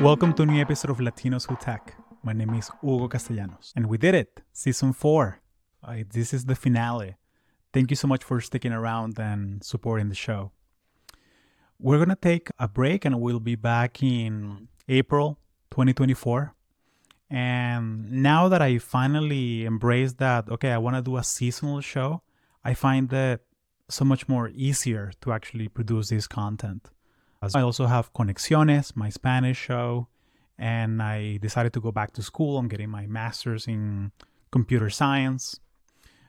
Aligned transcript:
Welcome 0.00 0.34
to 0.34 0.42
a 0.42 0.46
new 0.46 0.60
episode 0.60 0.90
of 0.90 0.98
Latinos 0.98 1.48
Who 1.48 1.56
Tech. 1.56 1.94
My 2.22 2.32
name 2.32 2.54
is 2.54 2.70
Hugo 2.82 3.08
Castellanos, 3.08 3.72
and 3.76 3.86
we 3.86 3.96
did 3.96 4.14
it, 4.14 4.40
season 4.52 4.92
four. 4.92 5.40
Uh, 5.82 5.98
this 6.10 6.34
is 6.34 6.44
the 6.46 6.54
finale. 6.54 7.16
Thank 7.72 7.90
you 7.90 7.96
so 7.96 8.08
much 8.08 8.24
for 8.24 8.40
sticking 8.40 8.72
around 8.72 9.18
and 9.18 9.62
supporting 9.62 10.08
the 10.08 10.14
show. 10.14 10.50
We're 11.78 11.98
gonna 11.98 12.16
take 12.16 12.50
a 12.58 12.66
break, 12.66 13.04
and 13.04 13.20
we'll 13.20 13.40
be 13.40 13.54
back 13.54 14.02
in 14.02 14.68
April 14.88 15.38
2024. 15.70 16.54
And 17.30 18.10
now 18.10 18.48
that 18.48 18.60
I 18.60 18.78
finally 18.78 19.64
embraced 19.64 20.18
that, 20.18 20.48
okay, 20.48 20.72
I 20.72 20.78
want 20.78 20.96
to 20.96 21.02
do 21.02 21.16
a 21.16 21.24
seasonal 21.24 21.80
show, 21.80 22.22
I 22.64 22.74
find 22.74 23.08
that 23.10 23.42
so 23.88 24.04
much 24.04 24.28
more 24.28 24.50
easier 24.54 25.12
to 25.20 25.32
actually 25.32 25.68
produce 25.68 26.08
this 26.08 26.26
content. 26.26 26.90
I 27.54 27.62
also 27.62 27.86
have 27.86 28.12
Conexiones, 28.12 28.94
my 28.96 29.10
Spanish 29.10 29.58
show, 29.58 30.08
and 30.58 31.02
I 31.02 31.38
decided 31.38 31.72
to 31.74 31.80
go 31.80 31.90
back 31.92 32.12
to 32.14 32.22
school. 32.22 32.58
I'm 32.58 32.68
getting 32.68 32.90
my 32.90 33.06
master's 33.06 33.66
in 33.66 34.12
computer 34.50 34.88
science, 34.90 35.60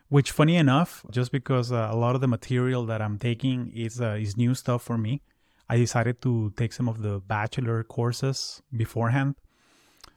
which, 0.09 0.31
funny 0.31 0.55
enough, 0.55 1.05
just 1.11 1.31
because 1.31 1.71
uh, 1.71 1.89
a 1.91 1.95
lot 1.95 2.15
of 2.15 2.21
the 2.21 2.27
material 2.27 2.85
that 2.87 3.01
I'm 3.01 3.17
taking 3.19 3.71
is 3.73 4.01
uh, 4.01 4.17
is 4.19 4.35
new 4.35 4.55
stuff 4.55 4.81
for 4.83 4.97
me, 4.97 5.21
I 5.69 5.77
decided 5.77 6.21
to 6.23 6.51
take 6.57 6.73
some 6.73 6.89
of 6.89 7.01
the 7.01 7.19
bachelor 7.19 7.83
courses 7.83 8.61
beforehand. 8.75 9.35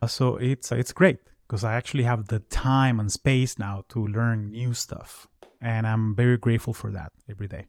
So 0.06 0.36
it's 0.36 0.72
it's 0.72 0.92
great 0.92 1.18
because 1.46 1.64
I 1.64 1.74
actually 1.74 2.04
have 2.04 2.28
the 2.28 2.40
time 2.40 3.00
and 3.00 3.10
space 3.10 3.58
now 3.58 3.84
to 3.90 4.06
learn 4.06 4.50
new 4.50 4.74
stuff, 4.74 5.26
and 5.60 5.86
I'm 5.86 6.14
very 6.14 6.38
grateful 6.38 6.74
for 6.74 6.90
that 6.92 7.12
every 7.28 7.48
day. 7.48 7.66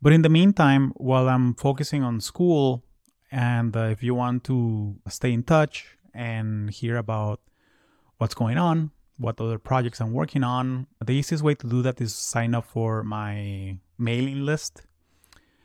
But 0.00 0.12
in 0.12 0.22
the 0.22 0.28
meantime, 0.28 0.92
while 0.96 1.28
I'm 1.28 1.54
focusing 1.54 2.02
on 2.02 2.20
school, 2.20 2.84
and 3.30 3.76
uh, 3.76 3.88
if 3.94 4.02
you 4.02 4.14
want 4.14 4.44
to 4.44 4.96
stay 5.08 5.32
in 5.32 5.42
touch 5.42 5.96
and 6.14 6.70
hear 6.70 6.96
about 6.96 7.40
what's 8.18 8.34
going 8.34 8.58
on, 8.58 8.90
what 9.18 9.40
other 9.40 9.58
projects 9.58 10.00
I'm 10.00 10.12
working 10.12 10.44
on, 10.44 10.86
the 11.04 11.14
easiest 11.14 11.42
way 11.42 11.54
to 11.54 11.66
do 11.66 11.82
that 11.82 12.00
is 12.00 12.14
sign 12.14 12.54
up 12.54 12.66
for 12.66 13.02
my 13.02 13.78
mailing 13.98 14.44
list. 14.44 14.82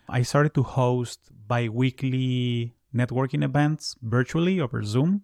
I 0.07 0.21
started 0.21 0.53
to 0.55 0.63
host 0.63 1.19
bi 1.47 1.69
weekly 1.69 2.73
networking 2.93 3.43
events 3.43 3.95
virtually 4.01 4.59
over 4.59 4.83
Zoom. 4.83 5.23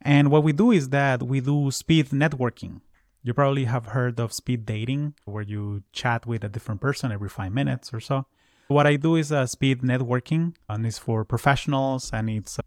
And 0.00 0.30
what 0.30 0.42
we 0.44 0.52
do 0.52 0.70
is 0.70 0.90
that 0.90 1.22
we 1.22 1.40
do 1.40 1.70
speed 1.70 2.10
networking. 2.10 2.80
You 3.26 3.34
probably 3.34 3.64
have 3.64 3.86
heard 3.86 4.20
of 4.20 4.32
speed 4.32 4.66
dating, 4.66 5.14
where 5.24 5.42
you 5.42 5.82
chat 5.90 6.26
with 6.26 6.44
a 6.44 6.48
different 6.48 6.80
person 6.80 7.10
every 7.10 7.28
five 7.28 7.50
minutes 7.52 7.92
or 7.92 7.98
so. 7.98 8.24
What 8.68 8.86
I 8.86 8.94
do 8.94 9.16
is 9.16 9.32
uh, 9.32 9.46
speed 9.46 9.82
networking, 9.82 10.54
and 10.68 10.86
it's 10.86 10.96
for 10.96 11.24
professionals. 11.24 12.12
And 12.12 12.30
it's 12.30 12.60
uh, 12.60 12.62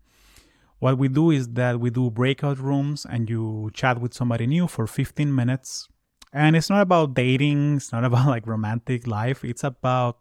what 0.79 0.97
we 0.97 1.07
do 1.07 1.31
is 1.31 1.47
that 1.53 1.79
we 1.79 1.89
do 1.91 2.11
breakout 2.11 2.59
rooms, 2.59 3.05
and 3.09 3.29
you 3.29 3.71
chat 3.73 4.01
with 4.01 4.13
somebody 4.13 4.47
new 4.47 4.67
for 4.67 4.85
15 4.85 5.33
minutes. 5.33 5.87
And 6.33 6.57
it's 6.57 6.69
not 6.69 6.81
about 6.81 7.13
dating, 7.13 7.77
it's 7.77 7.93
not 7.93 8.03
about 8.03 8.27
like 8.27 8.45
romantic 8.45 9.07
life. 9.07 9.45
It's 9.45 9.63
about 9.63 10.17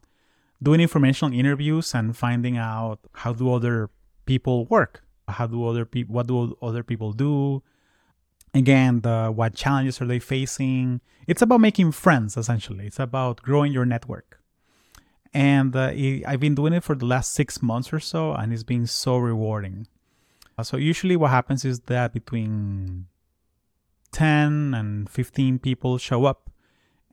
doing 0.63 0.81
informational 0.81 1.37
interviews 1.37 1.97
and 1.97 2.17
finding 2.17 2.57
out 2.57 3.01
how 3.13 3.33
do 3.33 3.53
other 3.53 3.91
people 4.25 4.67
work, 4.67 5.03
how 5.27 5.49
do 5.49 5.67
other 5.67 5.85
people, 5.85 6.15
what 6.15 6.29
do 6.29 6.57
other 6.63 6.85
people 6.85 7.13
do, 7.13 7.65
again 8.59 9.01
the 9.01 9.33
what 9.35 9.55
challenges 9.55 10.01
are 10.01 10.07
they 10.07 10.19
facing? 10.19 11.01
It's 11.27 11.43
about 11.43 11.61
making 11.61 11.93
friends 11.93 12.37
essentially. 12.37 12.87
It's 12.87 12.99
about 12.99 13.43
growing 13.43 13.73
your 13.73 13.85
network. 13.85 14.41
And 15.35 15.77
uh, 15.77 15.93
i've 16.27 16.41
been 16.41 16.55
doing 16.55 16.73
it 16.73 16.83
for 16.83 16.95
the 16.95 17.07
last 17.07 17.35
six 17.35 17.63
months 17.63 17.93
or 17.93 18.01
so 18.01 18.33
and 18.33 18.53
it's 18.53 18.63
been 18.63 18.87
so 18.87 19.17
rewarding. 19.19 19.87
Uh, 20.57 20.63
so 20.63 20.77
usually 20.77 21.17
what 21.17 21.31
happens 21.31 21.65
is 21.65 21.81
that 21.81 22.13
between 22.13 23.07
10 24.13 24.75
and 24.75 25.09
15 25.09 25.59
people 25.59 25.99
show 25.99 26.25
up 26.25 26.51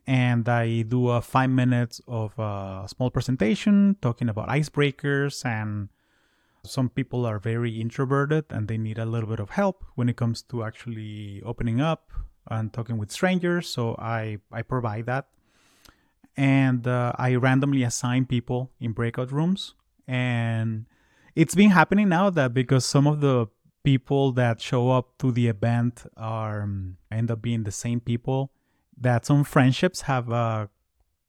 and 0.06 0.48
i 0.48 0.82
do 0.82 1.10
a 1.10 1.20
five 1.20 1.50
minutes 1.50 2.00
of 2.08 2.38
a 2.38 2.86
small 2.88 3.10
presentation 3.10 3.96
talking 4.00 4.28
about 4.28 4.48
icebreakers 4.48 5.44
and 5.44 5.88
some 6.66 6.88
people 6.88 7.24
are 7.24 7.38
very 7.38 7.80
introverted 7.80 8.44
and 8.50 8.68
they 8.68 8.78
need 8.78 8.98
a 8.98 9.06
little 9.06 9.28
bit 9.28 9.40
of 9.40 9.50
help 9.50 9.84
when 9.94 10.08
it 10.08 10.16
comes 10.16 10.42
to 10.42 10.64
actually 10.64 11.42
opening 11.44 11.80
up 11.80 12.12
and 12.48 12.72
talking 12.72 12.98
with 12.98 13.10
strangers. 13.10 13.68
So 13.68 13.96
I, 13.98 14.38
I 14.52 14.62
provide 14.62 15.06
that. 15.06 15.28
And 16.36 16.86
uh, 16.86 17.12
I 17.16 17.34
randomly 17.34 17.82
assign 17.82 18.26
people 18.26 18.70
in 18.78 18.92
breakout 18.92 19.32
rooms. 19.32 19.74
And 20.06 20.86
it's 21.34 21.54
been 21.54 21.70
happening 21.70 22.08
now 22.08 22.30
that 22.30 22.52
because 22.52 22.84
some 22.84 23.06
of 23.06 23.20
the 23.20 23.46
people 23.82 24.32
that 24.32 24.60
show 24.60 24.90
up 24.90 25.16
to 25.18 25.32
the 25.32 25.48
event 25.48 26.04
are 26.16 26.62
um, 26.62 26.98
end 27.10 27.30
up 27.30 27.40
being 27.40 27.62
the 27.62 27.72
same 27.72 28.00
people, 28.00 28.50
that 28.98 29.24
some 29.24 29.44
friendships 29.44 30.02
have 30.02 30.30
uh, 30.30 30.66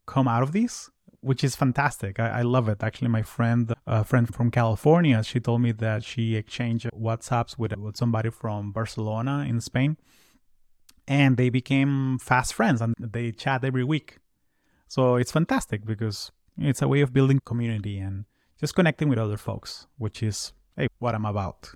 come 0.06 0.28
out 0.28 0.44
of 0.44 0.52
these 0.52 0.90
which 1.28 1.44
is 1.44 1.56
fantastic. 1.56 2.20
I, 2.20 2.40
I, 2.40 2.42
love 2.42 2.70
it. 2.70 2.82
Actually, 2.82 3.10
my 3.10 3.22
friend, 3.22 3.74
a 3.86 4.04
friend 4.06 4.34
from 4.34 4.50
California, 4.50 5.22
she 5.24 5.40
told 5.42 5.62
me 5.62 5.74
that 5.74 6.04
she 6.06 6.36
exchanged 6.36 6.90
WhatsApps 6.98 7.58
with, 7.58 7.76
with 7.78 7.98
somebody 7.98 8.30
from 8.30 8.72
Barcelona 8.72 9.46
in 9.48 9.60
Spain, 9.60 9.98
and 11.06 11.36
they 11.36 11.50
became 11.50 12.18
fast 12.20 12.54
friends 12.54 12.82
and 12.82 12.96
they 12.98 13.32
chat 13.32 13.66
every 13.66 13.84
week. 13.84 14.20
So 14.88 15.18
it's 15.18 15.34
fantastic 15.34 15.86
because 15.86 16.32
it's 16.58 16.82
a 16.82 16.88
way 16.88 17.02
of 17.02 17.12
building 17.12 17.42
community 17.44 18.00
and 18.00 18.24
just 18.60 18.74
connecting 18.74 19.10
with 19.10 19.20
other 19.20 19.38
folks, 19.38 19.86
which 19.98 20.24
is 20.24 20.54
hey, 20.78 20.88
what 21.00 21.14
I'm 21.14 21.26
about. 21.26 21.72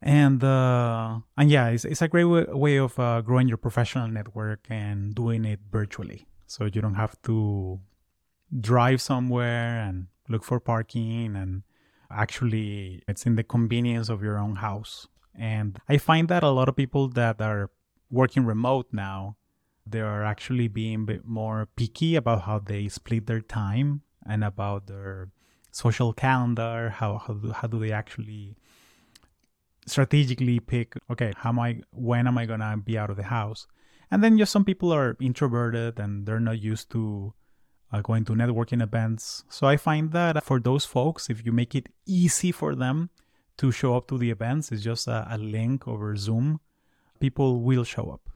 And 0.00 0.42
uh, 0.42 1.20
and 1.36 1.50
yeah, 1.50 1.68
it's, 1.68 1.84
it's 1.84 2.02
a 2.02 2.08
great 2.08 2.24
way, 2.24 2.44
way 2.48 2.76
of 2.76 2.98
uh, 2.98 3.20
growing 3.20 3.48
your 3.48 3.58
professional 3.58 4.08
network 4.08 4.66
and 4.70 5.14
doing 5.14 5.44
it 5.44 5.60
virtually, 5.70 6.26
so 6.46 6.64
you 6.64 6.80
don't 6.80 6.94
have 6.94 7.20
to 7.22 7.80
drive 8.60 9.00
somewhere 9.00 9.80
and 9.80 10.06
look 10.28 10.44
for 10.44 10.60
parking 10.60 11.36
and 11.36 11.62
actually 12.10 13.02
it's 13.08 13.26
in 13.26 13.36
the 13.36 13.42
convenience 13.42 14.08
of 14.08 14.22
your 14.22 14.38
own 14.38 14.56
house. 14.56 15.08
And 15.34 15.78
i 15.88 15.98
find 15.98 16.28
that 16.28 16.42
a 16.42 16.50
lot 16.50 16.68
of 16.68 16.76
people 16.76 17.08
that 17.08 17.40
are 17.40 17.70
working 18.10 18.44
remote 18.44 18.86
now 18.92 19.36
they 19.86 20.00
are 20.00 20.24
actually 20.24 20.66
being 20.66 21.02
a 21.02 21.06
bit 21.06 21.24
more 21.24 21.68
picky 21.76 22.16
about 22.16 22.42
how 22.42 22.58
they 22.58 22.88
split 22.88 23.26
their 23.26 23.40
time 23.40 24.02
and 24.26 24.42
about 24.42 24.86
their 24.86 25.28
social 25.70 26.12
calendar 26.12 26.90
how 26.90 27.18
how 27.18 27.34
do, 27.34 27.52
how 27.52 27.68
do 27.68 27.78
they 27.78 27.92
actually 27.92 28.56
strategically 29.86 30.58
pick 30.58 30.94
okay 31.10 31.32
how 31.36 31.50
am 31.50 31.58
i 31.58 31.80
when 31.92 32.26
am 32.26 32.38
i 32.38 32.46
gonna 32.46 32.76
be 32.76 32.98
out 32.98 33.10
of 33.10 33.16
the 33.16 33.24
house? 33.24 33.66
And 34.10 34.22
then 34.22 34.38
just 34.38 34.52
some 34.52 34.64
people 34.64 34.92
are 34.92 35.16
introverted 35.20 35.98
and 35.98 36.26
they're 36.26 36.40
not 36.40 36.62
used 36.62 36.90
to 36.92 37.34
uh, 37.92 38.00
going 38.00 38.24
to 38.24 38.32
networking 38.32 38.82
events. 38.82 39.44
So 39.48 39.66
I 39.66 39.76
find 39.76 40.12
that 40.12 40.42
for 40.44 40.60
those 40.60 40.84
folks, 40.84 41.30
if 41.30 41.44
you 41.44 41.52
make 41.52 41.74
it 41.74 41.88
easy 42.06 42.52
for 42.52 42.74
them 42.74 43.10
to 43.58 43.72
show 43.72 43.96
up 43.96 44.08
to 44.08 44.18
the 44.18 44.30
events, 44.30 44.72
it's 44.72 44.82
just 44.82 45.06
a, 45.08 45.26
a 45.30 45.38
link 45.38 45.86
over 45.88 46.16
Zoom, 46.16 46.60
people 47.20 47.60
will 47.60 47.84
show 47.84 48.10
up. 48.10 48.28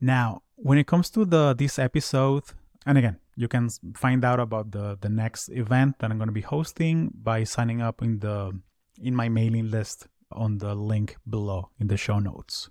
Now, 0.00 0.42
when 0.56 0.78
it 0.78 0.86
comes 0.86 1.10
to 1.10 1.24
the 1.24 1.54
this 1.54 1.78
episode, 1.78 2.44
and 2.86 2.96
again, 2.98 3.18
you 3.34 3.48
can 3.48 3.68
find 3.94 4.24
out 4.24 4.40
about 4.40 4.70
the 4.70 4.96
the 5.00 5.08
next 5.08 5.48
event 5.50 5.98
that 5.98 6.10
I'm 6.10 6.18
going 6.18 6.28
to 6.28 6.32
be 6.32 6.40
hosting 6.40 7.10
by 7.14 7.44
signing 7.44 7.82
up 7.82 8.02
in 8.02 8.20
the 8.20 8.58
in 9.00 9.14
my 9.14 9.28
mailing 9.28 9.70
list 9.70 10.06
on 10.32 10.58
the 10.58 10.74
link 10.74 11.16
below 11.28 11.70
in 11.78 11.88
the 11.88 11.96
show 11.96 12.18
notes. 12.18 12.70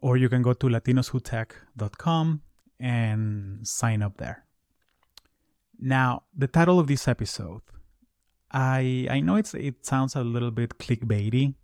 Or 0.00 0.16
you 0.16 0.28
can 0.28 0.42
go 0.42 0.52
to 0.52 0.66
latinoswhotech.com 0.66 2.42
and 2.80 3.66
sign 3.66 4.02
up 4.02 4.16
there. 4.18 4.44
Now, 5.78 6.24
the 6.36 6.46
title 6.48 6.78
of 6.80 6.86
this 6.86 7.06
episode, 7.06 7.62
I 8.50 9.06
I 9.10 9.20
know 9.20 9.36
it's 9.36 9.54
it 9.54 9.86
sounds 9.86 10.16
a 10.16 10.24
little 10.24 10.50
bit 10.50 10.78
clickbaity, 10.78 11.54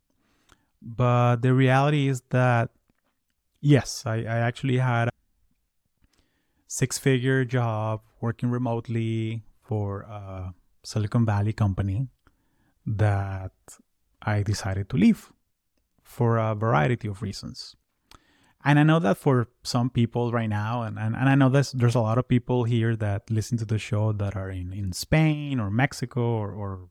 but 0.81 1.37
the 1.43 1.55
reality 1.55 2.09
is 2.09 2.23
that 2.31 2.71
yes, 3.61 4.05
I, 4.07 4.17
I 4.19 4.39
actually 4.39 4.79
had 4.79 5.09
a 5.09 5.13
six-figure 6.67 7.45
job 7.45 8.03
working 8.21 8.51
remotely 8.51 9.43
for 9.63 10.03
a 10.03 10.55
Silicon 10.83 11.25
Valley 11.25 11.53
company 11.53 12.09
that 12.87 13.53
I 14.23 14.43
decided 14.43 14.89
to 14.91 14.97
leave 14.97 15.33
for 16.03 16.37
a 16.37 16.55
variety 16.55 17.09
of 17.09 17.23
reasons. 17.23 17.77
And 18.65 18.79
I 18.79 18.83
know 18.83 18.99
that 19.01 19.19
for 19.19 19.49
some 19.63 19.91
people 19.91 20.33
right 20.33 20.49
now, 20.49 20.83
and, 20.83 20.99
and, 20.99 21.15
and 21.15 21.29
I 21.29 21.35
know 21.35 21.51
there's, 21.51 21.73
there's 21.73 21.95
a 21.95 22.01
lot 22.01 22.17
of 22.17 22.27
people 22.27 22.65
here 22.65 22.97
that 22.97 23.31
listen 23.31 23.59
to 23.59 23.67
the 23.67 23.79
show 23.79 24.13
that 24.13 24.35
are 24.37 24.51
in, 24.51 24.73
in 24.73 24.93
Spain 24.93 25.61
or 25.61 25.71
Mexico 25.71 26.23
or, 26.23 26.51
or 26.51 26.89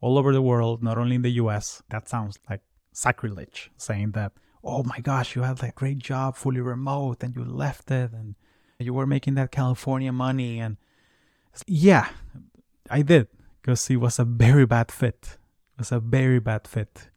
all 0.00 0.16
over 0.16 0.32
the 0.32 0.42
world, 0.42 0.84
not 0.84 0.96
only 0.96 1.16
in 1.16 1.22
the 1.22 1.30
US. 1.42 1.82
That 1.90 2.08
sounds 2.08 2.38
like 2.48 2.60
sacrilege 2.92 3.72
saying 3.76 4.12
that, 4.12 4.32
oh 4.62 4.84
my 4.84 5.00
gosh, 5.00 5.34
you 5.34 5.42
had 5.42 5.58
that 5.58 5.74
great 5.74 5.98
job 5.98 6.36
fully 6.36 6.60
remote 6.60 7.22
and 7.24 7.34
you 7.34 7.44
left 7.44 7.90
it 7.90 8.12
and 8.12 8.36
you 8.78 8.94
were 8.94 9.06
making 9.06 9.34
that 9.34 9.50
California 9.50 10.12
money. 10.12 10.60
And 10.60 10.76
yeah, 11.66 12.10
I 12.88 13.02
did 13.02 13.26
because 13.60 13.90
it 13.90 13.96
was 13.96 14.20
a 14.20 14.24
very 14.24 14.66
bad 14.66 14.92
fit. 14.92 15.38
It 15.74 15.80
was 15.80 15.90
a 15.90 15.98
very 15.98 16.38
bad 16.38 16.68
fit. 16.68 17.10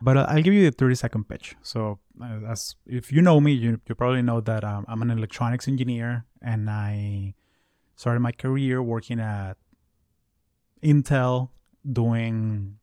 But 0.00 0.16
I'll 0.18 0.42
give 0.42 0.52
you 0.52 0.70
the 0.70 0.76
30 0.76 0.94
second 0.94 1.28
pitch. 1.28 1.56
So, 1.62 1.98
uh, 2.20 2.40
as 2.48 2.76
if 2.86 3.10
you 3.10 3.22
know 3.22 3.40
me, 3.40 3.52
you, 3.52 3.80
you 3.88 3.94
probably 3.94 4.22
know 4.22 4.40
that 4.40 4.62
um, 4.62 4.84
I'm 4.88 5.02
an 5.02 5.10
electronics 5.10 5.68
engineer 5.68 6.26
and 6.42 6.68
I 6.68 7.34
started 7.96 8.20
my 8.20 8.32
career 8.32 8.82
working 8.82 9.20
at 9.20 9.56
Intel 10.82 11.48
doing 11.90 12.78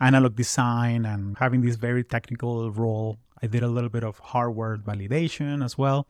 analog 0.00 0.34
design 0.34 1.04
and 1.04 1.36
having 1.38 1.60
this 1.60 1.76
very 1.76 2.02
technical 2.02 2.70
role. 2.72 3.18
I 3.42 3.46
did 3.46 3.62
a 3.62 3.68
little 3.68 3.90
bit 3.90 4.02
of 4.02 4.18
hardware 4.18 4.76
validation 4.76 5.64
as 5.64 5.78
well. 5.78 6.08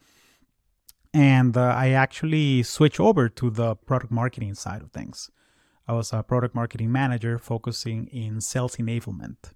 And 1.12 1.56
uh, 1.56 1.74
I 1.76 1.90
actually 1.90 2.62
switched 2.62 3.00
over 3.00 3.28
to 3.28 3.50
the 3.50 3.74
product 3.74 4.12
marketing 4.12 4.54
side 4.54 4.80
of 4.80 4.92
things. 4.92 5.30
I 5.88 5.92
was 5.92 6.12
a 6.12 6.22
product 6.22 6.54
marketing 6.54 6.92
manager 6.92 7.38
focusing 7.38 8.06
in 8.06 8.40
sales 8.40 8.76
enablement. 8.76 9.52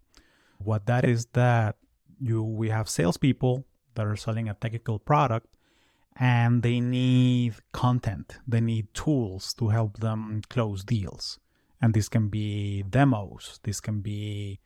What 0.58 0.86
that 0.86 1.04
is 1.04 1.26
that 1.32 1.76
you 2.20 2.42
we 2.42 2.68
have 2.70 2.88
salespeople 2.88 3.66
that 3.94 4.06
are 4.06 4.16
selling 4.16 4.48
a 4.48 4.54
technical 4.54 4.98
product 4.98 5.46
and 6.16 6.62
they 6.62 6.80
need 6.80 7.54
content, 7.72 8.38
they 8.46 8.60
need 8.60 8.92
tools 8.94 9.52
to 9.54 9.68
help 9.68 9.98
them 9.98 10.42
close 10.48 10.84
deals. 10.84 11.38
And 11.80 11.92
this 11.92 12.08
can 12.08 12.28
be 12.28 12.84
demos, 12.88 13.60
this 13.64 13.80
can 13.80 14.00
be 14.00 14.60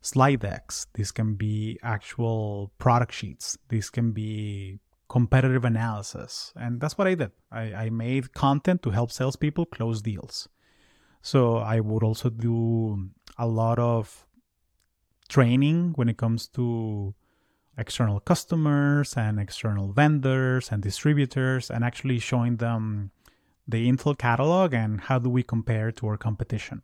slide 0.00 0.40
decks, 0.40 0.86
this 0.94 1.10
can 1.10 1.34
be 1.34 1.78
actual 1.82 2.72
product 2.78 3.12
sheets, 3.12 3.58
this 3.68 3.90
can 3.90 4.12
be 4.12 4.78
competitive 5.08 5.64
analysis. 5.64 6.52
And 6.56 6.80
that's 6.80 6.96
what 6.96 7.08
I 7.08 7.14
did. 7.14 7.32
I, 7.50 7.74
I 7.74 7.90
made 7.90 8.32
content 8.32 8.82
to 8.82 8.90
help 8.90 9.10
salespeople 9.10 9.66
close 9.66 10.02
deals. 10.02 10.48
So 11.20 11.56
I 11.56 11.80
would 11.80 12.04
also 12.04 12.30
do 12.30 13.10
a 13.36 13.46
lot 13.46 13.78
of 13.78 14.26
training 15.26 15.92
when 15.96 16.08
it 16.08 16.16
comes 16.16 16.48
to 16.48 17.14
external 17.78 18.20
customers 18.20 19.14
and 19.16 19.38
external 19.38 19.92
vendors 19.92 20.70
and 20.70 20.82
distributors 20.82 21.70
and 21.70 21.84
actually 21.84 22.18
showing 22.18 22.56
them 22.56 23.10
the 23.68 23.90
Intel 23.90 24.16
catalog 24.16 24.72
and 24.72 25.00
how 25.02 25.18
do 25.18 25.28
we 25.28 25.42
compare 25.42 25.92
to 25.92 26.06
our 26.06 26.16
competition. 26.16 26.82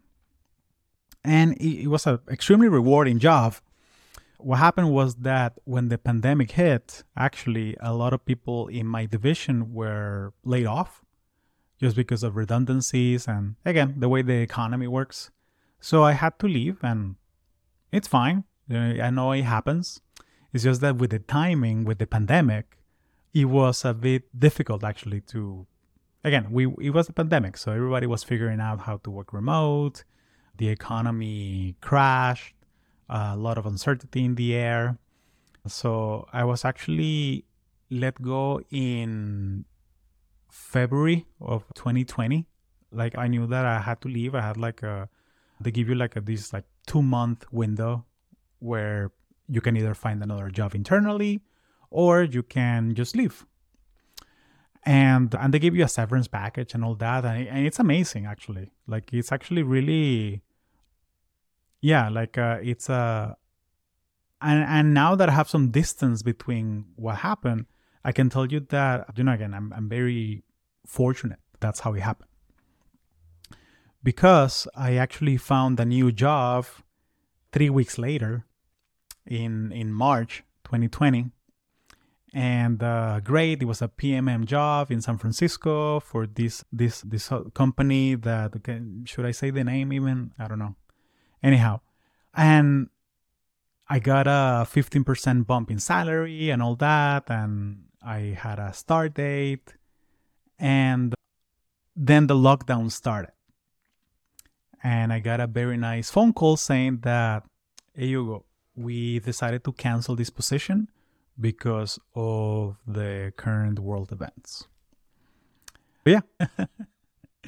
And 1.25 1.57
it, 1.61 1.87
was 1.87 2.07
an 2.07 2.19
extremely 2.31 2.69
rewarding 2.69 3.19
job. 3.19 3.55
What 4.39 4.59
happened 4.59 4.91
was 4.91 5.15
that 5.17 5.53
when 5.65 5.89
the 5.89 5.99
pandemic 5.99 6.51
hit, 6.53 7.05
actually, 7.17 7.77
a 7.81 7.95
lot 7.95 8.13
of 8.13 8.25
people 8.25 8.67
in 8.67 8.87
my 8.87 9.07
division 9.07 9.73
were 9.73 10.33
laid 10.45 10.67
off 10.67 11.05
just 11.81 11.95
because 11.95 12.25
of 12.25 12.35
redundancies 12.35 13.29
and, 13.29 13.55
again, 13.65 13.95
the 13.99 14.09
way 14.09 14.23
the 14.23 14.41
economy 14.41 14.89
works. 14.89 15.31
So 15.81 16.03
I 16.03 16.13
had 16.13 16.39
to 16.41 16.49
leave, 16.49 16.79
and 16.83 17.17
it's 17.93 18.09
fine. 18.09 18.45
Uh, 18.71 19.01
I 19.03 19.11
know 19.11 19.33
it 19.33 19.43
happens. 19.43 20.01
It's 20.53 20.65
just 20.65 20.81
that 20.81 20.97
with 20.97 21.11
the 21.11 21.19
timing, 21.19 21.85
with 21.85 21.99
the 21.99 22.07
pandemic, 22.07 22.79
it 23.33 23.47
was 23.47 23.85
a 23.85 23.95
bit 23.95 24.25
difficult 24.39 24.85
actually 24.85 25.21
to 25.33 25.67
again, 26.25 26.49
we 26.51 26.67
it 26.81 26.91
was 26.91 27.09
a 27.09 27.13
pandemic, 27.13 27.57
so 27.57 27.73
everybody 27.73 28.07
was 28.07 28.23
figuring 28.23 28.61
out 28.61 28.81
how 28.81 28.99
to 28.99 29.11
work 29.11 29.33
remote. 29.33 30.05
The 30.59 30.69
economy 30.69 31.77
crashed, 31.81 32.55
a 33.09 33.37
lot 33.37 33.59
of 33.59 33.67
uncertainty 33.67 34.25
in 34.25 34.35
the 34.35 34.55
air. 34.55 34.99
So 35.67 36.27
I 36.33 36.45
was 36.45 36.65
actually 36.65 37.45
let 37.91 38.21
go 38.21 38.61
in 38.71 39.65
February 40.51 41.27
of 41.41 41.65
2020. 41.75 42.47
Like 42.91 43.17
I 43.17 43.29
knew 43.29 43.47
that 43.47 43.65
I 43.65 43.81
had 43.81 44.01
to 44.03 44.09
leave. 44.09 44.35
I 44.35 44.43
had 44.43 44.57
like 44.57 44.83
a 44.83 45.09
they 45.65 45.71
give 45.71 45.89
you 45.89 45.95
like 45.95 46.17
a 46.17 46.21
this 46.21 46.53
like 46.53 46.65
two 46.87 47.03
month 47.03 47.45
window 47.53 48.05
where 48.59 49.13
you 49.49 49.61
can 49.61 49.77
either 49.77 49.95
find 49.95 50.23
another 50.23 50.51
job 50.51 50.75
internally 50.75 51.41
or 51.91 52.23
you 52.23 52.43
can 52.43 52.95
just 52.95 53.17
leave. 53.17 53.47
And 54.85 55.35
and 55.35 55.55
they 55.55 55.59
give 55.59 55.77
you 55.77 55.85
a 55.85 55.89
severance 55.89 56.29
package 56.29 56.75
and 56.75 56.85
all 56.85 56.95
that 56.97 57.25
and, 57.25 57.47
and 57.49 57.67
it's 57.67 57.79
amazing 57.79 58.27
actually. 58.27 58.71
Like 58.87 59.13
it's 59.13 59.31
actually 59.31 59.63
really 59.63 60.43
yeah 61.83 62.09
like 62.09 62.39
uh, 62.39 62.59
it's 62.63 62.89
a 62.89 63.37
and 64.41 64.65
and 64.65 64.95
now 64.95 65.15
that 65.15 65.29
i 65.29 65.33
have 65.33 65.49
some 65.49 65.71
distance 65.71 66.23
between 66.23 66.87
what 66.97 67.17
happened 67.19 67.67
i 68.05 68.13
can 68.13 68.31
tell 68.31 68.47
you 68.47 68.61
that 68.61 69.07
you 69.17 69.25
know 69.25 69.33
again 69.33 69.53
i'm, 69.53 69.73
I'm 69.75 69.89
very 69.89 70.43
fortunate 70.87 71.39
that's 71.61 71.81
how 71.81 71.93
it 71.93 72.01
happened 72.01 72.31
because 74.03 74.67
i 74.75 74.95
actually 74.95 75.37
found 75.37 75.79
a 75.79 75.85
new 75.85 76.11
job 76.13 76.67
three 77.53 77.71
weeks 77.71 77.99
later 77.99 78.45
in 79.27 79.73
in 79.73 79.93
march 79.93 80.43
2020 80.65 81.31
and 82.35 82.83
uh, 82.83 83.21
great. 83.21 83.63
It 83.63 83.67
was 83.67 83.83
a 83.83 83.89
PMM 83.89 84.47
job 84.47 84.91
in 84.91 85.01
San 85.01 85.19
Francisco 85.19 86.01
for 86.01 86.27
this 86.27 86.65
this 86.73 87.03
this 87.03 87.31
company 87.55 88.15
that 88.15 88.53
should 89.05 89.27
I 89.27 89.33
say 89.33 89.51
the 89.51 89.65
name 89.65 89.93
even? 89.93 90.33
I 90.39 90.49
don't 90.49 90.59
know. 90.59 90.75
Anyhow, 91.43 91.81
and 92.35 92.89
I 93.89 93.99
got 93.99 94.27
a 94.27 94.65
15% 94.65 95.47
bump 95.47 95.71
in 95.71 95.79
salary 95.79 96.51
and 96.51 96.63
all 96.63 96.77
that, 96.77 97.29
and 97.29 97.85
I 98.03 98.39
had 98.39 98.59
a 98.59 98.73
start 98.73 99.15
date, 99.15 99.75
and 100.59 101.15
then 101.95 102.29
the 102.29 102.35
lockdown 102.35 102.91
started, 102.91 103.33
and 104.83 105.13
I 105.13 105.21
got 105.21 105.41
a 105.41 105.47
very 105.47 105.77
nice 105.77 106.11
phone 106.11 106.33
call 106.33 106.57
saying 106.57 107.01
that, 107.03 107.45
hey 107.95 108.09
Hugo, 108.09 108.45
we 108.75 109.21
decided 109.21 109.65
to 109.65 109.73
cancel 109.73 110.17
this 110.17 110.31
position 110.31 110.89
because 111.39 111.99
of 112.15 112.77
the 112.87 113.33
current 113.37 113.79
world 113.79 114.13
events. 114.13 114.67
But 116.05 116.11
yeah. 116.11 116.67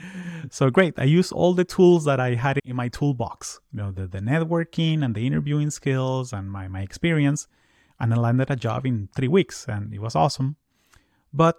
so 0.50 0.70
great. 0.70 0.94
I 0.98 1.04
used 1.04 1.32
all 1.32 1.54
the 1.54 1.64
tools 1.64 2.04
that 2.04 2.20
I 2.20 2.34
had 2.34 2.58
in 2.64 2.76
my 2.76 2.88
toolbox, 2.88 3.60
you 3.72 3.78
know, 3.78 3.90
the, 3.90 4.06
the 4.06 4.20
networking 4.20 5.04
and 5.04 5.14
the 5.14 5.26
interviewing 5.26 5.70
skills 5.70 6.32
and 6.32 6.50
my, 6.50 6.68
my 6.68 6.82
experience. 6.82 7.46
And 7.98 8.12
I 8.12 8.16
landed 8.16 8.50
a 8.50 8.56
job 8.56 8.86
in 8.86 9.08
three 9.14 9.28
weeks 9.28 9.66
and 9.68 9.92
it 9.92 10.00
was 10.00 10.14
awesome. 10.14 10.56
But 11.32 11.56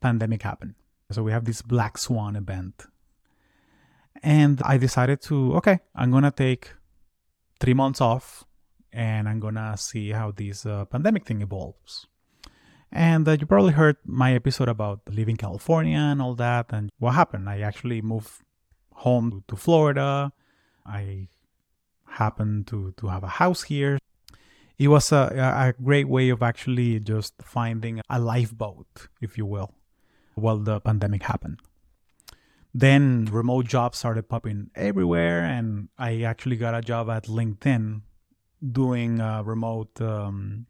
pandemic 0.00 0.42
happened. 0.42 0.74
So 1.10 1.22
we 1.22 1.32
have 1.32 1.44
this 1.44 1.62
black 1.62 1.98
swan 1.98 2.36
event. 2.36 2.86
And 4.24 4.60
I 4.64 4.78
decided 4.78 5.20
to, 5.22 5.54
okay, 5.56 5.80
I'm 5.94 6.10
going 6.10 6.24
to 6.24 6.30
take 6.30 6.72
three 7.60 7.74
months 7.74 8.00
off 8.00 8.44
and 8.94 9.28
I'm 9.28 9.40
gonna 9.40 9.76
see 9.76 10.10
how 10.10 10.30
this 10.30 10.64
uh, 10.64 10.84
pandemic 10.84 11.26
thing 11.26 11.42
evolves. 11.42 12.06
And 12.92 13.26
uh, 13.26 13.32
you 13.32 13.44
probably 13.44 13.72
heard 13.72 13.96
my 14.06 14.34
episode 14.34 14.68
about 14.68 15.00
leaving 15.08 15.36
California 15.36 15.98
and 15.98 16.22
all 16.22 16.36
that. 16.36 16.66
And 16.70 16.90
what 16.98 17.12
happened? 17.14 17.50
I 17.50 17.60
actually 17.60 18.00
moved 18.02 18.30
home 18.92 19.42
to 19.48 19.56
Florida. 19.56 20.32
I 20.86 21.26
happened 22.06 22.68
to, 22.68 22.94
to 22.98 23.08
have 23.08 23.24
a 23.24 23.34
house 23.42 23.64
here. 23.64 23.98
It 24.78 24.88
was 24.88 25.10
a, 25.10 25.74
a 25.76 25.82
great 25.82 26.08
way 26.08 26.28
of 26.28 26.42
actually 26.42 27.00
just 27.00 27.34
finding 27.42 28.00
a 28.08 28.20
lifeboat, 28.20 29.08
if 29.20 29.36
you 29.36 29.46
will, 29.46 29.74
while 30.36 30.58
the 30.58 30.80
pandemic 30.80 31.24
happened. 31.24 31.58
Then 32.76 33.26
remote 33.30 33.66
jobs 33.66 33.98
started 33.98 34.28
popping 34.28 34.70
everywhere, 34.74 35.44
and 35.44 35.88
I 35.96 36.22
actually 36.22 36.56
got 36.56 36.74
a 36.74 36.82
job 36.82 37.08
at 37.08 37.26
LinkedIn 37.26 38.02
doing 38.72 39.20
uh, 39.20 39.42
remote, 39.44 40.00
um, 40.00 40.66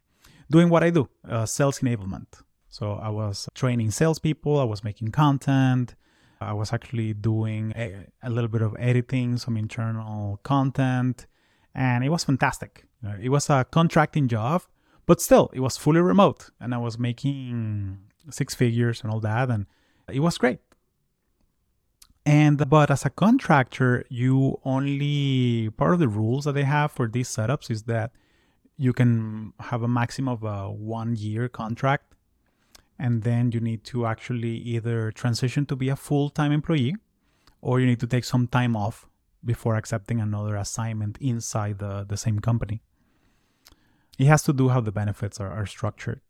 doing 0.51 0.69
what 0.69 0.83
I 0.83 0.91
do, 0.91 1.09
uh, 1.27 1.47
sales 1.47 1.79
enablement. 1.79 2.43
So 2.69 2.93
I 2.93 3.09
was 3.09 3.49
training 3.55 3.89
salespeople, 3.89 4.59
I 4.59 4.65
was 4.65 4.83
making 4.83 5.11
content, 5.11 5.95
I 6.39 6.53
was 6.53 6.73
actually 6.73 7.13
doing 7.13 7.73
a, 7.75 8.05
a 8.21 8.29
little 8.29 8.49
bit 8.49 8.61
of 8.61 8.75
editing, 8.77 9.37
some 9.37 9.57
internal 9.57 10.39
content, 10.43 11.25
and 11.73 12.03
it 12.03 12.09
was 12.09 12.23
fantastic. 12.23 12.85
It 13.19 13.29
was 13.29 13.49
a 13.49 13.65
contracting 13.65 14.27
job, 14.27 14.63
but 15.07 15.21
still, 15.21 15.49
it 15.53 15.59
was 15.59 15.77
fully 15.77 16.01
remote, 16.01 16.51
and 16.59 16.75
I 16.75 16.77
was 16.77 16.99
making 16.99 17.97
six 18.29 18.53
figures 18.53 19.01
and 19.01 19.11
all 19.11 19.21
that, 19.21 19.49
and 19.49 19.65
it 20.11 20.19
was 20.19 20.37
great. 20.37 20.59
And 22.25 22.67
but 22.69 22.89
as 22.89 23.05
a 23.05 23.11
contractor, 23.11 24.03
you 24.09 24.59
only 24.65 25.69
part 25.77 25.93
of 25.93 25.99
the 25.99 26.07
rules 26.07 26.45
that 26.45 26.53
they 26.53 26.63
have 26.63 26.91
for 26.91 27.07
these 27.07 27.29
setups 27.29 27.69
is 27.69 27.83
that 27.83 28.11
you 28.77 28.93
can 28.93 29.53
have 29.59 29.83
a 29.83 29.87
maximum 29.87 30.33
of 30.33 30.43
a 30.43 30.71
one 30.71 31.15
year 31.15 31.47
contract, 31.47 32.15
and 32.97 33.21
then 33.21 33.51
you 33.51 33.59
need 33.59 33.83
to 33.85 34.07
actually 34.07 34.57
either 34.57 35.11
transition 35.11 35.65
to 35.67 35.75
be 35.75 35.89
a 35.89 35.95
full 35.95 36.29
time 36.29 36.51
employee, 36.51 36.95
or 37.61 37.79
you 37.79 37.85
need 37.85 37.99
to 37.99 38.07
take 38.07 38.23
some 38.23 38.47
time 38.47 38.75
off 38.75 39.07
before 39.43 39.75
accepting 39.75 40.19
another 40.19 40.55
assignment 40.55 41.17
inside 41.21 41.77
the, 41.77 42.03
the 42.07 42.17
same 42.17 42.39
company. 42.39 42.81
It 44.17 44.25
has 44.25 44.41
to 44.43 44.53
do 44.53 44.69
how 44.69 44.81
the 44.81 44.91
benefits 44.91 45.39
are, 45.39 45.51
are 45.51 45.67
structured. 45.67 46.21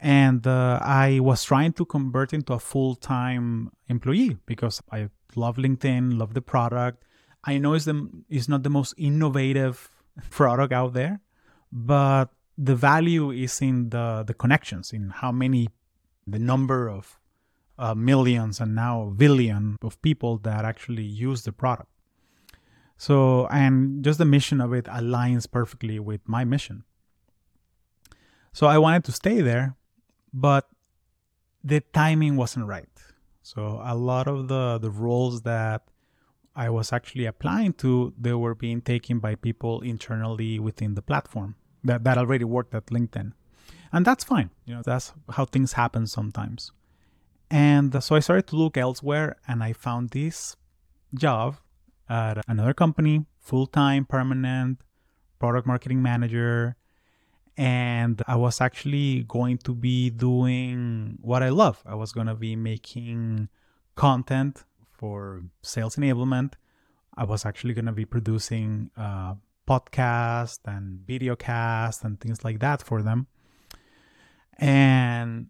And 0.00 0.46
uh, 0.46 0.80
I 0.82 1.20
was 1.20 1.44
trying 1.44 1.74
to 1.74 1.84
convert 1.84 2.32
into 2.32 2.54
a 2.54 2.58
full 2.58 2.94
time 2.94 3.70
employee 3.88 4.38
because 4.46 4.82
I 4.90 5.10
love 5.36 5.56
LinkedIn, 5.56 6.18
love 6.18 6.34
the 6.34 6.42
product. 6.42 7.04
I 7.44 7.58
know 7.58 7.74
it's, 7.74 7.84
the, 7.84 8.08
it's 8.28 8.48
not 8.48 8.62
the 8.62 8.70
most 8.70 8.94
innovative 8.96 9.90
product 10.30 10.72
out 10.72 10.94
there, 10.94 11.20
but 11.70 12.30
the 12.56 12.74
value 12.74 13.30
is 13.30 13.60
in 13.60 13.90
the, 13.90 14.24
the 14.26 14.34
connections, 14.34 14.92
in 14.92 15.10
how 15.10 15.32
many, 15.32 15.68
the 16.26 16.38
number 16.38 16.88
of 16.88 17.18
uh, 17.78 17.94
millions 17.94 18.60
and 18.60 18.74
now 18.74 19.12
billion 19.16 19.76
of 19.82 20.00
people 20.02 20.38
that 20.38 20.64
actually 20.64 21.02
use 21.02 21.42
the 21.44 21.52
product. 21.52 21.88
So, 22.98 23.46
and 23.46 24.04
just 24.04 24.18
the 24.18 24.26
mission 24.26 24.60
of 24.60 24.74
it 24.74 24.84
aligns 24.84 25.50
perfectly 25.50 25.98
with 25.98 26.20
my 26.26 26.44
mission. 26.44 26.84
So 28.52 28.66
I 28.66 28.76
wanted 28.76 29.04
to 29.04 29.12
stay 29.12 29.40
there, 29.40 29.76
but 30.32 30.68
the 31.62 31.80
timing 31.92 32.36
wasn't 32.36 32.66
right. 32.66 32.88
So 33.42 33.80
a 33.84 33.94
lot 33.94 34.28
of 34.28 34.48
the 34.48 34.78
the 34.78 34.90
roles 34.90 35.42
that 35.42 35.82
I 36.54 36.68
was 36.68 36.92
actually 36.92 37.26
applying 37.26 37.72
to, 37.74 38.12
they 38.18 38.32
were 38.34 38.54
being 38.54 38.80
taken 38.80 39.18
by 39.18 39.34
people 39.34 39.80
internally 39.80 40.58
within 40.58 40.94
the 40.94 41.02
platform 41.02 41.54
that, 41.84 42.04
that 42.04 42.18
already 42.18 42.44
worked 42.44 42.74
at 42.74 42.86
LinkedIn. 42.86 43.32
And 43.92 44.04
that's 44.04 44.24
fine. 44.24 44.50
You 44.64 44.74
know, 44.74 44.82
that's 44.84 45.12
how 45.30 45.44
things 45.44 45.72
happen 45.74 46.06
sometimes. 46.06 46.72
And 47.50 48.02
so 48.02 48.14
I 48.14 48.20
started 48.20 48.46
to 48.48 48.56
look 48.56 48.76
elsewhere 48.76 49.36
and 49.48 49.62
I 49.62 49.72
found 49.72 50.10
this 50.10 50.56
job 51.14 51.56
at 52.08 52.38
another 52.46 52.74
company, 52.74 53.26
full 53.38 53.66
time, 53.66 54.04
permanent, 54.04 54.80
product 55.38 55.66
marketing 55.66 56.02
manager. 56.02 56.76
And 57.60 58.22
I 58.26 58.36
was 58.36 58.62
actually 58.62 59.24
going 59.24 59.58
to 59.64 59.74
be 59.74 60.08
doing 60.08 61.18
what 61.20 61.42
I 61.42 61.50
love. 61.50 61.82
I 61.84 61.94
was 61.94 62.10
going 62.10 62.26
to 62.26 62.34
be 62.34 62.56
making 62.56 63.50
content 63.96 64.64
for 64.90 65.42
sales 65.60 65.96
enablement. 65.96 66.54
I 67.18 67.24
was 67.24 67.44
actually 67.44 67.74
going 67.74 67.84
to 67.84 67.92
be 67.92 68.06
producing 68.06 68.90
uh, 68.96 69.34
podcast 69.68 70.60
and 70.64 71.00
video 71.06 71.36
cast 71.36 72.02
and 72.02 72.18
things 72.18 72.44
like 72.44 72.60
that 72.60 72.80
for 72.80 73.02
them. 73.02 73.26
And 74.56 75.48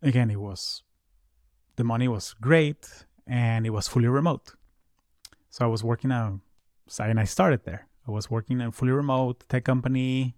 again, 0.00 0.30
it 0.30 0.40
was 0.40 0.84
the 1.76 1.84
money 1.84 2.08
was 2.08 2.34
great 2.40 3.04
and 3.26 3.66
it 3.66 3.70
was 3.70 3.88
fully 3.88 4.08
remote. 4.08 4.54
So 5.50 5.66
I 5.66 5.68
was 5.68 5.84
working 5.84 6.12
a 6.12 6.40
and 6.98 7.20
I 7.20 7.24
started 7.24 7.64
there. 7.64 7.88
I 8.08 8.10
was 8.10 8.30
working 8.30 8.62
in 8.62 8.68
a 8.68 8.72
fully 8.72 8.92
remote 8.92 9.44
tech 9.50 9.64
company, 9.64 10.34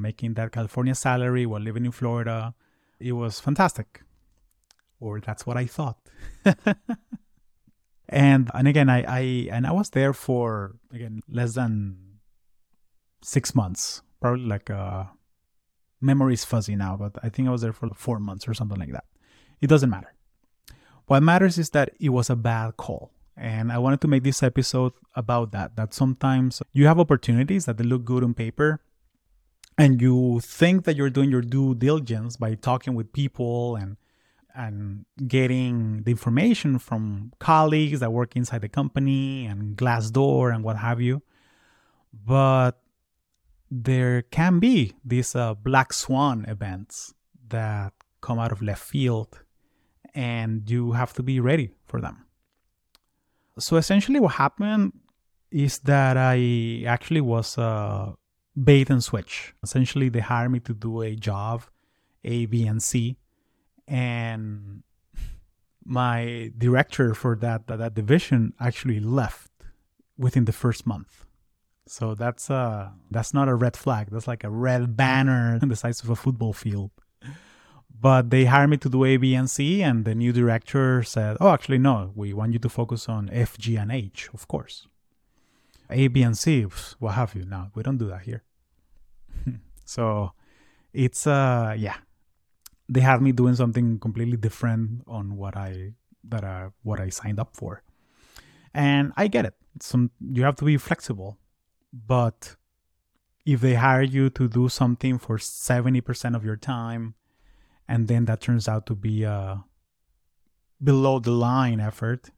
making 0.00 0.34
that 0.34 0.52
California 0.52 0.94
salary 0.94 1.46
while 1.46 1.60
living 1.60 1.84
in 1.84 1.92
Florida. 1.92 2.54
It 3.00 3.12
was 3.12 3.40
fantastic. 3.40 4.02
Or 5.00 5.20
that's 5.20 5.46
what 5.46 5.56
I 5.56 5.66
thought. 5.66 5.98
and 8.08 8.50
and 8.54 8.68
again 8.68 8.88
I, 8.88 9.02
I 9.02 9.20
and 9.50 9.66
I 9.66 9.72
was 9.72 9.90
there 9.90 10.12
for 10.12 10.76
again 10.92 11.22
less 11.28 11.54
than 11.54 11.96
six 13.22 13.54
months. 13.54 14.02
Probably 14.20 14.46
like 14.46 14.70
uh 14.70 15.04
memory's 16.00 16.44
fuzzy 16.44 16.76
now, 16.76 16.96
but 16.96 17.16
I 17.22 17.28
think 17.28 17.48
I 17.48 17.50
was 17.50 17.62
there 17.62 17.72
for 17.72 17.88
four 17.94 18.18
months 18.18 18.48
or 18.48 18.54
something 18.54 18.78
like 18.78 18.92
that. 18.92 19.04
It 19.60 19.68
doesn't 19.68 19.90
matter. 19.90 20.14
What 21.06 21.22
matters 21.22 21.58
is 21.58 21.70
that 21.70 21.90
it 22.00 22.10
was 22.10 22.30
a 22.30 22.36
bad 22.36 22.76
call. 22.76 23.12
And 23.36 23.70
I 23.70 23.78
wanted 23.78 24.00
to 24.00 24.08
make 24.08 24.22
this 24.22 24.42
episode 24.42 24.92
about 25.14 25.52
that. 25.52 25.76
That 25.76 25.92
sometimes 25.92 26.62
you 26.72 26.86
have 26.86 26.98
opportunities 26.98 27.66
that 27.66 27.76
they 27.76 27.84
look 27.84 28.04
good 28.04 28.24
on 28.24 28.34
paper, 28.34 28.80
and 29.78 30.00
you 30.00 30.40
think 30.40 30.84
that 30.84 30.96
you're 30.96 31.10
doing 31.10 31.30
your 31.30 31.42
due 31.42 31.74
diligence 31.74 32.36
by 32.36 32.54
talking 32.54 32.94
with 32.94 33.12
people 33.12 33.76
and 33.76 33.96
and 34.54 35.04
getting 35.28 36.02
the 36.04 36.10
information 36.10 36.78
from 36.78 37.30
colleagues 37.38 38.00
that 38.00 38.10
work 38.10 38.34
inside 38.36 38.62
the 38.62 38.70
company 38.70 39.44
and 39.44 39.76
Glassdoor 39.76 40.54
and 40.54 40.64
what 40.64 40.78
have 40.78 40.98
you. 40.98 41.20
But 42.24 42.80
there 43.70 44.22
can 44.22 44.58
be 44.58 44.94
these 45.04 45.36
uh, 45.36 45.52
black 45.52 45.92
swan 45.92 46.46
events 46.48 47.12
that 47.48 47.92
come 48.22 48.38
out 48.38 48.50
of 48.50 48.62
left 48.62 48.82
field 48.82 49.40
and 50.14 50.68
you 50.70 50.92
have 50.92 51.12
to 51.12 51.22
be 51.22 51.38
ready 51.38 51.74
for 51.84 52.00
them. 52.00 52.24
So 53.58 53.76
essentially, 53.76 54.20
what 54.20 54.32
happened 54.32 54.94
is 55.50 55.80
that 55.80 56.16
I 56.16 56.84
actually 56.86 57.20
was 57.20 57.58
a 57.58 58.14
bait 58.62 58.90
and 58.90 59.02
switch. 59.02 59.54
Essentially, 59.62 60.08
they 60.08 60.20
hired 60.20 60.52
me 60.52 60.60
to 60.60 60.74
do 60.74 61.02
a 61.02 61.14
job, 61.14 61.64
A, 62.24 62.46
B, 62.46 62.66
and 62.66 62.82
C, 62.82 63.16
and 63.86 64.82
my 65.84 66.50
director 66.58 67.14
for 67.14 67.36
that 67.36 67.66
that, 67.68 67.78
that 67.78 67.94
division 67.94 68.54
actually 68.58 68.98
left 68.98 69.50
within 70.18 70.44
the 70.44 70.52
first 70.52 70.86
month. 70.86 71.26
So 71.86 72.14
that's 72.14 72.50
uh 72.50 72.90
that's 73.10 73.32
not 73.32 73.48
a 73.48 73.54
red 73.54 73.76
flag. 73.76 74.08
That's 74.10 74.26
like 74.26 74.42
a 74.42 74.50
red 74.50 74.96
banner 74.96 75.58
the 75.62 75.76
size 75.76 76.02
of 76.02 76.10
a 76.10 76.16
football 76.16 76.52
field 76.52 76.90
but 78.00 78.30
they 78.30 78.44
hired 78.44 78.70
me 78.70 78.76
to 78.78 78.88
do 78.88 79.04
A, 79.04 79.16
B, 79.16 79.34
and 79.34 79.50
C, 79.50 79.82
and 79.82 80.04
the 80.04 80.14
new 80.14 80.32
director 80.32 81.02
said, 81.02 81.36
"Oh, 81.40 81.50
actually, 81.50 81.78
no. 81.78 82.12
We 82.14 82.32
want 82.32 82.52
you 82.52 82.58
to 82.60 82.68
focus 82.68 83.08
on 83.08 83.30
F, 83.32 83.56
G, 83.58 83.76
and 83.76 83.90
H, 83.90 84.28
of 84.34 84.46
course. 84.48 84.86
A, 85.90 86.08
B, 86.08 86.22
and 86.22 86.36
C, 86.36 86.62
what 86.98 87.14
have 87.14 87.34
you? 87.34 87.44
No, 87.44 87.68
we 87.74 87.82
don't 87.82 87.96
do 87.96 88.08
that 88.08 88.22
here." 88.22 88.42
So, 89.86 90.32
it's 90.92 91.26
uh, 91.26 91.74
yeah, 91.78 91.96
they 92.88 93.00
had 93.00 93.22
me 93.22 93.32
doing 93.32 93.54
something 93.54 93.98
completely 93.98 94.36
different 94.36 95.02
on 95.06 95.36
what 95.36 95.56
I 95.56 95.92
that 96.28 96.44
uh, 96.44 96.70
what 96.82 97.00
I 97.00 97.08
signed 97.08 97.40
up 97.40 97.56
for, 97.56 97.82
and 98.74 99.12
I 99.16 99.28
get 99.28 99.46
it. 99.46 99.54
Some 99.80 100.10
you 100.20 100.44
have 100.44 100.56
to 100.56 100.64
be 100.64 100.76
flexible, 100.76 101.38
but 101.92 102.56
if 103.46 103.60
they 103.60 103.74
hire 103.74 104.02
you 104.02 104.28
to 104.30 104.48
do 104.48 104.68
something 104.68 105.18
for 105.18 105.38
seventy 105.38 106.02
percent 106.02 106.36
of 106.36 106.44
your 106.44 106.56
time 106.56 107.14
and 107.88 108.08
then 108.08 108.24
that 108.26 108.40
turns 108.40 108.68
out 108.68 108.86
to 108.86 108.94
be 108.94 109.22
a 109.22 109.64
below 110.82 111.18
the 111.18 111.30
line 111.30 111.80
effort 111.80 112.30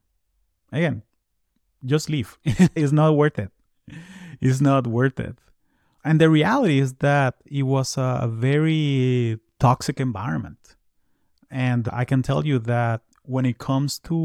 again 0.72 1.02
just 1.84 2.10
leave. 2.10 2.38
It's 2.74 2.92
not 2.92 3.16
worth 3.16 3.38
it. 3.38 3.50
It's 4.40 4.60
not 4.60 4.86
worth 4.86 5.20
it 5.20 5.38
and 6.08 6.18
the 6.18 6.30
reality 6.30 6.78
is 6.78 6.94
that 7.00 7.34
it 7.44 7.64
was 7.64 7.98
a 7.98 8.30
very 8.32 9.38
toxic 9.60 10.00
environment. 10.00 10.76
And 11.50 11.88
i 11.92 12.04
can 12.10 12.22
tell 12.22 12.46
you 12.46 12.58
that 12.74 13.02
when 13.34 13.44
it 13.44 13.58
comes 13.58 13.98
to 14.08 14.18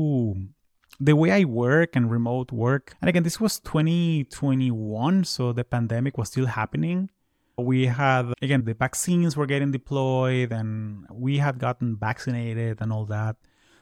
the 1.08 1.16
way 1.22 1.30
i 1.40 1.44
work 1.44 1.90
and 1.98 2.10
remote 2.10 2.50
work 2.52 2.96
and 3.02 3.10
again 3.10 3.24
this 3.24 3.40
was 3.40 3.60
2021 3.60 5.24
so 5.26 5.52
the 5.52 5.66
pandemic 5.66 6.18
was 6.18 6.30
still 6.30 6.46
happening. 6.46 7.10
We 7.58 7.86
had, 7.86 8.34
again, 8.42 8.64
the 8.66 8.74
vaccines 8.74 9.38
were 9.38 9.46
getting 9.46 9.72
deployed 9.72 10.52
and 10.52 11.06
we 11.12 11.38
had 11.38 11.60
gotten 11.60 11.98
vaccinated 11.98 12.82
and 12.82 12.92
all 12.92 13.06
that. 13.18 13.36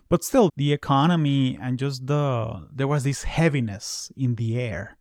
But 0.10 0.26
still, 0.26 0.50
the 0.58 0.74
economy 0.74 1.58
and 1.62 1.80
just 1.80 2.06
the, 2.06 2.68
there 2.70 2.90
was 2.94 3.06
this 3.06 3.24
heaviness 3.24 4.12
in 4.18 4.36
the 4.36 4.60
air 4.60 4.98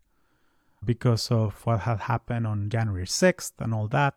because 0.85 1.31
of 1.31 1.65
what 1.67 1.81
had 1.81 2.01
happened 2.01 2.47
on 2.47 2.69
January 2.69 3.07
6th 3.07 3.53
and 3.59 3.75
all 3.75 3.89
that. 3.89 4.15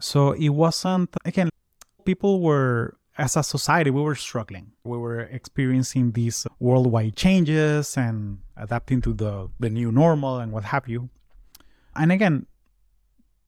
So 0.00 0.32
it 0.32 0.50
wasn't, 0.50 1.14
again, 1.24 1.50
people 2.04 2.40
were, 2.40 2.96
as 3.16 3.36
a 3.36 3.42
society, 3.42 3.90
we 3.90 4.02
were 4.02 4.14
struggling. 4.14 4.72
We 4.84 4.98
were 4.98 5.20
experiencing 5.20 6.12
these 6.12 6.46
worldwide 6.58 7.16
changes 7.16 7.96
and 7.96 8.38
adapting 8.56 9.00
to 9.02 9.12
the, 9.12 9.48
the 9.60 9.70
new 9.70 9.92
normal 9.92 10.38
and 10.38 10.52
what 10.52 10.64
have 10.64 10.88
you. 10.88 11.10
And 11.96 12.10
again, 12.12 12.46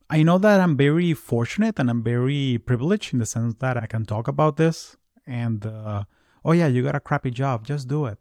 I 0.09 0.23
know 0.23 0.39
that 0.39 0.61
I'm 0.61 0.77
very 0.77 1.15
fortunate 1.15 1.81
and 1.81 1.91
I'm 1.91 2.03
very 2.03 2.59
privileged 2.65 3.13
in 3.13 3.19
the 3.19 3.27
sense 3.27 3.57
that 3.59 3.77
I 3.77 3.87
can 3.87 4.07
talk 4.07 4.29
about 4.29 4.57
this 4.57 4.97
and, 5.27 5.67
uh, 5.67 6.05
oh 6.45 6.53
yeah, 6.53 6.69
you 6.69 6.83
got 6.83 6.95
a 6.95 7.01
crappy 7.01 7.33
job, 7.33 7.67
just 7.67 7.89
do 7.89 8.07
it. 8.07 8.19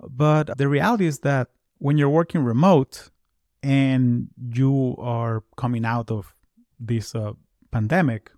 But 0.00 0.58
the 0.58 0.68
reality 0.68 1.06
is 1.06 1.20
that 1.20 1.48
when 1.78 1.98
you're 1.98 2.08
working 2.08 2.42
remote 2.44 3.10
and 3.62 4.28
you 4.52 4.96
are 4.98 5.42
coming 5.56 5.84
out 5.84 6.10
of 6.10 6.34
this 6.78 7.14
uh, 7.14 7.32
pandemic, 7.70 8.30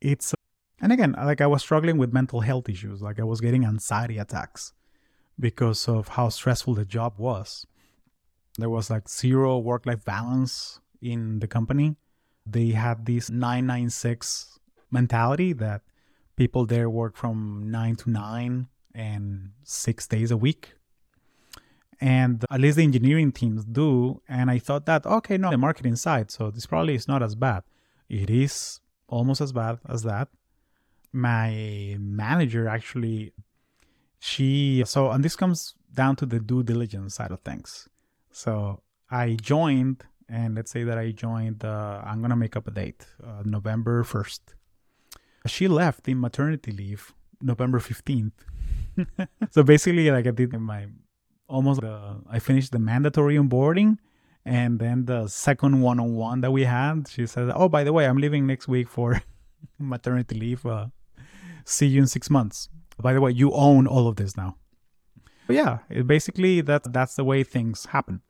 it's, 0.00 0.34
and 0.80 0.92
again, 0.92 1.14
like 1.16 1.40
I 1.40 1.46
was 1.46 1.62
struggling 1.62 1.98
with 1.98 2.12
mental 2.12 2.40
health 2.40 2.68
issues, 2.68 3.00
like 3.02 3.18
I 3.18 3.24
was 3.24 3.40
getting 3.40 3.64
anxiety 3.64 4.18
attacks 4.18 4.72
because 5.38 5.88
of 5.88 6.08
how 6.08 6.28
stressful 6.28 6.74
the 6.74 6.84
job 6.84 7.14
was 7.18 7.66
there 8.58 8.70
was 8.70 8.90
like 8.90 9.08
zero 9.08 9.58
work 9.58 9.86
life 9.86 10.04
balance 10.04 10.80
in 11.00 11.40
the 11.40 11.48
company. 11.48 11.96
They 12.46 12.70
had 12.70 13.06
this 13.06 13.30
996 13.30 14.60
mentality 14.90 15.52
that 15.54 15.82
people 16.36 16.66
there 16.66 16.88
work 16.88 17.16
from 17.16 17.70
9 17.70 17.96
to 17.96 18.10
9 18.10 18.68
and 18.94 19.50
6 19.64 20.06
days 20.06 20.30
a 20.30 20.36
week. 20.36 20.74
And 22.04 22.44
at 22.50 22.60
least 22.60 22.76
the 22.76 22.82
engineering 22.82 23.32
teams 23.32 23.64
do. 23.64 24.20
And 24.28 24.50
I 24.50 24.58
thought 24.58 24.84
that, 24.84 25.06
okay, 25.06 25.38
no, 25.38 25.48
the 25.48 25.56
marketing 25.56 25.96
side, 25.96 26.30
so 26.30 26.50
this 26.50 26.66
probably 26.66 26.94
is 26.94 27.08
not 27.08 27.22
as 27.22 27.34
bad. 27.34 27.62
It 28.10 28.28
is 28.28 28.80
almost 29.08 29.40
as 29.40 29.54
bad 29.54 29.78
as 29.88 30.02
that. 30.02 30.28
My 31.12 31.96
manager 31.98 32.68
actually, 32.68 33.32
she, 34.18 34.82
so, 34.84 35.12
and 35.12 35.24
this 35.24 35.34
comes 35.34 35.76
down 35.94 36.16
to 36.16 36.26
the 36.26 36.40
due 36.40 36.62
diligence 36.62 37.14
side 37.14 37.30
of 37.30 37.40
things. 37.40 37.88
So 38.30 38.82
I 39.10 39.38
joined, 39.40 40.04
and 40.28 40.56
let's 40.56 40.72
say 40.72 40.84
that 40.84 40.98
I 40.98 41.10
joined, 41.12 41.64
uh, 41.64 42.02
I'm 42.04 42.18
going 42.18 42.28
to 42.28 42.36
make 42.36 42.54
up 42.54 42.68
a 42.68 42.70
date, 42.70 43.06
uh, 43.26 43.44
November 43.46 44.04
1st. 44.04 44.40
She 45.46 45.68
left 45.68 46.06
in 46.06 46.20
maternity 46.20 46.70
leave 46.70 47.14
November 47.40 47.78
15th. 47.78 48.32
so 49.50 49.62
basically, 49.62 50.10
like 50.10 50.26
I 50.26 50.32
did 50.32 50.52
my 50.52 50.88
almost, 51.48 51.82
uh, 51.82 52.14
I 52.28 52.38
finished 52.38 52.72
the 52.72 52.78
mandatory 52.78 53.36
onboarding 53.36 53.98
and 54.44 54.78
then 54.78 55.06
the 55.06 55.26
second 55.28 55.80
one 55.80 55.98
on 55.98 56.14
one 56.14 56.42
that 56.42 56.50
we 56.50 56.64
had, 56.64 57.08
she 57.08 57.26
said, 57.26 57.50
Oh, 57.54 57.68
by 57.68 57.82
the 57.82 57.92
way, 57.92 58.06
I'm 58.06 58.18
leaving 58.18 58.46
next 58.46 58.68
week 58.68 58.88
for 58.88 59.22
maternity 59.78 60.38
leave. 60.38 60.66
Uh, 60.66 60.86
see 61.64 61.86
you 61.86 62.02
in 62.02 62.06
six 62.06 62.28
months. 62.28 62.68
By 62.98 63.14
the 63.14 63.20
way, 63.20 63.30
you 63.30 63.50
own 63.52 63.86
all 63.86 64.06
of 64.06 64.16
this 64.16 64.36
now. 64.36 64.56
But 65.46 65.56
yeah, 65.56 65.78
it 65.90 66.06
basically 66.06 66.60
that 66.62 66.92
that's 66.92 67.16
the 67.16 67.24
way 67.24 67.42
things 67.42 67.86
happen. 67.86 68.20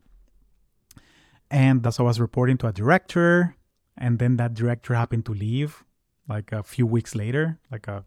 And 1.51 1.93
so 1.93 2.03
I 2.03 2.07
was 2.07 2.19
reporting 2.19 2.57
to 2.59 2.67
a 2.67 2.73
director, 2.73 3.55
and 3.97 4.19
then 4.19 4.37
that 4.37 4.53
director 4.53 4.95
happened 4.95 5.25
to 5.27 5.33
leave 5.33 5.83
like 6.27 6.51
a 6.51 6.63
few 6.63 6.87
weeks 6.87 7.13
later, 7.13 7.59
like 7.71 7.87
a 7.87 8.03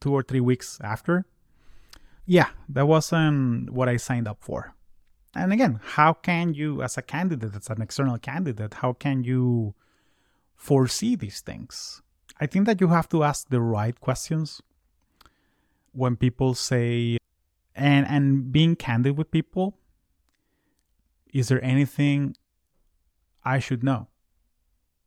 two 0.00 0.12
or 0.12 0.22
three 0.22 0.40
weeks 0.40 0.78
after. 0.82 1.26
Yeah, 2.30 2.50
that 2.68 2.86
wasn't 2.86 3.70
what 3.70 3.88
I 3.88 3.96
signed 3.96 4.28
up 4.28 4.44
for 4.44 4.74
and 5.34 5.52
again, 5.52 5.80
how 5.82 6.12
can 6.12 6.54
you, 6.54 6.82
as 6.82 6.96
a 6.96 7.02
candidate, 7.02 7.54
as 7.54 7.68
an 7.68 7.82
external 7.82 8.18
candidate, 8.18 8.74
how 8.74 8.92
can 8.92 9.24
you 9.24 9.74
foresee 10.56 11.16
these 11.16 11.40
things? 11.40 12.02
I 12.40 12.46
think 12.46 12.66
that 12.66 12.80
you 12.80 12.88
have 12.88 13.08
to 13.10 13.24
ask 13.24 13.48
the 13.48 13.60
right 13.60 13.98
questions 14.00 14.62
when 15.92 16.16
people 16.16 16.54
say, 16.54 17.18
and 17.74 18.06
and 18.06 18.50
being 18.52 18.74
candid 18.76 19.16
with 19.16 19.30
people. 19.30 19.78
Is 21.32 21.48
there 21.48 21.62
anything 21.62 22.34
I 23.44 23.58
should 23.58 23.84
know? 23.84 24.08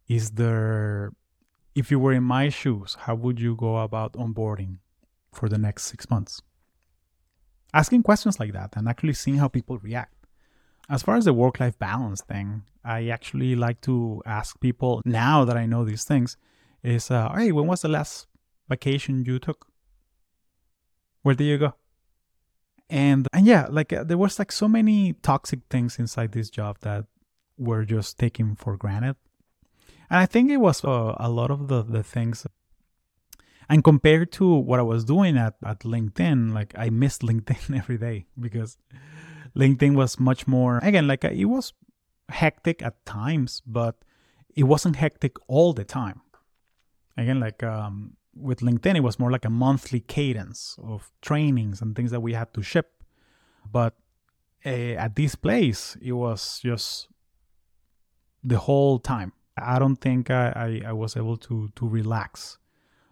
Is 0.08 0.32
there, 0.32 1.12
if 1.74 1.90
you 1.90 2.00
were 2.00 2.14
in 2.14 2.24
my 2.24 2.50
shoes, 2.50 2.96
how 3.02 3.16
would 3.16 3.40
you 3.40 3.56
go 3.56 3.78
about 3.78 4.14
onboarding 4.14 4.78
for 5.34 5.50
the 5.50 5.58
next 5.58 5.86
six 5.86 6.10
months? 6.10 6.42
Asking 7.74 8.04
questions 8.04 8.40
like 8.40 8.54
that 8.54 8.74
and 8.76 8.88
actually 8.88 9.14
seeing 9.14 9.38
how 9.38 9.48
people 9.48 9.78
react. 9.80 10.14
As 10.90 11.04
far 11.04 11.16
as 11.16 11.26
the 11.26 11.34
work 11.34 11.60
life 11.60 11.78
balance 11.80 12.22
thing, 12.22 12.64
I 12.84 13.08
actually 13.08 13.56
like 13.56 13.82
to 13.82 14.22
ask 14.26 14.60
people 14.60 15.02
now 15.06 15.46
that 15.46 15.56
I 15.56 15.66
know 15.66 15.86
these 15.86 16.04
things 16.04 16.38
is, 16.84 17.12
uh, 17.12 17.32
hey, 17.36 17.52
when 17.52 17.68
was 17.68 17.82
the 17.82 17.88
last 17.88 18.28
vacation 18.68 19.24
you 19.26 19.40
took? 19.40 19.68
Where 21.22 21.36
did 21.36 21.46
you 21.46 21.58
go? 21.58 21.76
And 22.90 23.28
and 23.32 23.46
yeah, 23.46 23.68
like 23.70 23.94
uh, 23.94 24.04
there 24.04 24.18
was 24.18 24.38
like 24.38 24.52
so 24.52 24.68
many 24.68 25.14
toxic 25.14 25.62
things 25.70 25.98
inside 25.98 26.34
this 26.34 26.50
job 26.50 26.80
that 26.82 27.06
were 27.58 27.86
just 27.86 28.18
taken 28.18 28.56
for 28.56 28.76
granted. 28.76 29.16
And 30.10 30.20
I 30.20 30.26
think 30.26 30.52
it 30.52 30.58
was 30.58 30.84
uh, 30.84 31.16
a 31.18 31.30
lot 31.30 31.52
of 31.52 31.70
the, 31.70 31.84
the 31.84 32.04
things 32.04 32.46
and 33.70 33.84
compared 33.84 34.32
to 34.34 34.54
what 34.54 34.80
I 34.80 34.84
was 34.84 35.06
doing 35.06 35.38
at, 35.38 35.56
at 35.66 35.80
LinkedIn, 35.80 36.54
like 36.54 36.74
I 36.78 36.90
missed 36.90 37.22
LinkedIn 37.30 37.78
every 37.78 37.98
day 37.98 38.26
because 38.40 38.78
LinkedIn 39.56 39.96
was 39.96 40.20
much 40.20 40.48
more, 40.48 40.80
again, 40.80 41.08
like 41.08 41.24
it 41.24 41.46
was 41.46 41.74
hectic 42.30 42.82
at 42.82 43.06
times, 43.06 43.62
but 43.66 43.96
it 44.56 44.64
wasn't 44.64 44.96
hectic 44.98 45.38
all 45.48 45.74
the 45.74 45.84
time. 45.84 46.22
Again, 47.18 47.40
like 47.40 47.62
um, 47.64 48.18
with 48.36 48.60
LinkedIn, 48.60 48.96
it 48.96 49.04
was 49.04 49.20
more 49.20 49.32
like 49.32 49.46
a 49.46 49.50
monthly 49.50 50.00
cadence 50.00 50.78
of 50.84 51.12
trainings 51.22 51.82
and 51.82 51.96
things 51.96 52.12
that 52.12 52.22
we 52.22 52.34
had 52.34 52.54
to 52.54 52.62
ship. 52.62 53.04
But 53.70 53.96
uh, 54.66 54.70
at 54.70 55.16
this 55.16 55.36
place, 55.36 55.98
it 56.02 56.14
was 56.14 56.60
just 56.64 57.08
the 58.44 58.58
whole 58.58 59.00
time. 59.00 59.34
I 59.58 59.80
don't 59.80 59.98
think 59.98 60.32
I, 60.32 60.82
I, 60.86 60.90
I 60.90 60.94
was 60.94 61.18
able 61.18 61.38
to 61.38 61.70
to 61.76 61.88
relax 61.88 62.58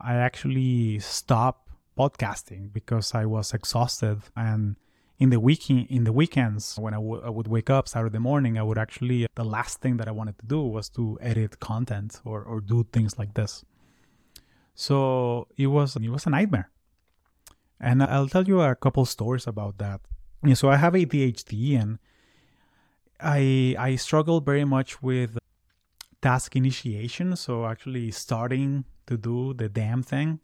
I 0.02 0.16
actually 0.16 1.00
stopped 1.00 1.70
podcasting 1.98 2.72
because 2.72 3.14
I 3.14 3.26
was 3.26 3.54
exhausted. 3.54 4.22
And 4.36 4.78
in 5.20 5.30
the 5.30 5.40
week 5.40 5.70
in 5.70 6.06
the 6.06 6.14
weekends 6.14 6.78
when 6.80 6.94
I, 6.94 6.98
w- 6.98 7.22
I 7.24 7.30
would 7.30 7.48
wake 7.48 7.70
up 7.70 7.90
Saturday 7.90 8.20
morning 8.20 8.58
I 8.58 8.64
would 8.64 8.78
actually 8.78 9.28
the 9.36 9.44
last 9.44 9.82
thing 9.82 9.98
that 9.98 10.08
I 10.08 10.12
wanted 10.12 10.40
to 10.40 10.46
do 10.46 10.62
was 10.62 10.88
to 10.92 11.20
edit 11.22 11.60
content 11.60 12.22
or, 12.24 12.42
or 12.42 12.62
do 12.62 12.88
things 12.94 13.20
like 13.20 13.34
this. 13.34 13.66
So 14.76 15.48
it 15.58 15.68
was 15.68 15.98
it 15.98 16.10
was 16.10 16.26
a 16.26 16.30
nightmare. 16.30 16.72
And 17.82 18.02
I'll 18.02 18.30
tell 18.30 18.46
you 18.46 18.62
a 18.62 18.76
couple 18.76 19.06
stories 19.06 19.46
about 19.48 19.78
that. 19.80 20.02
So 20.54 20.70
I 20.70 20.78
have 20.78 20.94
ADHD 20.94 21.80
and 21.80 22.00
I 23.20 23.76
I 23.78 23.96
struggle 23.98 24.40
very 24.40 24.64
much 24.64 25.02
with 25.04 25.38
task 26.22 26.56
initiation. 26.56 27.36
So 27.36 27.66
actually 27.66 28.12
starting 28.12 28.86
to 29.10 29.18
do 29.18 29.54
the 29.54 29.68
damn 29.68 30.02
thing. 30.02 30.40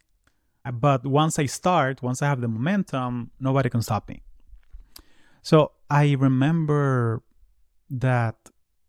Uh, 0.65 0.71
but 0.71 1.05
once 1.05 1.39
I 1.39 1.45
start, 1.45 2.03
once 2.03 2.21
I 2.21 2.27
have 2.27 2.41
the 2.41 2.47
momentum, 2.47 3.31
nobody 3.39 3.69
can 3.69 3.81
stop 3.81 4.09
me. 4.09 4.21
So 5.41 5.71
I 5.89 6.13
remember 6.13 7.21
that 7.89 8.35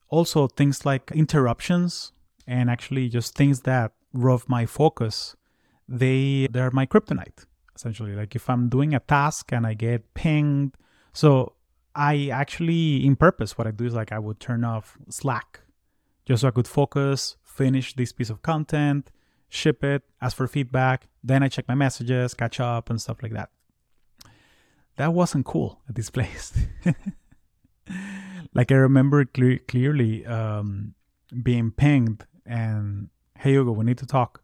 also 0.09 0.49
things 0.49 0.87
like 0.87 1.11
interruptions 1.13 2.13
and 2.47 2.71
actually 2.71 3.09
just 3.09 3.35
things 3.35 3.61
that 3.63 3.93
rob 4.13 4.43
my 4.49 4.65
focus, 4.65 5.37
they 5.89 6.49
they're 6.51 6.71
my 6.71 6.87
kryptonite 6.87 7.45
essentially. 7.75 8.15
Like 8.15 8.35
if 8.35 8.49
I'm 8.49 8.69
doing 8.69 8.95
a 8.95 9.01
task 9.01 9.53
and 9.53 9.67
I 9.67 9.75
get 9.75 10.15
pinged, 10.15 10.77
so 11.13 11.53
I 11.95 12.29
actually 12.29 13.05
in 13.05 13.17
purpose 13.17 13.59
what 13.59 13.67
I 13.67 13.71
do 13.71 13.85
is 13.85 13.95
like 13.95 14.13
I 14.13 14.19
would 14.19 14.41
turn 14.41 14.65
off 14.65 14.97
Slack 15.11 15.61
just 16.25 16.41
so 16.41 16.49
I 16.49 16.51
could 16.51 16.67
focus, 16.67 17.37
finish 17.45 17.95
this 17.95 18.13
piece 18.13 18.31
of 18.31 18.43
content, 18.43 19.11
ship 19.49 19.85
it, 19.85 20.03
ask 20.21 20.37
for 20.37 20.47
feedback, 20.47 21.09
then 21.23 21.43
I 21.43 21.49
check 21.49 21.67
my 21.69 21.75
messages, 21.75 22.35
catch 22.35 22.61
up, 22.61 22.91
and 22.91 23.01
stuff 23.01 23.23
like 23.23 23.33
that. 23.33 23.51
That 24.97 25.13
wasn't 25.13 25.45
cool 25.45 25.81
at 25.89 25.95
this 25.95 26.11
place. 26.17 26.53
like 28.55 28.73
I 28.73 28.77
remember 28.77 29.25
cle- 29.25 29.59
clearly 29.69 30.25
um, 30.27 30.95
being 31.43 31.71
pinged 31.71 32.25
and 32.45 33.09
hey 33.39 33.53
Hugo, 33.53 33.73
we 33.73 33.85
need 33.85 33.99
to 33.99 34.07
talk. 34.07 34.43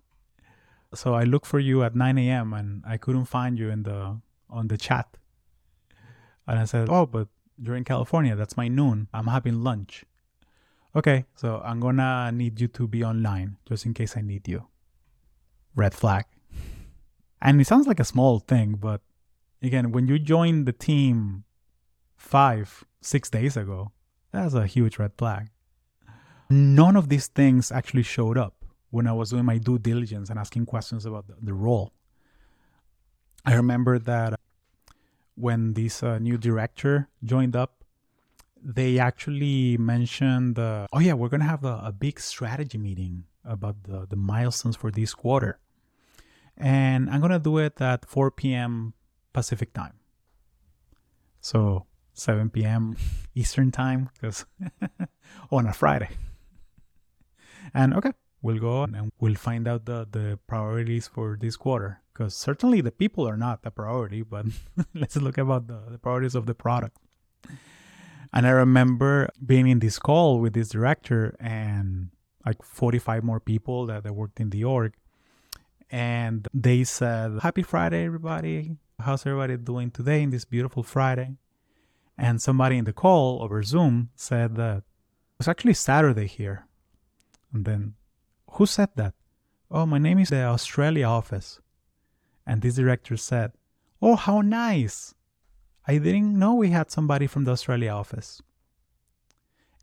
So 0.94 1.14
I 1.14 1.24
looked 1.24 1.46
for 1.46 1.58
you 1.58 1.82
at 1.82 1.94
9 1.94 2.18
a.m. 2.18 2.52
and 2.52 2.82
I 2.86 2.98
couldn't 2.98 3.24
find 3.24 3.58
you 3.58 3.70
in 3.70 3.84
the 3.84 4.20
on 4.50 4.68
the 4.68 4.76
chat. 4.76 5.16
And 6.46 6.58
I 6.58 6.64
said, 6.64 6.88
oh, 6.90 7.06
but 7.06 7.28
you're 7.56 7.76
in 7.76 7.84
California. 7.84 8.36
That's 8.36 8.56
my 8.56 8.68
noon. 8.68 9.08
I'm 9.14 9.28
having 9.28 9.62
lunch. 9.62 10.04
Okay, 10.94 11.24
so 11.34 11.62
I'm 11.64 11.80
gonna 11.80 12.30
need 12.32 12.60
you 12.60 12.68
to 12.68 12.86
be 12.86 13.02
online 13.02 13.56
just 13.66 13.86
in 13.86 13.94
case 13.94 14.16
I 14.16 14.20
need 14.20 14.46
you 14.46 14.66
red 15.74 15.94
flag. 15.94 16.24
And 17.40 17.60
it 17.60 17.66
sounds 17.66 17.86
like 17.86 18.00
a 18.00 18.04
small 18.04 18.38
thing, 18.38 18.74
but 18.74 19.00
again, 19.62 19.92
when 19.92 20.06
you 20.06 20.18
join 20.18 20.64
the 20.64 20.72
team 20.72 21.44
five, 22.16 22.84
six 23.00 23.28
days 23.28 23.56
ago, 23.56 23.92
that's 24.32 24.54
a 24.54 24.66
huge 24.66 24.98
red 24.98 25.12
flag. 25.18 25.50
None 26.48 26.96
of 26.96 27.08
these 27.08 27.26
things 27.26 27.72
actually 27.72 28.02
showed 28.02 28.38
up 28.38 28.54
when 28.90 29.06
I 29.06 29.12
was 29.12 29.30
doing 29.30 29.44
my 29.44 29.58
due 29.58 29.78
diligence 29.78 30.30
and 30.30 30.38
asking 30.38 30.66
questions 30.66 31.06
about 31.06 31.26
the, 31.26 31.34
the 31.40 31.54
role. 31.54 31.92
I 33.44 33.54
remember 33.54 33.98
that 33.98 34.38
when 35.34 35.72
this 35.72 36.02
uh, 36.02 36.18
new 36.18 36.38
director 36.38 37.08
joined 37.24 37.56
up, 37.56 37.84
they 38.62 38.98
actually 38.98 39.76
mentioned, 39.78 40.58
uh, 40.58 40.86
oh, 40.92 41.00
yeah, 41.00 41.14
we're 41.14 41.28
going 41.28 41.40
to 41.40 41.46
have 41.46 41.64
a, 41.64 41.80
a 41.84 41.92
big 41.92 42.20
strategy 42.20 42.78
meeting 42.78 43.24
about 43.44 43.82
the, 43.84 44.06
the 44.08 44.14
milestones 44.14 44.76
for 44.76 44.90
this 44.92 45.14
quarter. 45.14 45.58
And 46.56 47.10
I'm 47.10 47.20
to 47.32 47.38
do 47.38 47.58
it 47.58 47.80
at 47.80 48.04
4 48.06 48.30
p.m. 48.30 48.94
Pacific 49.32 49.72
time. 49.72 49.94
So 51.40 51.86
7 52.14 52.50
p.m. 52.50 52.96
Eastern 53.34 53.70
time 53.70 54.10
because 54.14 54.44
on 55.50 55.66
a 55.66 55.72
Friday. 55.72 56.10
And 57.74 57.94
okay, 57.94 58.12
we'll 58.42 58.58
go 58.58 58.82
and 58.82 59.10
we'll 59.18 59.34
find 59.34 59.66
out 59.66 59.86
the, 59.86 60.06
the 60.10 60.38
priorities 60.46 61.06
for 61.08 61.38
this 61.40 61.56
quarter 61.56 62.00
because 62.12 62.34
certainly 62.34 62.80
the 62.80 62.90
people 62.90 63.26
are 63.26 63.36
not 63.36 63.62
the 63.62 63.70
priority, 63.70 64.22
but 64.22 64.46
let's 64.94 65.16
look 65.16 65.38
about 65.38 65.66
the, 65.66 65.80
the 65.90 65.98
priorities 65.98 66.34
of 66.34 66.46
the 66.46 66.54
product. 66.54 66.98
And 68.32 68.46
I 68.46 68.50
remember 68.50 69.28
being 69.44 69.68
in 69.68 69.78
this 69.78 69.98
call 69.98 70.40
with 70.40 70.54
this 70.54 70.70
director 70.70 71.36
and 71.38 72.10
like 72.46 72.62
45 72.62 73.22
more 73.22 73.40
people 73.40 73.86
that, 73.86 74.04
that 74.04 74.14
worked 74.14 74.40
in 74.40 74.50
the 74.50 74.64
org. 74.64 74.94
And 75.92 76.48
they 76.54 76.84
said, 76.84 77.40
Happy 77.42 77.62
Friday, 77.62 78.06
everybody. 78.06 78.76
How's 78.98 79.26
everybody 79.26 79.58
doing 79.58 79.90
today 79.90 80.22
in 80.22 80.30
this 80.30 80.46
beautiful 80.46 80.82
Friday? 80.82 81.36
And 82.16 82.40
somebody 82.40 82.78
in 82.78 82.86
the 82.86 82.94
call 82.94 83.42
over 83.42 83.62
Zoom 83.62 84.08
said 84.16 84.56
that 84.56 84.84
it's 85.38 85.48
actually 85.48 85.74
Saturday 85.74 86.26
here. 86.26 86.66
And 87.52 87.66
then, 87.66 87.94
who 88.52 88.64
said 88.64 88.88
that? 88.96 89.12
Oh, 89.70 89.84
my 89.84 89.98
name 89.98 90.18
is 90.18 90.30
the 90.30 90.44
Australia 90.44 91.04
office. 91.04 91.60
And 92.46 92.62
this 92.62 92.76
director 92.76 93.18
said, 93.18 93.52
Oh, 94.00 94.16
how 94.16 94.40
nice. 94.40 95.14
I 95.86 95.98
didn't 95.98 96.38
know 96.38 96.54
we 96.54 96.70
had 96.70 96.90
somebody 96.90 97.26
from 97.26 97.44
the 97.44 97.50
Australia 97.50 97.90
office. 97.90 98.40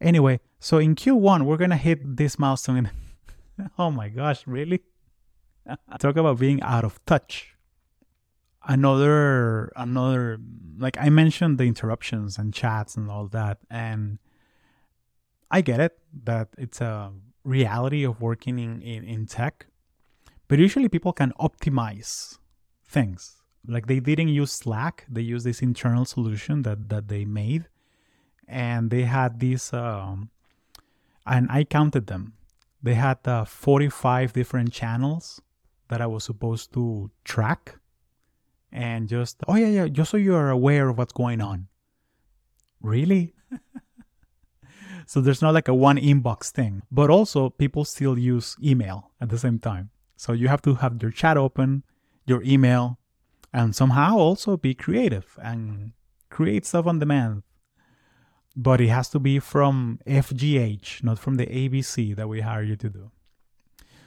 Anyway, 0.02 0.40
so 0.60 0.80
in 0.80 0.96
Q1, 0.96 1.44
we're 1.44 1.58
going 1.58 1.70
to 1.70 1.76
hit 1.76 2.18
this 2.18 2.40
milestone. 2.40 2.90
oh 3.78 3.92
my 3.92 4.10
gosh, 4.10 4.48
really? 4.48 4.82
Talk 6.00 6.16
about 6.18 6.40
being 6.40 6.62
out 6.62 6.84
of 6.84 7.04
touch. 7.06 7.56
Another, 8.68 9.72
another, 9.76 10.40
like 10.78 10.98
I 11.00 11.10
mentioned 11.10 11.58
the 11.58 11.64
interruptions 11.64 12.38
and 12.38 12.54
chats 12.54 12.96
and 12.96 13.10
all 13.10 13.28
that. 13.28 13.60
And 13.70 14.20
I 15.50 15.62
get 15.62 15.80
it 15.80 15.98
that 16.24 16.50
it's 16.58 16.82
a 16.82 17.12
reality 17.44 18.04
of 18.04 18.22
working 18.22 18.60
in, 18.60 18.82
in, 18.82 19.04
in 19.04 19.26
tech. 19.26 19.68
But 20.48 20.60
usually 20.60 20.90
people 20.90 21.14
can 21.14 21.32
optimize 21.40 22.38
things. 22.86 23.42
Like 23.68 23.88
they 23.88 24.00
didn't 24.00 24.30
use 24.30 24.52
Slack, 24.52 25.06
they 25.10 25.22
used 25.22 25.46
this 25.46 25.62
internal 25.62 26.06
solution 26.06 26.64
that, 26.64 26.90
that 26.90 27.08
they 27.08 27.26
made. 27.26 27.68
And 28.48 28.90
they 28.90 29.04
had 29.04 29.40
this, 29.40 29.74
um, 29.74 30.32
and 31.26 31.48
I 31.52 31.64
counted 31.64 32.08
them. 32.08 32.34
They 32.82 32.96
had 32.96 33.20
uh, 33.26 33.46
45 33.46 34.34
different 34.34 34.74
channels 34.74 35.42
that 35.90 36.02
I 36.02 36.08
was 36.08 36.24
supposed 36.24 36.74
to 36.74 37.12
track 37.24 37.80
and 38.72 39.08
just, 39.08 39.38
oh, 39.48 39.56
yeah, 39.56 39.68
yeah, 39.68 39.88
just 39.88 40.12
so 40.12 40.18
you're 40.18 40.50
aware 40.50 40.90
of 40.90 40.98
what's 40.98 41.14
going 41.14 41.42
on. 41.42 41.68
Really? 42.82 43.34
so 45.08 45.20
there's 45.20 45.42
not 45.42 45.54
like 45.54 45.68
a 45.68 45.74
one 45.74 45.98
inbox 45.98 46.52
thing, 46.52 46.84
but 46.92 47.10
also 47.10 47.50
people 47.50 47.84
still 47.84 48.18
use 48.18 48.56
email 48.64 49.12
at 49.20 49.30
the 49.30 49.38
same 49.38 49.60
time. 49.60 49.90
So 50.16 50.34
you 50.34 50.48
have 50.48 50.62
to 50.64 50.76
have 50.76 51.02
your 51.02 51.12
chat 51.12 51.38
open, 51.38 51.84
your 52.26 52.44
email, 52.44 53.00
and 53.52 53.76
somehow 53.76 54.18
also 54.18 54.58
be 54.58 54.74
creative 54.76 55.38
and 55.42 55.94
create 56.30 56.66
stuff 56.66 56.86
on 56.86 57.00
demand. 57.00 57.44
But 58.56 58.82
it 58.82 58.90
has 58.90 59.10
to 59.10 59.20
be 59.20 59.40
from 59.40 60.00
FGH, 60.06 61.04
not 61.04 61.18
from 61.18 61.36
the 61.36 61.48
ABC 61.48 62.16
that 62.16 62.28
we 62.28 62.42
hire 62.42 62.64
you 62.64 62.76
to 62.76 62.90
do. 62.90 63.12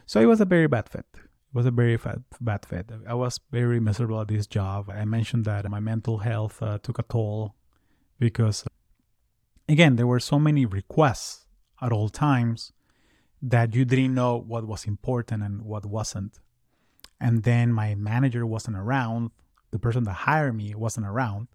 So 0.06 0.20
it 0.20 0.26
was 0.26 0.40
a 0.40 0.44
very 0.44 0.66
bad 0.66 0.88
fit. 0.88 1.06
It 1.52 1.56
was 1.56 1.66
a 1.66 1.70
very 1.70 1.98
bad, 1.98 2.24
bad 2.40 2.64
fit. 2.64 2.90
I 3.06 3.12
was 3.12 3.38
very 3.50 3.78
miserable 3.78 4.22
at 4.22 4.28
this 4.28 4.46
job. 4.46 4.88
I 4.88 5.04
mentioned 5.04 5.44
that 5.44 5.68
my 5.68 5.80
mental 5.80 6.18
health 6.18 6.62
uh, 6.62 6.78
took 6.78 6.98
a 6.98 7.02
toll 7.02 7.54
because, 8.18 8.64
again, 9.68 9.96
there 9.96 10.06
were 10.06 10.20
so 10.20 10.38
many 10.38 10.64
requests 10.64 11.46
at 11.82 11.92
all 11.92 12.08
times 12.08 12.72
that 13.42 13.74
you 13.74 13.84
didn't 13.84 14.14
know 14.14 14.38
what 14.38 14.66
was 14.66 14.86
important 14.86 15.42
and 15.42 15.60
what 15.60 15.84
wasn't. 15.84 16.38
And 17.20 17.42
then 17.42 17.70
my 17.70 17.94
manager 17.96 18.46
wasn't 18.46 18.78
around. 18.78 19.30
The 19.72 19.78
person 19.78 20.04
that 20.04 20.12
hired 20.12 20.56
me 20.56 20.74
wasn't 20.74 21.06
around. 21.06 21.48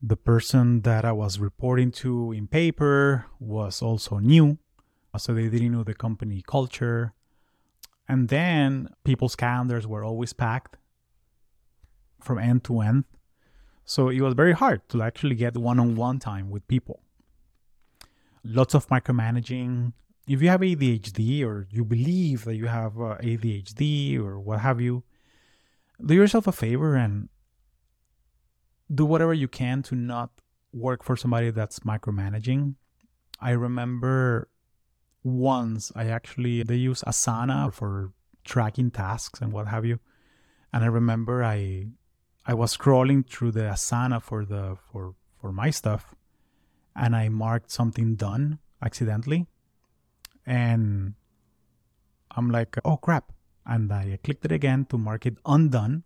The 0.00 0.16
person 0.16 0.80
that 0.82 1.04
I 1.04 1.12
was 1.12 1.38
reporting 1.38 1.90
to 1.92 2.32
in 2.32 2.46
paper 2.46 3.26
was 3.38 3.82
also 3.82 4.18
new. 4.18 4.56
So 5.18 5.34
they 5.34 5.48
didn't 5.48 5.72
know 5.72 5.84
the 5.84 5.94
company 5.94 6.42
culture. 6.46 7.12
And 8.08 8.28
then 8.28 8.88
people's 9.04 9.36
calendars 9.36 9.86
were 9.86 10.04
always 10.04 10.32
packed 10.32 10.76
from 12.20 12.38
end 12.38 12.64
to 12.64 12.80
end. 12.80 13.04
So 13.84 14.08
it 14.08 14.20
was 14.20 14.34
very 14.34 14.52
hard 14.52 14.88
to 14.90 15.02
actually 15.02 15.36
get 15.36 15.56
one 15.56 15.78
on 15.78 15.96
one 15.96 16.18
time 16.18 16.50
with 16.50 16.66
people. 16.66 17.00
Lots 18.44 18.74
of 18.74 18.88
micromanaging, 18.88 19.92
if 20.26 20.42
you 20.42 20.48
have 20.48 20.60
ADHD 20.60 21.44
or 21.44 21.66
you 21.70 21.84
believe 21.84 22.44
that 22.44 22.56
you 22.56 22.66
have 22.66 22.96
uh, 23.00 23.16
ADHD 23.22 24.18
or 24.18 24.38
what 24.40 24.60
have 24.60 24.80
you, 24.80 25.04
do 26.04 26.14
yourself 26.14 26.46
a 26.46 26.52
favor 26.52 26.94
and 26.94 27.28
do 28.92 29.04
whatever 29.04 29.34
you 29.34 29.48
can 29.48 29.82
to 29.82 29.94
not 29.94 30.30
work 30.72 31.02
for 31.02 31.16
somebody 31.16 31.50
that's 31.50 31.80
micromanaging. 31.80 32.74
I 33.40 33.52
remember 33.52 34.48
once 35.26 35.90
I 35.96 36.06
actually 36.06 36.62
they 36.62 36.76
use 36.76 37.02
Asana 37.02 37.72
for 37.72 38.12
tracking 38.44 38.90
tasks 38.90 39.40
and 39.40 39.52
what 39.52 39.66
have 39.66 39.84
you. 39.84 39.98
And 40.72 40.84
I 40.84 40.86
remember 40.86 41.42
I 41.42 41.88
I 42.46 42.54
was 42.54 42.76
scrolling 42.76 43.28
through 43.28 43.52
the 43.52 43.62
Asana 43.62 44.22
for 44.22 44.44
the 44.44 44.76
for 44.92 45.14
for 45.40 45.52
my 45.52 45.70
stuff 45.70 46.14
and 46.94 47.16
I 47.16 47.28
marked 47.28 47.70
something 47.70 48.14
done 48.14 48.60
accidentally 48.80 49.46
and 50.46 51.14
I'm 52.30 52.50
like, 52.50 52.76
oh 52.84 52.96
crap. 52.96 53.32
And 53.66 53.92
I 53.92 54.18
clicked 54.22 54.44
it 54.44 54.52
again 54.52 54.84
to 54.90 54.98
mark 54.98 55.26
it 55.26 55.38
undone 55.44 56.04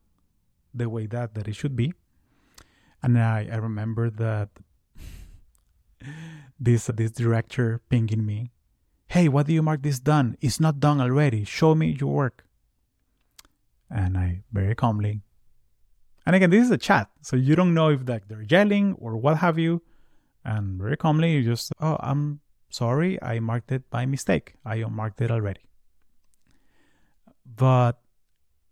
the 0.73 0.89
way 0.89 1.07
that, 1.07 1.35
that 1.35 1.47
it 1.47 1.55
should 1.55 1.77
be. 1.77 1.93
And 3.03 3.19
I, 3.19 3.49
I 3.53 3.57
remember 3.57 4.09
that 4.09 4.49
this 6.59 6.87
this 6.87 7.11
director 7.11 7.83
pinging 7.91 8.25
me, 8.25 8.51
hey, 9.11 9.29
what 9.29 9.47
do 9.47 9.53
you 9.53 9.63
mark 9.63 9.83
this 9.83 9.99
done? 9.99 10.37
It's 10.41 10.61
not 10.61 10.79
done 10.79 11.01
already. 11.01 11.45
Show 11.45 11.75
me 11.75 11.97
your 11.99 12.13
work. 12.13 12.45
And 13.91 14.17
I 14.17 14.43
very 14.53 14.77
calmly, 14.77 15.23
and 16.27 16.37
again, 16.37 16.51
this 16.51 16.65
is 16.65 16.71
a 16.71 16.79
chat, 16.79 17.09
so 17.23 17.35
you 17.35 17.57
don't 17.57 17.75
know 17.75 17.89
if 17.89 18.09
like 18.09 18.29
they're 18.29 18.47
yelling 18.49 18.95
or 19.01 19.17
what 19.17 19.39
have 19.39 19.59
you. 19.59 19.83
And 20.45 20.81
very 20.81 20.97
calmly, 20.97 21.33
you 21.33 21.43
just, 21.43 21.73
oh, 21.81 21.97
I'm 21.99 22.41
sorry, 22.71 23.21
I 23.23 23.41
marked 23.41 23.73
it 23.73 23.91
by 23.91 24.07
mistake. 24.07 24.55
I 24.65 24.77
unmarked 24.77 25.21
it 25.21 25.31
already. 25.31 25.63
But 27.45 27.99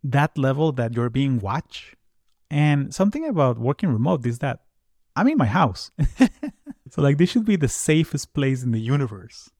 that 0.04 0.38
level 0.38 0.70
that 0.72 0.94
you're 0.94 1.10
being 1.10 1.40
watched, 1.40 1.96
and 2.50 2.94
something 2.94 3.26
about 3.26 3.58
working 3.58 3.88
remote 3.88 4.24
is 4.24 4.38
that 4.38 4.60
I'm 5.16 5.28
in 5.28 5.36
my 5.36 5.46
house. 5.46 5.90
so, 6.90 7.02
like, 7.02 7.18
this 7.18 7.28
should 7.28 7.44
be 7.44 7.56
the 7.56 7.68
safest 7.68 8.32
place 8.34 8.62
in 8.62 8.70
the 8.70 8.80
universe. 8.80 9.50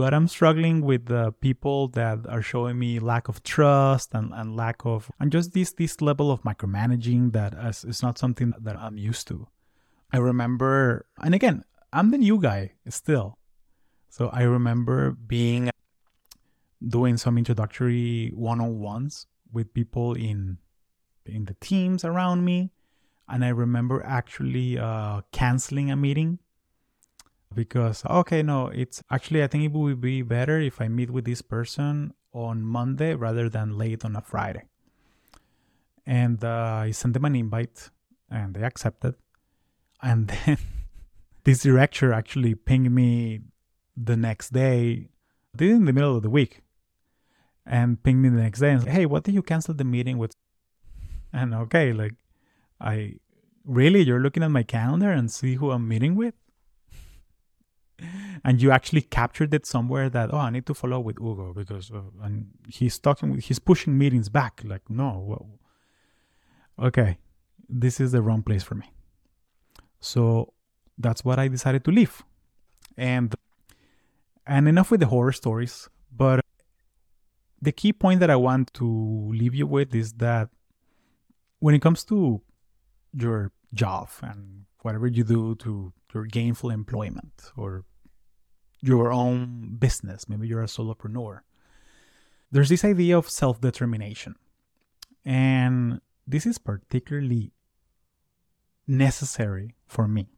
But 0.00 0.14
I'm 0.14 0.28
struggling 0.28 0.80
with 0.80 1.06
the 1.06 1.32
people 1.42 1.88
that 1.88 2.26
are 2.26 2.40
showing 2.40 2.78
me 2.78 2.98
lack 2.98 3.28
of 3.28 3.42
trust 3.42 4.14
and, 4.14 4.32
and 4.32 4.56
lack 4.56 4.86
of, 4.86 5.10
and 5.20 5.30
just 5.30 5.52
this, 5.52 5.74
this 5.74 6.00
level 6.00 6.30
of 6.30 6.40
micromanaging 6.40 7.32
that 7.34 7.52
is, 7.52 7.84
is 7.84 8.02
not 8.02 8.16
something 8.16 8.54
that 8.58 8.78
I'm 8.78 8.96
used 8.96 9.28
to. 9.28 9.46
I 10.10 10.16
remember, 10.16 11.04
and 11.20 11.34
again, 11.34 11.64
I'm 11.92 12.12
the 12.12 12.16
new 12.16 12.40
guy 12.40 12.72
still. 12.88 13.36
So 14.08 14.30
I 14.32 14.44
remember 14.44 15.10
being 15.10 15.68
doing 16.88 17.18
some 17.18 17.36
introductory 17.36 18.32
one-on-ones 18.34 19.26
with 19.52 19.74
people 19.74 20.14
in 20.14 20.56
in 21.26 21.44
the 21.44 21.56
teams 21.60 22.06
around 22.06 22.42
me 22.42 22.72
and 23.28 23.44
i 23.44 23.48
remember 23.48 24.02
actually 24.02 24.78
uh, 24.78 25.20
canceling 25.30 25.90
a 25.90 25.96
meeting 25.96 26.38
because 27.54 28.04
okay 28.06 28.42
no 28.42 28.68
it's 28.68 29.02
actually 29.10 29.42
i 29.42 29.46
think 29.46 29.64
it 29.64 29.72
would 29.72 30.00
be 30.00 30.22
better 30.22 30.60
if 30.60 30.80
i 30.80 30.88
meet 30.88 31.10
with 31.10 31.24
this 31.24 31.42
person 31.42 32.12
on 32.32 32.62
monday 32.62 33.14
rather 33.14 33.48
than 33.48 33.76
late 33.76 34.04
on 34.04 34.14
a 34.14 34.20
friday 34.20 34.64
and 36.06 36.44
uh, 36.44 36.82
i 36.82 36.90
sent 36.90 37.12
them 37.14 37.24
an 37.24 37.34
invite 37.34 37.90
and 38.30 38.54
they 38.54 38.62
accepted 38.62 39.14
and 40.02 40.28
then 40.46 40.58
this 41.44 41.62
director 41.62 42.12
actually 42.12 42.54
pinged 42.54 42.92
me 42.92 43.40
the 43.96 44.16
next 44.16 44.52
day, 44.52 45.08
in 45.58 45.84
the 45.84 45.92
middle 45.92 46.16
of 46.16 46.22
the 46.22 46.30
week, 46.30 46.62
and 47.66 48.02
pinged 48.02 48.22
me 48.22 48.28
the 48.28 48.42
next 48.42 48.60
day 48.60 48.72
and 48.72 48.82
say, 48.82 48.90
hey, 48.90 49.06
what 49.06 49.24
did 49.24 49.34
you 49.34 49.42
cancel 49.42 49.74
the 49.74 49.84
meeting 49.84 50.18
with? 50.18 50.32
And 51.32 51.54
okay, 51.54 51.92
like, 51.92 52.14
I 52.80 53.16
really, 53.64 54.02
you're 54.02 54.20
looking 54.20 54.42
at 54.42 54.50
my 54.50 54.64
calendar 54.64 55.10
and 55.12 55.30
see 55.30 55.54
who 55.54 55.70
I'm 55.70 55.86
meeting 55.86 56.16
with? 56.16 56.34
And 58.44 58.60
you 58.60 58.70
actually 58.70 59.02
captured 59.02 59.52
it 59.54 59.66
somewhere 59.66 60.08
that, 60.10 60.32
oh, 60.32 60.38
I 60.38 60.50
need 60.50 60.66
to 60.66 60.74
follow 60.74 61.00
up 61.00 61.04
with 61.04 61.18
Hugo 61.18 61.52
because 61.54 61.90
uh, 61.90 62.00
and 62.22 62.48
he's 62.68 62.98
talking, 62.98 63.38
he's 63.38 63.58
pushing 63.58 63.96
meetings 63.96 64.28
back. 64.28 64.62
Like, 64.64 64.88
no, 64.88 65.24
well, 65.26 65.48
okay, 66.88 67.18
this 67.68 68.00
is 68.00 68.12
the 68.12 68.22
wrong 68.22 68.42
place 68.42 68.62
for 68.62 68.74
me. 68.74 68.92
So 70.00 70.52
that's 70.98 71.24
what 71.24 71.38
I 71.38 71.48
decided 71.48 71.84
to 71.84 71.90
leave. 71.90 72.22
And 72.96 73.34
and 74.46 74.68
enough 74.68 74.90
with 74.90 75.00
the 75.00 75.06
horror 75.06 75.32
stories, 75.32 75.88
but 76.14 76.40
the 77.62 77.72
key 77.72 77.92
point 77.92 78.20
that 78.20 78.30
I 78.30 78.36
want 78.36 78.72
to 78.74 79.30
leave 79.32 79.54
you 79.54 79.66
with 79.66 79.94
is 79.94 80.14
that 80.14 80.48
when 81.58 81.74
it 81.74 81.82
comes 81.82 82.04
to 82.04 82.40
your 83.12 83.52
job 83.74 84.08
and 84.22 84.64
whatever 84.82 85.06
you 85.06 85.24
do 85.24 85.54
to 85.56 85.92
your 86.14 86.24
gainful 86.24 86.70
employment 86.70 87.52
or 87.56 87.84
your 88.80 89.12
own 89.12 89.76
business, 89.78 90.28
maybe 90.28 90.48
you're 90.48 90.62
a 90.62 90.66
solopreneur, 90.66 91.40
there's 92.50 92.68
this 92.68 92.84
idea 92.84 93.16
of 93.16 93.28
self 93.28 93.60
determination. 93.60 94.34
And 95.24 96.00
this 96.26 96.46
is 96.46 96.58
particularly 96.58 97.52
necessary 98.86 99.74
for 99.86 100.08
me 100.08 100.28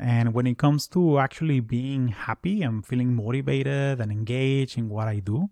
and 0.00 0.32
when 0.32 0.46
it 0.46 0.56
comes 0.56 0.88
to 0.88 1.18
actually 1.18 1.60
being 1.60 2.08
happy 2.08 2.62
and 2.62 2.84
feeling 2.84 3.14
motivated 3.14 4.00
and 4.00 4.10
engaged 4.10 4.78
in 4.78 4.88
what 4.88 5.08
I 5.08 5.18
do, 5.18 5.50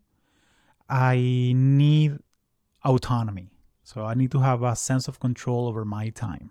I 0.89 1.53
need 1.55 2.17
autonomy. 2.83 3.51
So 3.85 4.07
I 4.07 4.15
need 4.15 4.31
to 4.33 4.41
have 4.41 4.63
a 4.63 4.75
sense 4.75 5.07
of 5.07 5.21
control 5.21 5.69
over 5.69 5.85
my 5.85 6.09
time. 6.09 6.51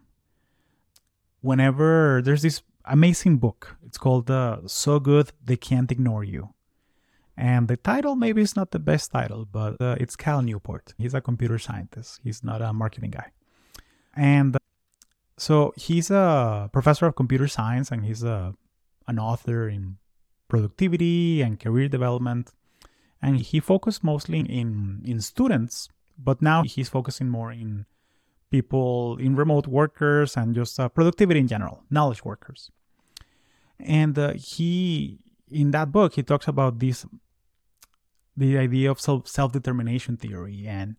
Whenever 1.41 2.21
there's 2.23 2.43
this 2.43 2.61
amazing 2.87 3.37
book, 3.37 3.77
it's 3.85 3.97
called 3.97 4.29
uh, 4.31 4.59
So 4.65 4.99
Good 4.99 5.31
They 5.43 5.57
Can't 5.57 5.91
Ignore 5.91 6.23
You. 6.23 6.53
And 7.35 7.67
the 7.67 7.77
title 7.77 8.15
maybe 8.15 8.41
is 8.41 8.55
not 8.55 8.71
the 8.71 8.79
best 8.79 9.11
title, 9.11 9.45
but 9.45 9.79
uh, 9.79 9.95
it's 9.99 10.15
Cal 10.15 10.41
Newport. 10.41 10.93
He's 10.97 11.13
a 11.13 11.21
computer 11.21 11.59
scientist, 11.59 12.19
he's 12.23 12.43
not 12.43 12.61
a 12.61 12.73
marketing 12.73 13.11
guy. 13.11 13.31
And 14.15 14.57
so 15.37 15.73
he's 15.77 16.09
a 16.09 16.69
professor 16.73 17.05
of 17.05 17.15
computer 17.15 17.47
science 17.47 17.91
and 17.91 18.03
he's 18.03 18.23
a, 18.23 18.55
an 19.07 19.19
author 19.19 19.69
in 19.69 19.97
productivity 20.47 21.41
and 21.41 21.59
career 21.59 21.87
development. 21.87 22.51
And 23.21 23.37
he 23.37 23.59
focused 23.59 24.03
mostly 24.03 24.39
in, 24.39 25.03
in 25.05 25.21
students, 25.21 25.89
but 26.17 26.41
now 26.41 26.63
he's 26.63 26.89
focusing 26.89 27.29
more 27.29 27.51
in 27.51 27.85
people, 28.49 29.17
in 29.17 29.35
remote 29.35 29.67
workers 29.67 30.35
and 30.35 30.55
just 30.55 30.79
uh, 30.79 30.89
productivity 30.89 31.39
in 31.39 31.47
general, 31.47 31.83
knowledge 31.91 32.25
workers. 32.25 32.71
And 33.79 34.17
uh, 34.17 34.33
he, 34.33 35.19
in 35.49 35.71
that 35.71 35.91
book, 35.91 36.13
he 36.13 36.23
talks 36.23 36.47
about 36.47 36.79
this 36.79 37.05
the 38.35 38.57
idea 38.57 38.91
of 38.91 39.01
self 39.01 39.51
determination 39.51 40.15
theory 40.15 40.67
and 40.67 40.95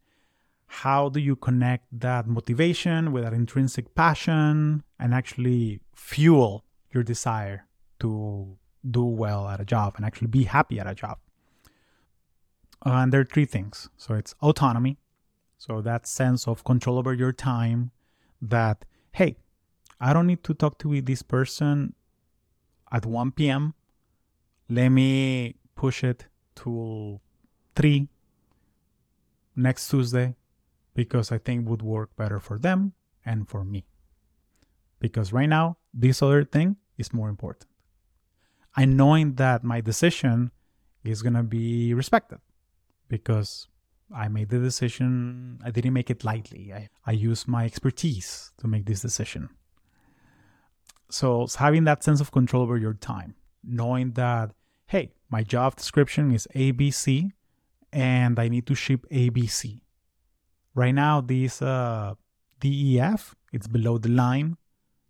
how 0.67 1.09
do 1.09 1.21
you 1.21 1.37
connect 1.37 1.87
that 1.93 2.27
motivation 2.27 3.13
with 3.13 3.25
that 3.25 3.33
intrinsic 3.33 3.95
passion 3.95 4.83
and 4.99 5.15
actually 5.15 5.81
fuel 5.95 6.65
your 6.93 7.03
desire 7.03 7.67
to 8.01 8.59
do 8.89 9.05
well 9.05 9.49
at 9.49 9.61
a 9.61 9.65
job 9.65 9.95
and 9.97 10.05
actually 10.05 10.29
be 10.29 10.45
happy 10.45 10.79
at 10.79 10.87
a 10.87 10.95
job. 10.95 11.19
Uh, 12.85 12.91
and 12.91 13.13
there 13.13 13.21
are 13.21 13.25
three 13.25 13.47
things. 13.47 13.89
So 13.97 14.15
it's 14.15 14.35
autonomy. 14.43 14.99
So 15.57 15.81
that 15.81 16.07
sense 16.07 16.47
of 16.47 16.65
control 16.65 16.99
over 16.99 17.15
your 17.15 17.33
time 17.33 17.91
that, 18.43 18.85
hey, 19.13 19.37
I 20.01 20.13
don't 20.13 20.27
need 20.27 20.45
to 20.45 20.55
talk 20.55 20.79
to 20.79 21.01
this 21.01 21.23
person 21.23 21.95
at 22.91 23.07
1 23.07 23.33
p.m. 23.33 23.75
Let 24.69 24.89
me 24.91 25.57
push 25.75 26.05
it 26.05 26.27
to 26.57 27.21
3 27.75 28.09
next 29.57 29.89
Tuesday 29.89 30.37
because 30.95 31.31
I 31.31 31.39
think 31.39 31.69
would 31.69 31.83
work 31.83 32.15
better 32.17 32.41
for 32.41 32.59
them 32.59 32.93
and 33.25 33.49
for 33.49 33.65
me. 33.65 33.85
Because 35.01 35.33
right 35.33 35.49
now, 35.49 35.77
this 35.95 36.23
other 36.23 36.45
thing 36.45 36.77
is 36.97 37.13
more 37.13 37.29
important. 37.29 37.67
And 38.77 38.97
knowing 38.97 39.35
that 39.35 39.65
my 39.65 39.81
decision 39.81 40.51
is 41.05 41.23
going 41.23 41.35
to 41.35 41.43
be 41.43 41.95
respected 41.95 42.39
because 43.09 43.69
I 44.15 44.29
made 44.29 44.49
the 44.49 44.59
decision, 44.59 45.61
I 45.65 45.71
didn't 45.71 45.93
make 45.93 46.11
it 46.11 46.25
lightly. 46.25 46.73
I, 46.73 46.89
I 47.05 47.13
used 47.13 47.47
my 47.47 47.65
expertise 47.65 48.53
to 48.59 48.67
make 48.67 48.87
this 48.87 49.03
decision. 49.03 49.51
So, 51.11 51.47
having 51.59 51.85
that 51.85 52.05
sense 52.05 52.21
of 52.21 52.31
control 52.33 52.63
over 52.63 52.77
your 52.77 52.95
time, 52.95 53.35
knowing 53.65 54.13
that, 54.13 54.53
hey, 54.87 55.13
my 55.31 55.43
job 55.43 55.77
description 55.77 56.33
is 56.33 56.47
ABC 56.55 57.31
and 57.93 58.39
I 58.39 58.49
need 58.49 58.67
to 58.67 58.75
ship 58.75 59.07
ABC. 59.11 59.81
Right 60.75 60.95
now, 60.95 61.21
this 61.21 61.63
uh, 61.63 62.15
DEF, 62.61 63.35
it's 63.53 63.67
below 63.67 63.99
the 63.99 64.11
line. 64.11 64.57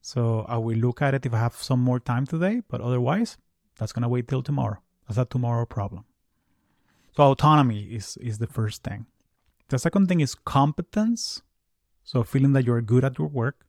So 0.00 0.46
I 0.48 0.56
will 0.56 0.76
look 0.76 1.02
at 1.02 1.14
it 1.14 1.26
if 1.26 1.34
I 1.34 1.38
have 1.38 1.54
some 1.54 1.80
more 1.80 2.00
time 2.00 2.26
today, 2.26 2.62
but 2.68 2.80
otherwise, 2.80 3.36
that's 3.78 3.92
going 3.92 4.02
to 4.02 4.08
wait 4.08 4.28
till 4.28 4.42
tomorrow. 4.42 4.78
That's 5.06 5.18
a 5.18 5.24
tomorrow 5.24 5.66
problem. 5.66 6.04
So 7.16 7.24
autonomy 7.24 7.82
is, 7.82 8.16
is 8.18 8.38
the 8.38 8.46
first 8.46 8.82
thing. 8.82 9.06
The 9.68 9.78
second 9.78 10.08
thing 10.08 10.20
is 10.20 10.34
competence. 10.34 11.42
So 12.04 12.22
feeling 12.22 12.52
that 12.52 12.64
you're 12.64 12.80
good 12.80 13.04
at 13.04 13.18
your 13.18 13.28
work. 13.28 13.66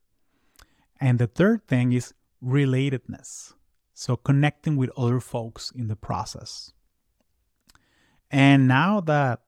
And 1.00 1.20
the 1.20 1.28
third 1.28 1.68
thing 1.68 1.94
is 1.94 2.14
relatedness. 2.44 3.54
So 3.94 4.16
connecting 4.16 4.78
with 4.78 4.92
other 4.98 5.20
folks 5.20 5.72
in 5.72 5.88
the 5.88 5.96
process. 5.96 6.74
And 8.32 8.68
now 8.68 9.02
that 9.02 9.42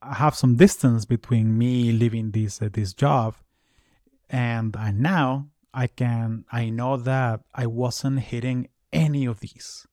I 0.00 0.14
have 0.14 0.34
some 0.34 0.56
distance 0.56 1.04
between 1.04 1.58
me 1.58 1.92
leaving 1.92 2.30
this 2.30 2.62
uh, 2.62 2.68
this 2.72 2.92
job 2.92 3.34
and 4.30 4.76
I 4.76 4.90
now 4.92 5.48
I 5.74 5.86
can 5.88 6.44
I 6.52 6.70
know 6.70 6.96
that 6.96 7.40
I 7.54 7.66
wasn't 7.66 8.20
hitting 8.20 8.68
any 8.92 9.26
of 9.26 9.40
these 9.40 9.86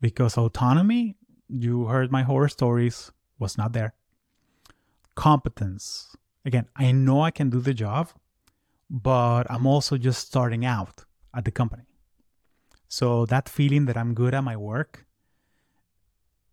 because 0.00 0.38
autonomy 0.38 1.16
you 1.48 1.86
heard 1.86 2.10
my 2.10 2.22
horror 2.22 2.48
stories 2.48 3.12
was 3.38 3.58
not 3.58 3.72
there 3.72 3.94
competence 5.14 6.16
again 6.44 6.66
I 6.74 6.92
know 6.92 7.20
I 7.22 7.30
can 7.30 7.50
do 7.50 7.60
the 7.60 7.74
job 7.74 8.08
but 8.90 9.44
I'm 9.50 9.66
also 9.66 9.96
just 9.96 10.26
starting 10.26 10.64
out 10.64 11.04
at 11.34 11.44
the 11.44 11.50
company 11.50 11.84
so 12.88 13.24
that 13.26 13.48
feeling 13.48 13.86
that 13.86 13.96
I'm 13.96 14.14
good 14.14 14.34
at 14.34 14.42
my 14.42 14.56
work 14.56 15.06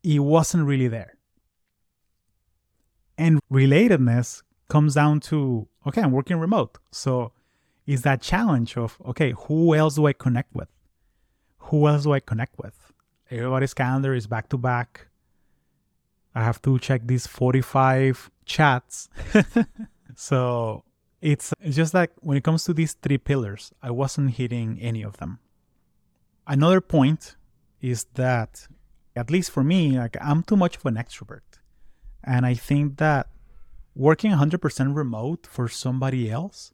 it 0.03 0.19
wasn't 0.19 0.65
really 0.65 0.87
there 0.87 1.17
and 3.17 3.39
relatedness 3.51 4.43
comes 4.69 4.95
down 4.95 5.19
to 5.19 5.67
okay, 5.85 6.01
I'm 6.01 6.11
working 6.11 6.37
remote. 6.37 6.77
So 6.91 7.31
is 7.85 8.01
that 8.03 8.21
challenge 8.21 8.77
of 8.77 8.97
okay, 9.05 9.31
who 9.31 9.75
else 9.75 9.95
do 9.95 10.05
I 10.07 10.13
connect 10.13 10.53
with? 10.53 10.69
Who 11.59 11.87
else 11.87 12.03
do 12.03 12.13
I 12.13 12.19
connect 12.19 12.57
with? 12.57 12.93
Everybody's 13.29 13.73
calendar 13.73 14.13
is 14.13 14.27
back 14.27 14.49
to 14.49 14.57
back. 14.57 15.07
I 16.35 16.43
have 16.43 16.61
to 16.61 16.77
check 16.79 17.01
these 17.05 17.25
45 17.25 18.29
chats. 18.45 19.09
so 20.15 20.83
it's, 21.21 21.53
just 21.69 21.93
like 21.93 22.11
when 22.19 22.37
it 22.37 22.43
comes 22.43 22.63
to 22.65 22.73
these 22.73 22.93
three 22.93 23.17
pillars, 23.17 23.71
I 23.81 23.91
wasn't 23.91 24.31
hitting 24.31 24.79
any 24.79 25.03
of 25.03 25.17
them. 25.17 25.39
Another 26.45 26.81
point 26.81 27.35
is 27.81 28.05
that, 28.13 28.67
at 29.15 29.31
least 29.31 29.51
for 29.51 29.63
me, 29.63 29.97
like 29.97 30.15
I'm 30.21 30.43
too 30.43 30.55
much 30.55 30.77
of 30.77 30.85
an 30.85 30.95
extrovert. 30.95 31.59
And 32.23 32.45
I 32.45 32.53
think 32.53 32.97
that 32.97 33.27
working 33.95 34.31
100% 34.31 34.95
remote 34.95 35.47
for 35.47 35.67
somebody 35.67 36.29
else, 36.29 36.73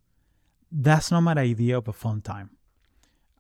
that's 0.72 1.12
not 1.12 1.22
my 1.22 1.34
idea 1.34 1.78
of 1.78 1.88
a 1.88 1.94
fun 1.94 2.22
time. 2.22 2.52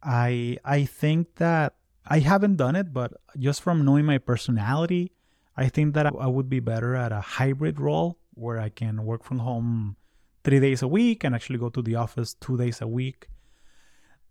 I 0.01 0.57
I 0.63 0.85
think 0.85 1.35
that 1.35 1.75
I 2.05 2.19
haven't 2.19 2.57
done 2.57 2.75
it, 2.75 2.93
but 2.93 3.13
just 3.37 3.61
from 3.61 3.85
knowing 3.85 4.05
my 4.05 4.17
personality, 4.17 5.13
I 5.55 5.69
think 5.69 5.93
that 5.95 6.05
I 6.05 6.27
would 6.27 6.49
be 6.49 6.59
better 6.59 6.95
at 6.95 7.11
a 7.11 7.21
hybrid 7.21 7.79
role 7.79 8.17
where 8.33 8.59
I 8.59 8.69
can 8.69 9.05
work 9.05 9.23
from 9.23 9.39
home 9.39 9.95
three 10.43 10.59
days 10.59 10.81
a 10.81 10.87
week 10.87 11.23
and 11.23 11.35
actually 11.35 11.59
go 11.59 11.69
to 11.69 11.81
the 11.81 11.95
office 11.95 12.33
two 12.33 12.57
days 12.57 12.81
a 12.81 12.87
week. 12.87 13.27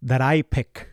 That 0.01 0.21
I 0.21 0.43
pick. 0.43 0.89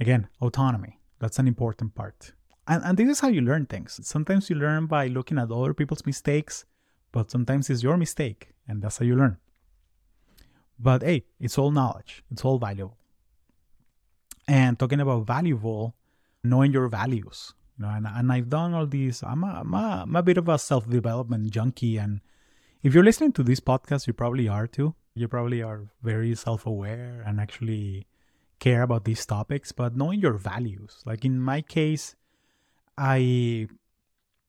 Again, 0.00 0.28
autonomy. 0.40 0.98
That's 1.18 1.38
an 1.38 1.46
important 1.46 1.94
part. 1.94 2.32
And, 2.66 2.82
and 2.84 2.96
this 2.96 3.08
is 3.08 3.20
how 3.20 3.28
you 3.28 3.40
learn 3.42 3.66
things. 3.66 4.00
Sometimes 4.02 4.48
you 4.48 4.56
learn 4.56 4.86
by 4.86 5.08
looking 5.08 5.38
at 5.38 5.50
other 5.50 5.74
people's 5.74 6.06
mistakes, 6.06 6.64
but 7.12 7.30
sometimes 7.30 7.68
it's 7.68 7.82
your 7.82 7.96
mistake, 7.96 8.52
and 8.68 8.80
that's 8.80 8.98
how 8.98 9.04
you 9.04 9.16
learn. 9.16 9.36
But 10.78 11.02
hey, 11.02 11.24
it's 11.38 11.58
all 11.58 11.70
knowledge, 11.70 12.24
it's 12.30 12.44
all 12.44 12.58
valuable. 12.58 12.96
And 14.48 14.78
talking 14.78 15.00
about 15.00 15.26
valuable, 15.26 15.94
knowing 16.42 16.72
your 16.72 16.88
values. 16.88 17.52
You 17.78 17.84
know, 17.84 17.92
and, 17.92 18.06
and 18.06 18.32
I've 18.32 18.48
done 18.48 18.72
all 18.74 18.86
these. 18.86 19.22
I'm 19.22 19.44
a, 19.44 19.60
I'm, 19.60 19.74
a, 19.74 20.02
I'm 20.02 20.16
a 20.16 20.22
bit 20.22 20.38
of 20.38 20.48
a 20.48 20.58
self 20.58 20.88
development 20.88 21.50
junkie. 21.50 21.98
And 21.98 22.20
if 22.82 22.94
you're 22.94 23.04
listening 23.04 23.32
to 23.32 23.42
this 23.42 23.60
podcast, 23.60 24.06
you 24.06 24.12
probably 24.12 24.48
are 24.48 24.66
too. 24.66 24.94
You 25.14 25.28
probably 25.28 25.62
are 25.62 25.88
very 26.02 26.34
self 26.34 26.66
aware 26.66 27.22
and 27.26 27.40
actually 27.40 28.06
care 28.58 28.82
about 28.82 29.04
these 29.04 29.26
topics. 29.26 29.72
But 29.72 29.96
knowing 29.96 30.20
your 30.20 30.34
values, 30.34 31.02
like 31.04 31.24
in 31.24 31.40
my 31.40 31.60
case, 31.62 32.16
I 32.96 33.16
you 33.16 33.68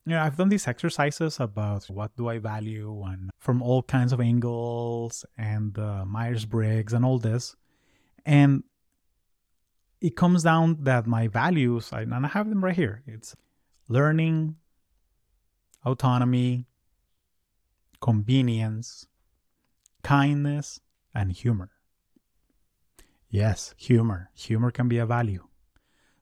know, 0.05 0.21
I've 0.21 0.37
done 0.37 0.49
these 0.49 0.67
exercises 0.67 1.39
about 1.39 1.85
what 1.85 2.15
do 2.15 2.27
I 2.27 2.39
value 2.39 3.03
and 3.03 3.29
from 3.39 3.61
all 3.61 3.83
kinds 3.83 4.13
of 4.13 4.19
angles 4.19 5.25
and 5.37 5.77
uh, 5.77 6.05
Myers 6.05 6.45
Briggs 6.45 6.93
and 6.93 7.05
all 7.05 7.19
this. 7.19 7.55
And 8.25 8.63
it 9.99 10.15
comes 10.15 10.43
down 10.43 10.77
that 10.81 11.05
my 11.05 11.27
values, 11.27 11.91
and 11.91 12.13
I 12.13 12.27
have 12.27 12.49
them 12.49 12.63
right 12.63 12.75
here 12.75 13.03
it's 13.05 13.35
learning, 13.87 14.55
autonomy, 15.85 16.65
convenience, 18.01 19.07
kindness, 20.03 20.81
and 21.13 21.31
humor. 21.31 21.71
Yes, 23.29 23.73
humor. 23.77 24.29
Humor 24.33 24.71
can 24.71 24.87
be 24.87 24.97
a 24.97 25.05
value. 25.05 25.47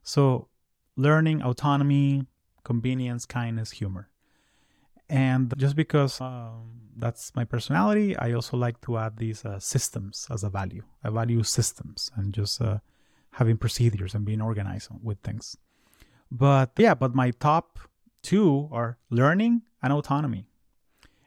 So 0.02 0.48
learning, 0.96 1.42
autonomy, 1.42 2.26
convenience, 2.62 3.26
kindness, 3.26 3.72
humor. 3.72 4.08
And 5.08 5.52
just 5.56 5.74
because 5.74 6.20
um, 6.20 6.70
that's 6.96 7.34
my 7.34 7.44
personality, 7.44 8.16
I 8.16 8.32
also 8.32 8.56
like 8.56 8.80
to 8.82 8.98
add 8.98 9.16
these 9.16 9.44
uh, 9.44 9.58
systems 9.58 10.28
as 10.30 10.44
a 10.44 10.50
value. 10.50 10.84
I 11.02 11.10
value 11.10 11.42
systems 11.42 12.12
and 12.14 12.32
just 12.32 12.62
uh, 12.62 12.78
having 13.32 13.56
procedures 13.56 14.14
and 14.14 14.24
being 14.24 14.40
organized 14.40 14.90
with 15.02 15.18
things. 15.22 15.56
But 16.30 16.70
yeah, 16.78 16.94
but 16.94 17.12
my 17.12 17.32
top 17.32 17.80
Two 18.22 18.68
are 18.70 18.98
learning 19.08 19.62
and 19.82 19.92
autonomy. 19.92 20.46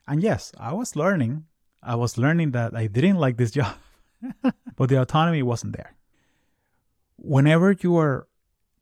And 0.08 0.22
yes, 0.22 0.52
I 0.58 0.74
was 0.74 0.96
learning. 0.96 1.46
I 1.82 1.96
was 1.96 2.18
learning 2.18 2.52
that 2.52 2.76
I 2.76 2.88
didn't 2.88 3.18
like 3.18 3.38
this 3.38 3.52
job, 3.60 3.76
but 4.76 4.89
the 4.89 5.02
autonomy 5.02 5.44
wasn't 5.44 5.76
there. 5.76 5.96
Whenever 7.18 7.72
you 7.72 7.98
are 7.98 8.28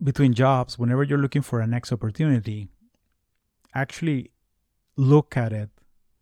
between 0.01 0.33
jobs, 0.33 0.79
whenever 0.79 1.03
you're 1.03 1.17
looking 1.17 1.41
for 1.41 1.59
a 1.59 1.67
next 1.67 1.91
opportunity, 1.91 2.69
actually 3.73 4.31
look 4.97 5.37
at 5.37 5.53
it 5.53 5.69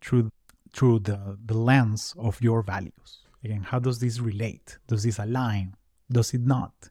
through 0.02 0.32
through 0.72 1.00
the, 1.00 1.38
the 1.44 1.58
lens 1.58 2.14
of 2.18 2.42
your 2.42 2.62
values. 2.62 3.26
Again, 3.44 3.64
how 3.64 3.80
does 3.80 4.00
this 4.00 4.20
relate? 4.20 4.78
Does 4.88 5.04
this 5.04 5.18
align? 5.18 5.76
Does 6.12 6.34
it 6.34 6.42
not? 6.42 6.90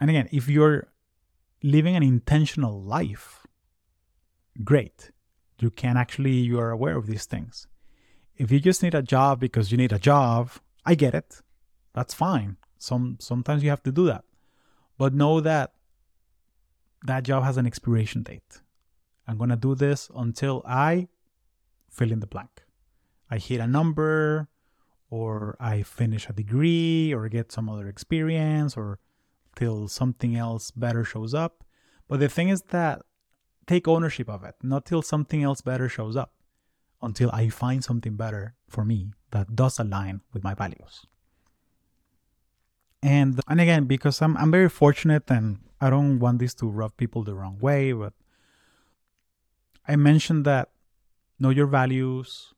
And 0.00 0.08
again, 0.08 0.28
if 0.32 0.48
you're 0.48 0.88
living 1.62 1.96
an 1.96 2.02
intentional 2.02 2.80
life, 2.80 3.46
great. 4.64 5.10
You 5.60 5.70
can 5.70 5.96
actually, 5.96 6.32
you 6.32 6.58
are 6.58 6.70
aware 6.70 6.96
of 6.96 7.06
these 7.06 7.26
things. 7.26 7.66
If 8.36 8.50
you 8.50 8.58
just 8.60 8.82
need 8.82 8.94
a 8.94 9.02
job 9.02 9.38
because 9.38 9.70
you 9.70 9.76
need 9.76 9.92
a 9.92 9.98
job, 9.98 10.50
I 10.86 10.94
get 10.94 11.14
it. 11.14 11.42
That's 11.92 12.14
fine. 12.14 12.56
Some 12.78 13.18
sometimes 13.20 13.62
you 13.62 13.68
have 13.68 13.82
to 13.82 13.92
do 13.92 14.06
that. 14.06 14.24
But 14.96 15.12
know 15.12 15.40
that 15.40 15.72
that 17.04 17.24
job 17.24 17.44
has 17.44 17.56
an 17.56 17.66
expiration 17.66 18.22
date. 18.22 18.62
I'm 19.26 19.36
going 19.36 19.50
to 19.50 19.56
do 19.56 19.74
this 19.74 20.10
until 20.14 20.62
I 20.66 21.08
fill 21.90 22.12
in 22.12 22.20
the 22.20 22.26
blank. 22.26 22.62
I 23.30 23.38
hit 23.38 23.60
a 23.60 23.66
number, 23.66 24.48
or 25.10 25.56
I 25.60 25.82
finish 25.82 26.28
a 26.28 26.32
degree, 26.32 27.12
or 27.12 27.28
get 27.28 27.52
some 27.52 27.68
other 27.68 27.88
experience, 27.88 28.76
or 28.76 28.98
till 29.56 29.88
something 29.88 30.36
else 30.36 30.70
better 30.70 31.04
shows 31.04 31.34
up. 31.34 31.64
But 32.08 32.20
the 32.20 32.28
thing 32.28 32.48
is 32.48 32.62
that 32.70 33.02
take 33.70 33.86
ownership 33.86 34.28
of 34.28 34.42
it, 34.42 34.56
not 34.62 34.84
till 34.84 35.00
something 35.00 35.44
else 35.44 35.60
better 35.60 35.88
shows 35.88 36.16
up, 36.16 36.32
until 37.00 37.30
I 37.32 37.48
find 37.48 37.84
something 37.84 38.16
better 38.16 38.54
for 38.68 38.84
me 38.84 39.12
that 39.30 39.54
does 39.54 39.78
align 39.78 40.22
with 40.32 40.42
my 40.42 40.54
values. 40.54 41.06
And 43.00 43.40
and 43.48 43.60
again, 43.60 43.84
because 43.84 44.20
I'm 44.20 44.36
I'm 44.36 44.50
very 44.50 44.68
fortunate 44.68 45.30
and 45.30 45.46
I 45.80 45.88
don't 45.88 46.18
want 46.18 46.40
this 46.40 46.54
to 46.60 46.66
rub 46.68 46.96
people 46.96 47.22
the 47.22 47.34
wrong 47.34 47.58
way, 47.60 47.92
but 47.92 48.12
I 49.86 49.94
mentioned 49.96 50.44
that 50.44 50.68
know 51.38 51.50
your 51.50 51.70
values, 51.70 52.52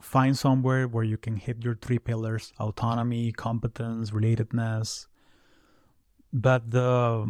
find 0.00 0.38
somewhere 0.38 0.88
where 0.88 1.04
you 1.04 1.18
can 1.18 1.36
hit 1.36 1.64
your 1.64 1.74
three 1.74 1.98
pillars 1.98 2.52
autonomy, 2.58 3.32
competence, 3.32 4.10
relatedness. 4.12 5.06
But 6.32 6.70
the 6.70 7.26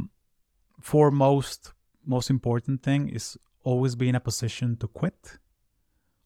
foremost, 0.80 1.72
most 2.06 2.30
important 2.30 2.82
thing 2.82 3.08
is 3.08 3.36
always 3.64 3.96
be 3.96 4.08
in 4.08 4.14
a 4.14 4.20
position 4.20 4.76
to 4.76 4.88
quit, 4.88 5.38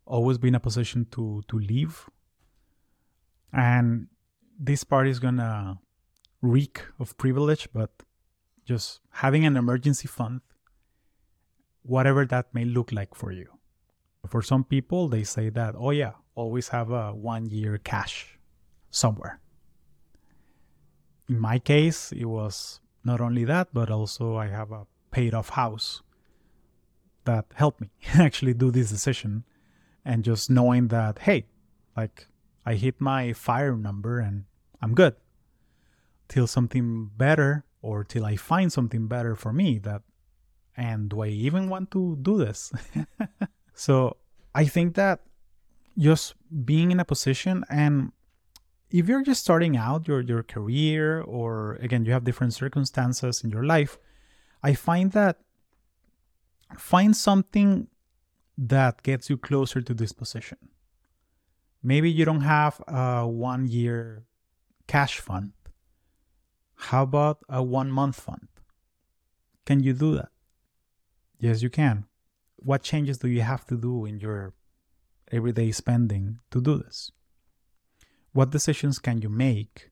always 0.05 0.39
be 0.39 0.49
in 0.49 0.55
a 0.55 0.61
position 0.61 1.07
to, 1.13 1.43
to 1.49 1.59
leave. 1.59 2.09
And 3.53 4.09
this 4.59 4.85
part 4.85 5.09
is 5.09 5.19
gonna 5.19 5.79
reek 6.43 6.83
of 6.99 7.17
privilege, 7.17 7.69
but 7.73 7.91
just 8.65 9.01
having 9.11 9.45
an 9.45 9.57
emergency 9.57 10.07
fund, 10.07 10.43
whatever 11.83 12.25
that 12.27 12.55
may 12.55 12.65
look 12.65 12.93
like 12.93 13.15
for 13.15 13.33
you. 13.33 13.49
For 14.29 14.43
some 14.43 14.65
people, 14.65 15.09
they 15.09 15.25
say 15.25 15.49
that, 15.49 15.75
oh, 15.77 15.91
yeah, 15.91 16.13
always 16.35 16.69
have 16.69 16.91
a 16.91 17.15
one 17.15 17.47
year 17.47 17.79
cash 17.79 18.39
somewhere. 18.91 19.41
In 21.29 21.39
my 21.39 21.59
case, 21.59 22.13
it 22.13 22.27
was 22.27 22.81
not 23.03 23.21
only 23.21 23.45
that, 23.45 23.69
but 23.73 23.91
also 23.91 24.37
I 24.37 24.49
have 24.49 24.73
a 24.73 24.87
paid 25.11 25.35
off 25.35 25.51
house 25.51 26.03
that 27.25 27.47
helped 27.55 27.81
me 27.81 27.91
actually 28.15 28.55
do 28.55 28.71
this 28.71 28.91
decision. 28.91 29.45
And 30.05 30.25
just 30.25 30.51
knowing 30.51 30.89
that, 30.89 31.21
hey, 31.21 31.47
like 31.97 32.27
I 32.65 32.75
hit 32.75 33.01
my 33.01 33.33
fire 33.33 33.77
number 33.77 34.19
and 34.19 34.45
I'm 34.81 34.95
good 34.95 35.15
till 36.29 36.47
something 36.47 37.11
better 37.17 37.65
or 37.83 38.05
till 38.05 38.25
I 38.25 38.37
find 38.37 38.73
something 38.73 39.09
better 39.09 39.35
for 39.35 39.53
me 39.53 39.79
that 39.81 40.03
and 40.77 41.11
do 41.11 41.21
I 41.21 41.27
even 41.27 41.69
want 41.69 41.91
to 41.91 42.17
do 42.23 42.39
this? 42.39 42.73
So 43.81 44.19
I 44.55 44.67
think 44.67 44.95
that 44.97 45.21
just 45.97 46.35
being 46.67 46.91
in 46.91 47.01
a 47.01 47.05
position 47.07 47.65
and 47.71 48.13
if 48.91 49.09
you're 49.09 49.23
just 49.23 49.41
starting 49.41 49.75
out 49.75 50.07
your, 50.07 50.21
your 50.21 50.43
career 50.43 51.23
or 51.23 51.77
again 51.77 52.05
you 52.05 52.13
have 52.13 52.25
different 52.25 52.53
circumstances 52.53 53.43
in 53.43 53.49
your 53.49 53.65
life, 53.65 53.99
I 54.63 54.75
find 54.75 55.13
that 55.13 55.39
find 56.77 57.17
something 57.17 57.89
that 58.57 59.03
gets 59.03 59.31
you 59.31 59.37
closer 59.37 59.81
to 59.81 59.95
this 59.95 60.13
position. 60.13 60.59
Maybe 61.83 62.11
you 62.11 62.25
don't 62.25 62.43
have 62.43 62.81
a 62.87 63.27
one 63.27 63.67
year 63.67 64.25
cash 64.87 65.19
fund. 65.19 65.53
How 66.75 67.03
about 67.05 67.39
a 67.49 67.63
one 67.63 67.91
month 67.91 68.21
fund? 68.21 68.49
Can 69.67 69.81
you 69.81 69.93
do 69.93 70.15
that? 70.17 70.31
Yes, 71.39 71.63
you 71.63 71.71
can 71.71 72.07
what 72.63 72.83
changes 72.83 73.19
do 73.19 73.29
you 73.29 73.41
have 73.41 73.67
to 73.67 73.77
do 73.77 74.05
in 74.05 74.21
your 74.21 74.55
everyday 75.33 75.73
spending 75.73 76.39
to 76.51 76.61
do 76.61 76.77
this? 76.77 77.11
What 78.33 78.51
decisions 78.51 78.99
can 78.99 79.23
you 79.23 79.29
make 79.29 79.91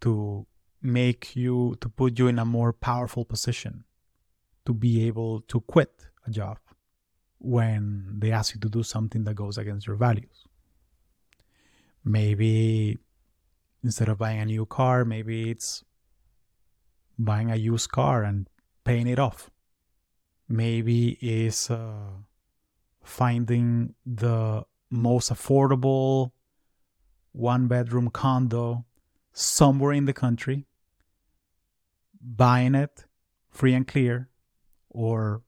to 0.00 0.46
make 0.82 1.36
you, 1.36 1.76
to 1.80 1.88
put 1.88 2.18
you 2.18 2.28
in 2.28 2.38
a 2.38 2.44
more 2.44 2.72
powerful 2.72 3.24
position 3.24 3.84
to 4.64 4.74
be 4.74 5.06
able 5.06 5.40
to 5.42 5.60
quit 5.60 6.06
a 6.26 6.30
job 6.30 6.58
when 7.38 8.16
they 8.18 8.30
ask 8.30 8.54
you 8.54 8.60
to 8.60 8.68
do 8.68 8.82
something 8.82 9.24
that 9.24 9.34
goes 9.34 9.58
against 9.58 9.86
your 9.86 9.96
values? 9.96 10.44
Maybe 12.04 12.98
instead 13.82 14.08
of 14.08 14.18
buying 14.18 14.40
a 14.40 14.46
new 14.46 14.66
car, 14.66 15.04
maybe 15.04 15.50
it's 15.50 15.84
buying 17.18 17.50
a 17.50 17.56
used 17.56 17.90
car 17.90 18.22
and 18.22 18.48
paying 18.84 19.06
it 19.06 19.18
off 19.18 19.50
maybe 20.50 21.16
is 21.22 21.70
uh, 21.70 22.10
finding 23.02 23.94
the 24.04 24.64
most 24.90 25.32
affordable 25.32 26.32
one 27.32 27.68
bedroom 27.68 28.10
condo 28.10 28.84
somewhere 29.32 29.92
in 29.92 30.04
the 30.06 30.12
country, 30.12 30.66
buying 32.20 32.74
it 32.74 33.04
free 33.50 33.74
and 33.74 33.86
clear, 33.86 34.28
or 34.88 35.42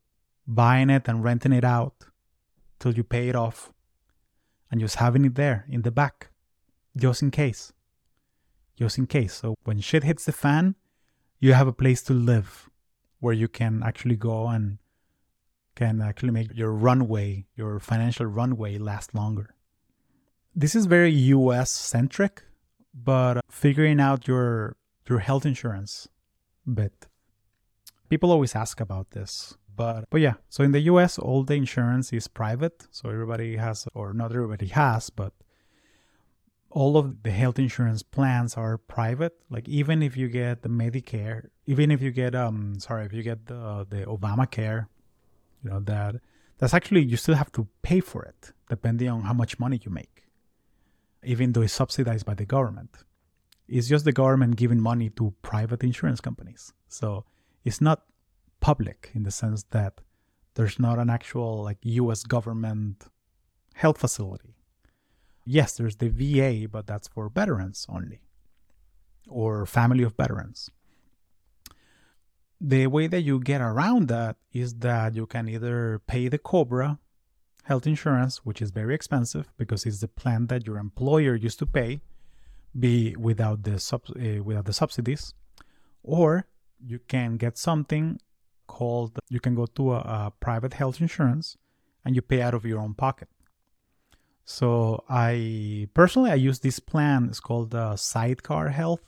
buying 0.47 0.91
it 0.91 1.09
and 1.09 1.23
renting 1.23 1.53
it 1.53 1.65
out 1.65 2.07
till 2.79 2.95
you 2.95 3.05
pay 3.05 3.29
it 3.29 3.37
off, 3.37 3.73
and 4.71 4.81
just 4.81 4.97
having 4.97 5.25
it 5.25 5.35
there 5.35 5.65
in 5.69 5.83
the 5.83 5.91
back, 5.91 6.31
just 6.97 7.23
in 7.23 7.31
case. 7.31 7.73
Just 8.77 8.99
in 8.99 9.07
case. 9.07 9.35
So 9.35 9.55
when 9.65 9.81
shit 9.81 10.03
hits 10.03 10.25
the 10.25 10.33
fan, 10.33 10.75
you 11.39 11.53
have 11.53 11.69
a 11.69 11.73
place 11.73 12.03
to 12.05 12.13
live 12.13 12.71
where 13.21 13.35
you 13.35 13.49
can 13.49 13.83
actually 13.85 14.17
go 14.17 14.49
and 14.49 14.79
can 15.75 16.03
actually 16.03 16.33
make 16.33 16.55
your 16.55 16.73
runway, 16.73 17.47
your 17.57 17.79
financial 17.79 18.27
runway, 18.27 18.79
last 18.79 19.15
longer. 19.15 19.55
This 20.55 20.75
is 20.75 20.87
very 20.87 21.11
US 21.11 21.71
centric, 21.71 22.43
but 22.93 23.41
figuring 23.51 24.01
out 24.01 24.27
your 24.27 24.77
your 25.09 25.21
health 25.21 25.47
insurance 25.47 26.09
bit. 26.67 27.07
People 28.09 28.31
always 28.31 28.55
ask 28.55 28.81
about 28.81 29.13
this, 29.13 29.57
but 29.75 30.05
but 30.11 30.21
yeah. 30.21 30.35
So 30.49 30.65
in 30.65 30.73
the 30.73 30.81
US, 30.93 31.19
all 31.19 31.45
the 31.45 31.55
insurance 31.55 32.13
is 32.13 32.29
private, 32.29 32.87
so 32.91 33.09
everybody 33.09 33.57
has, 33.57 33.89
or 33.95 34.13
not 34.13 34.33
everybody 34.33 34.67
has, 34.67 35.11
but 35.11 35.33
all 36.71 36.97
of 36.97 37.23
the 37.23 37.31
health 37.31 37.59
insurance 37.59 38.03
plans 38.03 38.57
are 38.57 38.77
private. 38.77 39.35
Like 39.51 39.69
even 39.69 40.03
if 40.03 40.17
you 40.17 40.29
get 40.29 40.63
the 40.63 40.69
Medicare, 40.69 41.49
even 41.67 41.91
if 41.91 42.03
you 42.03 42.11
get 42.11 42.35
um 42.35 42.79
sorry, 42.79 43.07
if 43.07 43.13
you 43.13 43.23
get 43.23 43.47
the 43.47 43.87
the 43.89 44.05
Obamacare 44.05 44.87
you 45.63 45.71
know 45.71 45.81
that 45.81 46.17
that's 46.59 46.75
actually 46.75 47.03
you 47.03 47.17
still 47.17 47.35
have 47.35 47.53
to 47.53 47.67
pay 47.83 48.01
for 48.01 48.23
it 48.25 48.53
depending 48.69 49.09
on 49.09 49.23
how 49.23 49.33
much 49.33 49.59
money 49.59 49.81
you 49.85 49.91
make 49.91 50.25
even 51.25 51.53
though 51.53 51.63
it's 51.63 51.73
subsidized 51.73 52.27
by 52.27 52.35
the 52.35 52.45
government 52.45 53.05
it's 53.69 53.89
just 53.89 54.05
the 54.05 54.13
government 54.13 54.57
giving 54.57 54.81
money 54.81 55.11
to 55.11 55.35
private 55.43 55.83
insurance 55.83 56.21
companies. 56.21 56.73
So 56.89 57.25
it's 57.65 57.81
not 57.81 58.03
public 58.61 59.11
in 59.15 59.23
the 59.23 59.31
sense 59.31 59.65
that 59.71 60.01
there's 60.55 60.79
not 60.79 60.99
an 60.99 61.11
actual 61.11 61.63
like 61.63 61.79
US 61.83 62.23
government 62.23 63.05
health 63.75 63.99
facility. 63.99 64.55
Yes 65.45 65.77
there's 65.77 65.97
the 65.97 66.09
VA 66.09 66.69
but 66.69 66.87
that's 66.87 67.09
for 67.09 67.29
veterans 67.29 67.87
only 67.89 68.21
or 69.29 69.67
family 69.67 70.03
of 70.03 70.17
veterans. 70.17 70.71
The 72.61 72.87
way 72.87 73.09
that 73.09 73.23
you 73.23 73.41
get 73.41 73.61
around 73.61 74.07
that 74.09 74.37
is 74.53 74.75
that 74.75 75.17
you 75.17 75.27
can 75.27 75.49
either 75.49 76.01
pay 76.07 76.29
the 76.29 76.39
Cobra 76.39 77.01
health 77.65 77.87
insurance, 77.87 78.45
which 78.45 78.63
is 78.63 78.71
very 78.71 78.95
expensive 78.95 79.53
because 79.57 79.85
it's 79.87 80.01
the 80.01 80.09
plan 80.09 80.47
that 80.47 80.67
your 80.67 80.79
employer 80.79 81.35
used 81.35 81.59
to 81.61 81.67
pay, 81.67 82.03
be 82.79 83.15
without 83.17 83.63
the 83.63 83.79
sub, 83.79 84.03
uh, 84.11 84.43
without 84.43 84.65
the 84.65 84.73
subsidies, 84.73 85.35
or 86.03 86.47
you 86.85 86.99
can 86.99 87.37
get 87.37 87.59
something 87.59 88.19
called 88.67 89.19
you 89.29 89.41
can 89.41 89.55
go 89.55 89.67
to 89.67 89.93
a, 89.93 89.99
a 89.99 90.33
private 90.41 90.75
health 90.75 91.01
insurance 91.01 91.59
and 92.05 92.17
you 92.17 92.23
pay 92.23 92.41
out 92.41 92.55
of 92.55 92.65
your 92.65 92.81
own 92.81 92.95
pocket. 92.95 93.29
So 94.45 95.05
I 95.09 95.89
personally 95.95 96.31
I 96.31 96.35
use 96.35 96.61
this 96.61 96.79
plan. 96.79 97.27
It's 97.29 97.41
called 97.41 97.75
uh, 97.75 97.97
Sidecar 97.97 98.71
Health, 98.71 99.03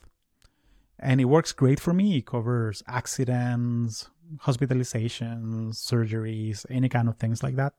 and 0.98 1.20
it 1.20 1.24
works 1.24 1.52
great 1.52 1.80
for 1.80 1.92
me. 1.92 2.18
It 2.18 2.26
covers 2.26 2.82
accidents, 2.86 4.10
hospitalizations, 4.42 5.74
surgeries, 5.74 6.64
any 6.70 6.88
kind 6.88 7.08
of 7.08 7.16
things 7.16 7.42
like 7.42 7.56
that. 7.56 7.74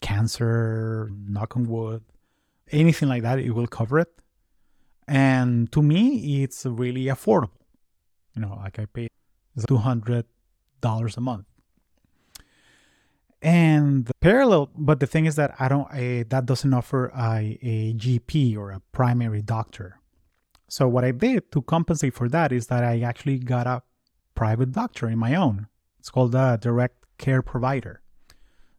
Cancer, 0.00 1.10
knock 1.28 1.56
on 1.56 1.68
wood, 1.68 2.02
anything 2.70 3.08
like 3.08 3.22
that, 3.22 3.38
it 3.38 3.50
will 3.50 3.66
cover 3.66 3.98
it. 3.98 4.12
And 5.08 5.72
to 5.72 5.80
me, 5.82 6.42
it's 6.42 6.66
really 6.66 7.06
affordable. 7.06 7.64
You 8.36 8.42
know, 8.42 8.60
like 8.62 8.78
I 8.78 8.84
pay 8.84 9.08
two 9.66 9.78
hundred 9.78 10.26
dollars 10.80 11.16
a 11.16 11.20
month. 11.20 11.46
And 13.40 14.10
parallel 14.20 14.70
but 14.76 14.98
the 14.98 15.06
thing 15.06 15.24
is 15.24 15.36
that 15.36 15.54
i 15.60 15.68
don't 15.68 15.88
I, 15.92 16.24
that 16.28 16.44
doesn't 16.44 16.74
offer 16.74 17.06
a, 17.16 17.58
a 17.62 17.94
gp 17.94 18.56
or 18.56 18.72
a 18.72 18.80
primary 18.92 19.42
doctor. 19.42 20.00
So 20.68 20.88
what 20.88 21.04
i 21.04 21.12
did 21.12 21.50
to 21.52 21.62
compensate 21.62 22.14
for 22.14 22.28
that 22.28 22.52
is 22.52 22.66
that 22.66 22.84
i 22.84 23.00
actually 23.00 23.38
got 23.38 23.66
a 23.66 23.82
private 24.34 24.72
doctor 24.72 25.08
in 25.08 25.18
my 25.18 25.34
own. 25.34 25.68
It's 25.98 26.10
called 26.10 26.34
a 26.34 26.58
direct 26.60 27.04
care 27.16 27.42
provider. 27.42 28.02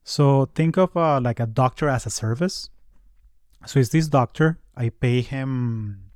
So 0.03 0.49
think 0.55 0.77
of 0.77 0.95
uh, 0.95 1.19
like 1.21 1.39
a 1.39 1.45
doctor 1.45 1.87
as 1.89 2.05
a 2.05 2.09
service. 2.09 2.69
So 3.65 3.79
is 3.79 3.89
this 3.89 4.07
doctor 4.07 4.59
i 4.75 4.89
pay 4.89 5.21
him 5.21 6.08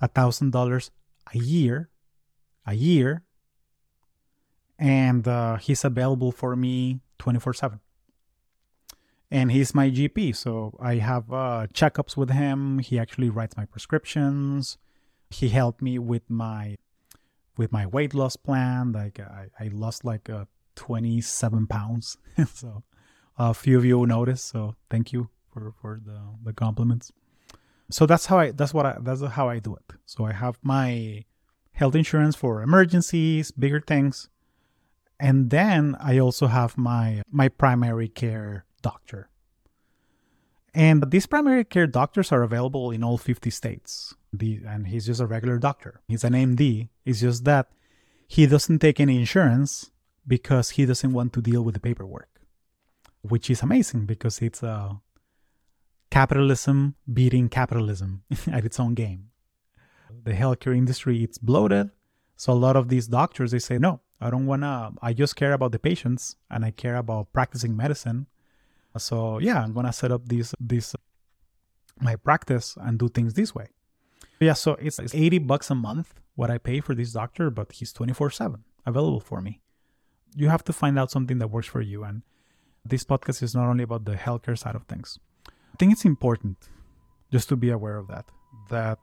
a 0.00 0.08
thousand 0.08 0.50
dollars 0.50 0.90
a 1.34 1.38
year 1.38 1.90
a 2.66 2.74
year 2.74 3.22
and 4.78 5.26
uh, 5.26 5.56
he's 5.56 5.84
available 5.84 6.30
for 6.30 6.54
me 6.54 7.00
24 7.18 7.54
7 7.54 7.80
and 9.30 9.52
he's 9.52 9.74
my 9.74 9.90
gp 9.90 10.34
so 10.34 10.76
i 10.80 10.96
have 10.96 11.32
uh, 11.32 11.66
checkups 11.72 12.16
with 12.16 12.30
him. 12.30 12.78
He 12.78 12.98
actually 12.98 13.30
writes 13.30 13.56
my 13.56 13.66
prescriptions. 13.66 14.78
He 15.30 15.48
helped 15.50 15.82
me 15.82 15.98
with 15.98 16.28
my 16.28 16.76
with 17.56 17.72
my 17.72 17.86
weight 17.86 18.14
loss 18.14 18.36
plan. 18.36 18.92
Like 18.92 19.20
i, 19.20 19.48
I 19.58 19.68
lost 19.68 20.04
like 20.04 20.30
uh, 20.30 20.44
27 20.76 21.66
pounds. 21.66 22.16
So 22.54 22.84
a 23.36 23.54
few 23.54 23.78
of 23.78 23.84
you 23.84 24.04
noticed 24.06 24.48
so 24.48 24.74
thank 24.90 25.12
you 25.12 25.28
for 25.52 25.72
for 25.80 26.00
the 26.04 26.20
the 26.44 26.52
compliments 26.52 27.12
so 27.90 28.06
that's 28.06 28.26
how 28.26 28.38
i 28.38 28.50
that's 28.50 28.74
what 28.74 28.86
i 28.86 28.96
that's 29.00 29.22
how 29.22 29.48
i 29.48 29.58
do 29.58 29.74
it 29.74 29.94
so 30.06 30.24
i 30.24 30.32
have 30.32 30.58
my 30.62 31.24
health 31.72 31.94
insurance 31.94 32.36
for 32.36 32.62
emergencies 32.62 33.50
bigger 33.50 33.80
things 33.80 34.28
and 35.20 35.50
then 35.50 35.96
I 36.00 36.18
also 36.18 36.46
have 36.46 36.78
my 36.78 37.22
my 37.30 37.48
primary 37.48 38.08
care 38.08 38.64
doctor. 38.82 39.30
And 40.74 41.10
these 41.10 41.26
primary 41.26 41.64
care 41.64 41.86
doctors 41.86 42.30
are 42.30 42.42
available 42.42 42.90
in 42.90 43.02
all 43.02 43.18
50 43.18 43.50
states. 43.50 44.14
The, 44.32 44.60
and 44.66 44.86
he's 44.86 45.06
just 45.06 45.20
a 45.20 45.26
regular 45.26 45.58
doctor. 45.58 46.02
He's 46.06 46.22
an 46.22 46.34
MD. 46.34 46.88
It's 47.04 47.20
just 47.20 47.44
that 47.46 47.68
he 48.28 48.46
doesn't 48.46 48.78
take 48.78 49.00
any 49.00 49.18
insurance 49.18 49.90
because 50.26 50.70
he 50.70 50.84
doesn't 50.84 51.12
want 51.12 51.32
to 51.32 51.40
deal 51.40 51.62
with 51.62 51.74
the 51.74 51.80
paperwork, 51.80 52.28
which 53.22 53.50
is 53.50 53.62
amazing 53.62 54.04
because 54.06 54.40
it's 54.40 54.62
a 54.62 55.00
capitalism 56.10 56.94
beating 57.12 57.48
capitalism 57.48 58.22
at 58.50 58.64
its 58.64 58.80
own 58.80 58.94
game. 58.94 59.30
The 60.24 60.32
healthcare 60.32 60.76
industry 60.76 61.22
it's 61.22 61.38
bloated, 61.38 61.90
so 62.36 62.52
a 62.52 62.54
lot 62.54 62.76
of 62.76 62.88
these 62.88 63.06
doctors 63.06 63.50
they 63.50 63.58
say 63.58 63.78
no, 63.78 64.00
I 64.20 64.30
don't 64.30 64.46
want 64.46 64.62
to, 64.62 64.92
I 65.02 65.12
just 65.12 65.36
care 65.36 65.52
about 65.52 65.72
the 65.72 65.78
patients 65.78 66.36
and 66.50 66.64
I 66.64 66.70
care 66.70 66.96
about 66.96 67.32
practicing 67.32 67.76
medicine. 67.76 68.26
So 68.96 69.38
yeah, 69.38 69.62
I'm 69.62 69.72
going 69.72 69.86
to 69.86 69.92
set 69.92 70.10
up 70.10 70.28
this, 70.28 70.54
this, 70.58 70.96
my 72.00 72.16
practice 72.16 72.76
and 72.80 72.98
do 72.98 73.08
things 73.08 73.34
this 73.34 73.54
way. 73.54 73.68
Yeah, 74.40 74.54
so 74.54 74.72
it's, 74.74 74.98
it's 74.98 75.14
80 75.14 75.38
bucks 75.38 75.70
a 75.70 75.74
month 75.74 76.14
what 76.38 76.50
I 76.50 76.58
pay 76.58 76.78
for 76.78 76.94
this 76.94 77.12
doctor, 77.12 77.50
but 77.50 77.72
he's 77.72 77.92
24 77.92 78.30
7 78.30 78.62
available 78.86 79.18
for 79.18 79.40
me. 79.40 79.60
You 80.36 80.48
have 80.48 80.62
to 80.64 80.72
find 80.72 80.96
out 80.96 81.10
something 81.10 81.38
that 81.38 81.48
works 81.48 81.66
for 81.66 81.80
you. 81.80 82.04
And 82.04 82.22
this 82.84 83.02
podcast 83.02 83.42
is 83.42 83.56
not 83.56 83.68
only 83.68 83.82
about 83.82 84.04
the 84.04 84.14
healthcare 84.14 84.56
side 84.56 84.76
of 84.76 84.84
things. 84.84 85.18
Think 85.78 85.92
it's 85.92 86.04
important 86.04 86.68
just 87.30 87.48
to 87.50 87.56
be 87.56 87.70
aware 87.70 87.96
of 87.96 88.08
that, 88.08 88.26
that 88.70 88.98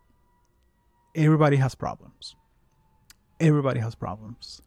everybody 1.15 1.57
has 1.57 1.76
problems. 1.76 2.36
Everybody 3.39 3.80
has 3.80 3.95
problems 3.95 4.61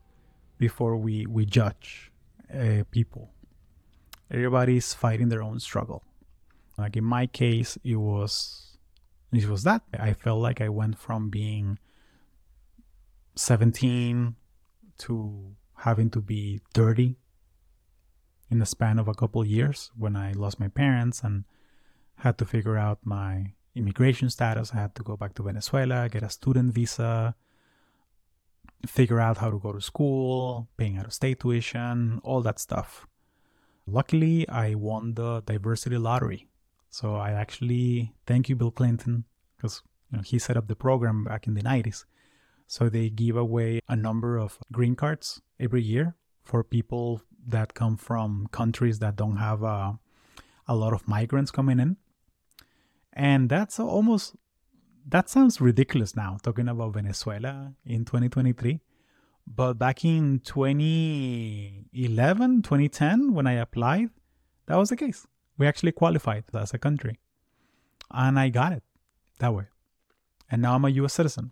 before 0.59 0.97
we 0.97 1.27
we 1.27 1.45
judge 1.47 2.11
uh, 2.53 2.85
people. 2.91 3.31
Everybody's 4.31 4.93
fighting 4.95 5.29
their 5.29 5.43
own 5.43 5.61
struggle. 5.61 6.03
Like 6.77 6.97
in 6.97 7.05
my 7.05 7.27
case, 7.27 7.79
it 7.85 7.97
was 7.97 8.79
it 9.33 9.49
was 9.49 9.63
that 9.65 9.83
I 9.99 10.13
felt 10.13 10.41
like 10.41 10.61
I 10.61 10.69
went 10.69 10.99
from 10.99 11.29
being 11.29 11.79
17 13.37 14.35
to 14.99 15.55
having 15.77 16.11
to 16.11 16.21
be 16.21 16.61
30 16.75 17.17
in 18.51 18.59
the 18.59 18.67
span 18.67 18.99
of 18.99 19.09
a 19.09 19.15
couple 19.15 19.41
of 19.41 19.47
years 19.47 19.91
when 19.97 20.17
I 20.17 20.33
lost 20.33 20.59
my 20.59 20.69
parents 20.69 21.23
and 21.23 21.45
had 22.19 22.39
to 22.39 22.45
figure 22.45 22.77
out 22.77 22.99
my 23.05 23.53
immigration 23.75 24.31
status. 24.31 24.73
I 24.75 24.79
had 24.79 24.95
to 24.97 25.03
go 25.03 25.17
back 25.17 25.35
to 25.35 25.43
Venezuela, 25.43 26.09
get 26.09 26.23
a 26.23 26.31
student 26.31 26.75
visa, 26.75 27.35
figure 28.87 29.21
out 29.21 29.39
how 29.39 29.51
to 29.51 29.59
go 29.59 29.73
to 29.73 29.81
school, 29.81 30.69
paying 30.77 30.99
out 30.99 31.07
of 31.07 31.13
state 31.13 31.41
tuition, 31.41 32.21
all 32.23 32.43
that 32.43 32.59
stuff. 32.59 33.07
Luckily, 33.87 34.49
I 34.49 34.75
won 34.75 35.15
the 35.15 35.43
diversity 35.47 35.97
lottery. 35.97 36.47
So 36.91 37.15
I 37.15 37.31
actually 37.33 38.13
thank 38.27 38.49
you, 38.49 38.57
Bill 38.57 38.71
Clinton, 38.71 39.25
because 39.57 39.83
you 40.11 40.19
know, 40.19 40.23
he 40.23 40.39
set 40.39 40.57
up 40.57 40.69
the 40.69 40.77
program 40.77 41.25
back 41.25 41.47
in 41.47 41.55
the 41.55 41.63
90s. 41.63 42.05
So 42.67 42.89
they 42.89 43.09
give 43.09 43.37
away 43.37 43.81
a 43.89 43.97
number 43.97 44.37
of 44.37 44.59
green 44.73 44.95
cards 44.95 45.41
every 45.59 45.83
year 45.83 46.17
for 46.45 46.63
people 46.63 47.23
that 47.47 47.75
come 47.75 47.97
from 47.97 48.47
countries 48.53 48.99
that 48.99 49.17
don't 49.17 49.37
have 49.37 49.65
uh, 49.65 49.93
a 50.67 50.75
lot 50.75 50.93
of 50.93 51.09
migrants 51.09 51.51
coming 51.51 51.81
in. 51.81 51.97
And 53.19 53.51
that's 53.51 53.79
almost 53.81 54.37
that 55.09 55.29
sounds 55.29 55.61
ridiculous 55.61 56.15
now 56.15 56.39
talking 56.43 56.69
about 56.69 56.95
Venezuela 56.95 57.75
in 57.85 58.05
2023. 58.05 58.81
But 59.47 59.75
back 59.75 60.05
in 60.05 60.39
2011, 60.41 62.63
2010, 62.63 63.33
when 63.33 63.49
I 63.49 63.55
applied, 63.55 64.11
that 64.67 64.77
was 64.77 64.91
the 64.91 64.97
case. 64.97 65.27
We 65.57 65.67
actually 65.67 65.93
qualified 65.93 66.45
as 66.55 66.75
a 66.75 66.79
country. 66.79 67.19
And 68.11 68.39
I 68.39 68.51
got 68.51 68.73
it 68.73 68.83
that 69.41 69.53
way. 69.53 69.65
And 70.51 70.63
now 70.63 70.77
I'm 70.77 70.85
a 70.85 70.91
US 70.91 71.15
citizen. 71.15 71.51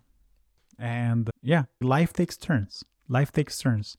And 0.79 1.29
yeah, 1.41 1.63
life 1.81 2.13
takes 2.13 2.37
turns. 2.37 2.85
Life 3.09 3.33
takes 3.33 3.59
turns. 3.59 3.97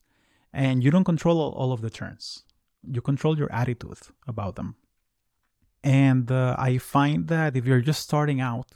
And 0.51 0.83
you 0.83 0.89
don't 0.89 1.03
control 1.03 1.39
all 1.39 1.71
of 1.71 1.81
the 1.81 1.91
turns, 1.91 2.43
you 2.89 3.01
control 3.01 3.37
your 3.37 3.51
attitude 3.51 3.99
about 4.27 4.55
them. 4.55 4.75
And 5.83 6.31
uh, 6.31 6.55
I 6.59 6.77
find 6.77 7.27
that 7.27 7.55
if 7.55 7.65
you're 7.65 7.81
just 7.81 8.01
starting 8.01 8.41
out 8.41 8.67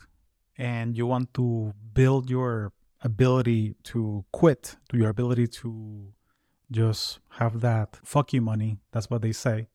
and 0.57 0.97
you 0.97 1.05
want 1.05 1.33
to 1.33 1.73
build 1.93 2.29
your 2.29 2.71
ability 3.01 3.75
to 3.83 4.23
quit, 4.31 4.77
to 4.89 4.97
your 4.97 5.09
ability 5.09 5.47
to 5.47 6.13
just 6.71 7.19
have 7.31 7.61
that 7.61 7.99
fuck 8.03 8.31
you 8.33 8.41
money, 8.41 8.77
that's 8.91 9.09
what 9.09 9.21
they 9.21 9.33
say, 9.33 9.67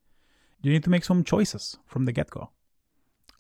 you 0.63 0.73
need 0.73 0.85
to 0.85 0.91
make 0.91 1.05
some 1.05 1.23
choices 1.23 1.79
from 1.87 2.05
the 2.07 2.13
get 2.13 2.31
go. 2.31 2.51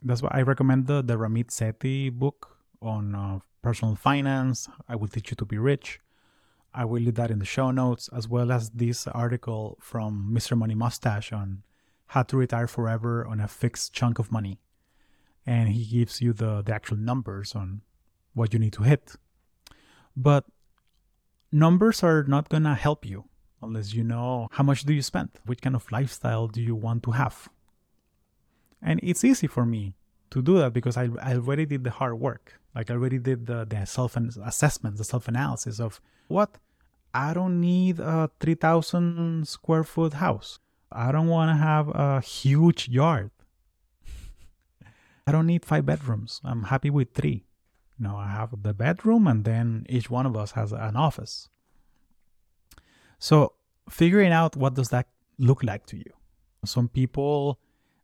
That's 0.03 0.22
why 0.22 0.30
I 0.32 0.43
recommend 0.43 0.86
the, 0.86 1.03
the 1.03 1.16
Ramit 1.16 1.49
Sethi 1.49 2.12
book 2.12 2.59
on 2.80 3.14
uh, 3.14 3.39
personal 3.62 3.97
finance. 3.97 4.68
I 4.89 4.95
will 4.95 5.09
teach 5.09 5.30
you 5.30 5.36
to 5.36 5.45
be 5.45 5.59
rich. 5.59 6.01
I 6.72 6.84
will 6.84 7.01
leave 7.01 7.14
that 7.16 7.30
in 7.30 7.39
the 7.39 7.45
show 7.45 7.70
notes, 7.70 8.09
as 8.14 8.28
well 8.28 8.53
as 8.53 8.70
this 8.70 9.09
article 9.09 9.78
from 9.80 10.30
Mr. 10.32 10.57
Money 10.57 10.74
Mustache 10.74 11.32
on 11.32 11.62
how 12.09 12.22
to 12.22 12.36
retire 12.36 12.66
forever 12.66 13.26
on 13.26 13.40
a 13.40 13.48
fixed 13.48 13.92
chunk 13.92 14.18
of 14.18 14.32
money 14.32 14.61
and 15.48 15.70
he 15.70 15.84
gives 15.84 16.20
you 16.20 16.34
the, 16.34 16.61
the 16.61 16.74
actual 16.74 16.98
numbers 16.98 17.54
on 17.54 17.80
what 18.34 18.52
you 18.52 18.59
need 18.59 18.74
to 18.74 18.82
hit. 18.82 19.16
But 20.14 20.44
numbers 21.50 22.02
are 22.02 22.22
not 22.24 22.50
gonna 22.50 22.74
help 22.74 23.06
you 23.06 23.24
unless 23.62 23.94
you 23.94 24.04
know 24.04 24.48
how 24.52 24.62
much 24.62 24.84
do 24.84 24.92
you 24.92 25.00
spend, 25.00 25.30
which 25.46 25.62
kind 25.62 25.74
of 25.74 25.90
lifestyle 25.90 26.48
do 26.48 26.61
you 26.61 26.74
want 26.74 27.02
to 27.04 27.12
have. 27.12 27.48
And 28.82 29.00
it's 29.02 29.24
easy 29.24 29.46
for 29.46 29.64
me 29.64 29.94
to 30.30 30.42
do 30.42 30.59
that 30.59 30.74
because 30.74 30.98
I, 30.98 31.09
I 31.22 31.36
already 31.36 31.64
did 31.64 31.82
the 31.82 31.90
hard 31.92 32.20
work. 32.20 32.61
Like 32.74 32.90
I 32.90 32.94
already 32.94 33.18
did 33.18 33.46
the, 33.46 33.64
the 33.64 33.86
self 33.86 34.16
assessment, 34.16 34.98
the 34.98 35.04
self 35.04 35.28
analysis 35.28 35.80
of 35.80 36.00
what 36.28 36.59
I 37.14 37.32
don't 37.32 37.59
need 37.59 38.00
a 38.00 38.30
3,000 38.38 39.48
square 39.48 39.82
foot 39.82 40.14
house. 40.14 40.61
I 40.91 41.12
don't 41.12 41.28
want 41.28 41.51
to 41.51 41.62
have 41.62 41.89
a 41.89 42.20
huge 42.20 42.89
yard. 42.89 43.30
I 45.26 45.32
don't 45.32 45.47
need 45.47 45.64
five 45.64 45.84
bedrooms. 45.84 46.41
I'm 46.45 46.64
happy 46.64 46.91
with 46.91 47.12
three. 47.12 47.45
Know, 47.99 48.16
I 48.16 48.28
have 48.28 48.62
the 48.62 48.72
bedroom 48.72 49.26
and 49.26 49.45
then 49.45 49.84
each 49.89 50.09
one 50.09 50.24
of 50.24 50.36
us 50.36 50.53
has 50.53 50.72
an 50.72 50.97
office. 50.97 51.49
So 53.18 53.55
figuring 53.91 54.32
out 54.32 54.57
what 54.57 54.74
does 54.74 54.91
that 54.91 55.09
look 55.36 55.64
like 55.64 55.84
to 55.86 55.97
you. 55.97 56.12
Some 56.64 56.89
people 56.89 57.59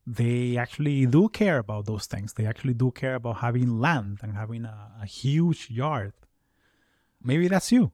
they 0.06 0.56
actually 0.56 1.06
do 1.06 1.28
care 1.28 1.58
about 1.58 1.86
those 1.86 2.06
things. 2.06 2.34
They 2.34 2.46
actually 2.46 2.74
do 2.74 2.90
care 2.90 3.14
about 3.14 3.38
having 3.38 3.80
land 3.80 4.18
and 4.22 4.34
having 4.34 4.64
a, 4.64 4.90
a 5.00 5.06
huge 5.06 5.70
yard. 5.70 6.12
Maybe 7.22 7.48
that's 7.48 7.72
you, 7.72 7.92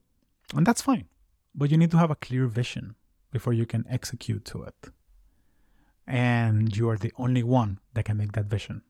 and 0.55 0.67
that's 0.67 0.83
fine. 0.83 1.07
But 1.55 1.71
you 1.71 1.77
need 1.77 1.93
to 1.93 1.99
have 1.99 2.11
a 2.11 2.17
clear 2.17 2.47
vision 2.47 2.97
before 3.31 3.53
you 3.53 3.67
can 3.67 3.85
execute 3.89 4.45
to 4.47 4.63
it. 4.65 4.89
And 6.07 6.77
you 6.77 6.89
are 6.89 6.97
the 6.97 7.13
only 7.17 7.43
one 7.43 7.79
that 7.95 8.05
can 8.05 8.17
make 8.17 8.33
that 8.33 8.47
vision. 8.47 8.83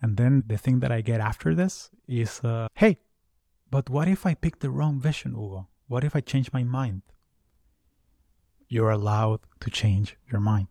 And 0.00 0.16
then 0.16 0.44
the 0.46 0.58
thing 0.58 0.80
that 0.80 0.92
I 0.92 1.00
get 1.00 1.20
after 1.20 1.54
this 1.54 1.90
is 2.06 2.40
uh, 2.44 2.68
hey, 2.74 2.98
but 3.70 3.90
what 3.90 4.08
if 4.08 4.24
I 4.26 4.34
pick 4.34 4.60
the 4.60 4.70
wrong 4.70 5.00
vision, 5.00 5.32
Hugo? 5.32 5.68
What 5.88 6.04
if 6.04 6.14
I 6.14 6.20
change 6.20 6.52
my 6.52 6.62
mind? 6.62 7.02
You're 8.68 8.90
allowed 8.90 9.40
to 9.60 9.70
change 9.70 10.16
your 10.30 10.40
mind. 10.40 10.68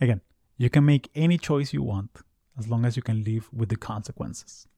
Again, 0.00 0.20
you 0.56 0.70
can 0.70 0.84
make 0.84 1.10
any 1.14 1.38
choice 1.38 1.72
you 1.72 1.82
want 1.82 2.18
as 2.58 2.68
long 2.68 2.84
as 2.84 2.96
you 2.96 3.02
can 3.02 3.24
live 3.24 3.48
with 3.52 3.68
the 3.68 3.76
consequences. 3.76 4.68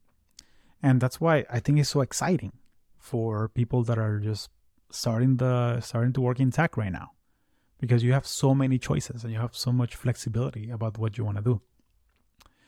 And 0.83 1.01
that's 1.01 1.21
why 1.21 1.45
I 1.51 1.61
think 1.61 1.79
it's 1.79 1.91
so 1.91 2.01
exciting 2.01 2.53
for 2.99 3.49
people 3.49 3.83
that 3.85 3.99
are 3.99 4.19
just 4.19 4.51
starting 4.91 5.37
the 5.37 5.81
starting 5.81 6.13
to 6.13 6.21
work 6.21 6.41
in 6.41 6.51
tech 6.51 6.77
right 6.77 6.93
now 6.93 7.11
because 7.79 8.03
you 8.03 8.13
have 8.13 8.27
so 8.27 8.55
many 8.55 8.79
choices 8.79 9.25
and 9.25 9.33
you 9.33 9.39
have 9.39 9.55
so 9.55 9.73
much 9.73 9.95
flexibility 9.95 10.71
about 10.71 10.99
what 10.99 11.19
you 11.19 11.25
want 11.25 11.37
to 11.37 11.43
do. 11.43 11.61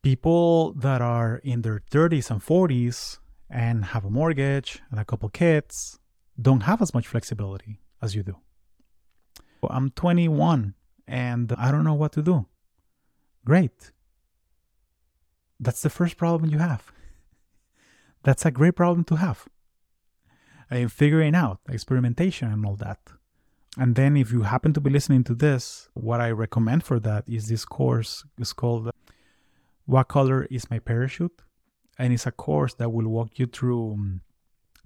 People 0.03 0.73
that 0.75 1.01
are 1.01 1.41
in 1.43 1.62
their 1.62 1.81
30s 1.91 2.31
and 2.31 2.41
40s 2.41 3.19
and 3.51 3.87
have 3.87 4.05
a 4.05 4.11
mortgage 4.11 4.81
and 4.91 5.01
a 5.01 5.05
couple 5.05 5.29
kids 5.29 5.99
don't 6.41 6.62
have 6.62 6.81
as 6.83 6.95
much 6.95 7.07
flexibility 7.07 7.81
as 8.01 8.14
you 8.14 8.23
do. 8.23 8.37
I'm 9.69 9.91
21 9.91 10.75
and 11.07 11.53
I 11.57 11.71
don't 11.71 11.85
know 11.85 11.95
what 11.95 12.12
to 12.12 12.23
do. 12.23 12.47
Great. 13.45 13.93
That's 15.59 15.83
the 15.83 15.91
first 15.91 16.16
problem 16.16 16.51
you 16.51 16.59
have. 16.59 16.93
That's 18.23 18.47
a 18.47 18.51
great 18.51 18.77
problem 18.77 19.05
to 19.05 19.16
have. 19.16 19.49
And 20.71 20.93
figuring 20.93 21.35
out 21.35 21.61
experimentation 21.69 22.53
and 22.53 22.64
all 22.66 22.77
that. 22.77 22.99
And 23.79 23.95
then 23.95 24.16
if 24.16 24.33
you 24.33 24.43
happen 24.43 24.73
to 24.75 24.81
be 24.81 24.91
listening 24.91 25.25
to 25.25 25.35
this, 25.35 25.89
what 25.95 26.21
I 26.21 26.31
recommend 26.31 26.85
for 26.85 26.99
that 27.01 27.25
is 27.27 27.49
this 27.49 27.64
course. 27.64 28.25
It's 28.39 28.53
called 28.53 28.91
What 29.87 30.09
Color 30.09 30.47
is 30.51 30.71
My 30.71 30.79
Parachute? 30.79 31.43
And 31.99 32.12
it's 32.12 32.27
a 32.27 32.33
course 32.33 32.75
that 32.75 32.91
will 32.91 33.09
walk 33.09 33.39
you 33.39 33.47
through 33.47 33.93
um, 33.93 34.21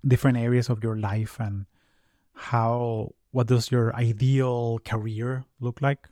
different 0.07 0.39
areas 0.39 0.69
of 0.69 0.83
your 0.83 0.97
life 0.97 1.39
and 1.39 1.67
how 2.35 3.15
what 3.31 3.47
does 3.47 3.71
your 3.71 3.95
ideal 3.95 4.79
career 4.85 5.45
look 5.61 5.81
like 5.81 6.09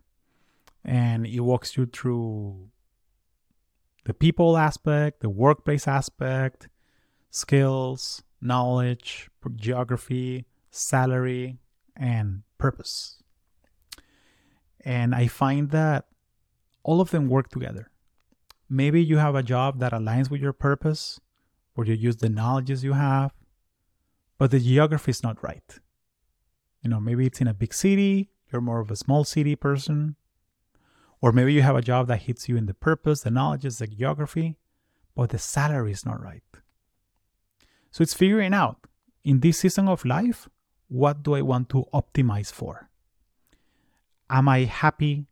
and 0.84 1.26
it 1.26 1.40
walks 1.40 1.76
you 1.76 1.86
through 1.86 2.68
the 4.04 4.14
people 4.14 4.56
aspect 4.56 5.20
the 5.20 5.28
workplace 5.28 5.88
aspect 5.88 6.68
skills 7.30 8.22
knowledge 8.40 9.30
geography 9.56 10.46
salary 10.70 11.58
and 11.96 12.42
purpose 12.58 13.22
and 14.84 15.14
i 15.14 15.26
find 15.26 15.70
that 15.70 16.06
all 16.82 17.00
of 17.00 17.10
them 17.10 17.28
work 17.28 17.48
together 17.48 17.90
maybe 18.68 19.02
you 19.02 19.18
have 19.18 19.34
a 19.34 19.42
job 19.42 19.78
that 19.80 19.92
aligns 19.92 20.30
with 20.30 20.40
your 20.40 20.52
purpose 20.52 21.20
where 21.74 21.86
you 21.86 21.94
use 21.94 22.16
the 22.16 22.28
knowledges 22.28 22.84
you 22.84 22.92
have 22.92 23.32
but 24.38 24.50
the 24.50 24.60
geography 24.60 25.10
is 25.10 25.22
not 25.22 25.42
right 25.42 25.80
you 26.82 26.88
know, 26.88 27.00
maybe 27.00 27.26
it's 27.26 27.40
in 27.40 27.46
a 27.46 27.54
big 27.54 27.74
city, 27.74 28.30
you're 28.50 28.62
more 28.62 28.80
of 28.80 28.90
a 28.90 28.96
small 28.96 29.24
city 29.24 29.54
person. 29.54 30.16
Or 31.20 31.32
maybe 31.32 31.52
you 31.52 31.62
have 31.62 31.76
a 31.76 31.82
job 31.82 32.08
that 32.08 32.22
hits 32.22 32.48
you 32.48 32.56
in 32.56 32.66
the 32.66 32.74
purpose, 32.74 33.20
the 33.20 33.30
knowledge, 33.30 33.62
the 33.62 33.86
geography, 33.86 34.56
but 35.14 35.30
the 35.30 35.38
salary 35.38 35.92
is 35.92 36.06
not 36.06 36.22
right. 36.22 36.42
So 37.90 38.02
it's 38.02 38.14
figuring 38.14 38.54
out 38.54 38.86
in 39.24 39.40
this 39.40 39.58
season 39.58 39.88
of 39.88 40.04
life, 40.04 40.48
what 40.88 41.22
do 41.22 41.34
I 41.34 41.42
want 41.42 41.68
to 41.70 41.86
optimize 41.92 42.52
for? 42.52 42.88
Am 44.28 44.48
I 44.48 44.64
happy 44.64 45.26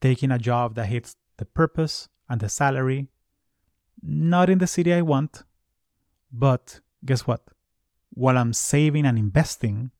taking 0.00 0.30
a 0.30 0.38
job 0.38 0.74
that 0.74 0.86
hits 0.86 1.16
the 1.36 1.44
purpose 1.44 2.08
and 2.28 2.40
the 2.40 2.48
salary? 2.48 3.08
Not 4.02 4.48
in 4.48 4.58
the 4.58 4.66
city 4.66 4.92
I 4.92 5.02
want, 5.02 5.42
but 6.32 6.80
guess 7.04 7.26
what? 7.26 7.42
While 8.14 8.38
I'm 8.38 8.52
saving 8.52 9.06
and 9.06 9.18
investing, 9.18 9.90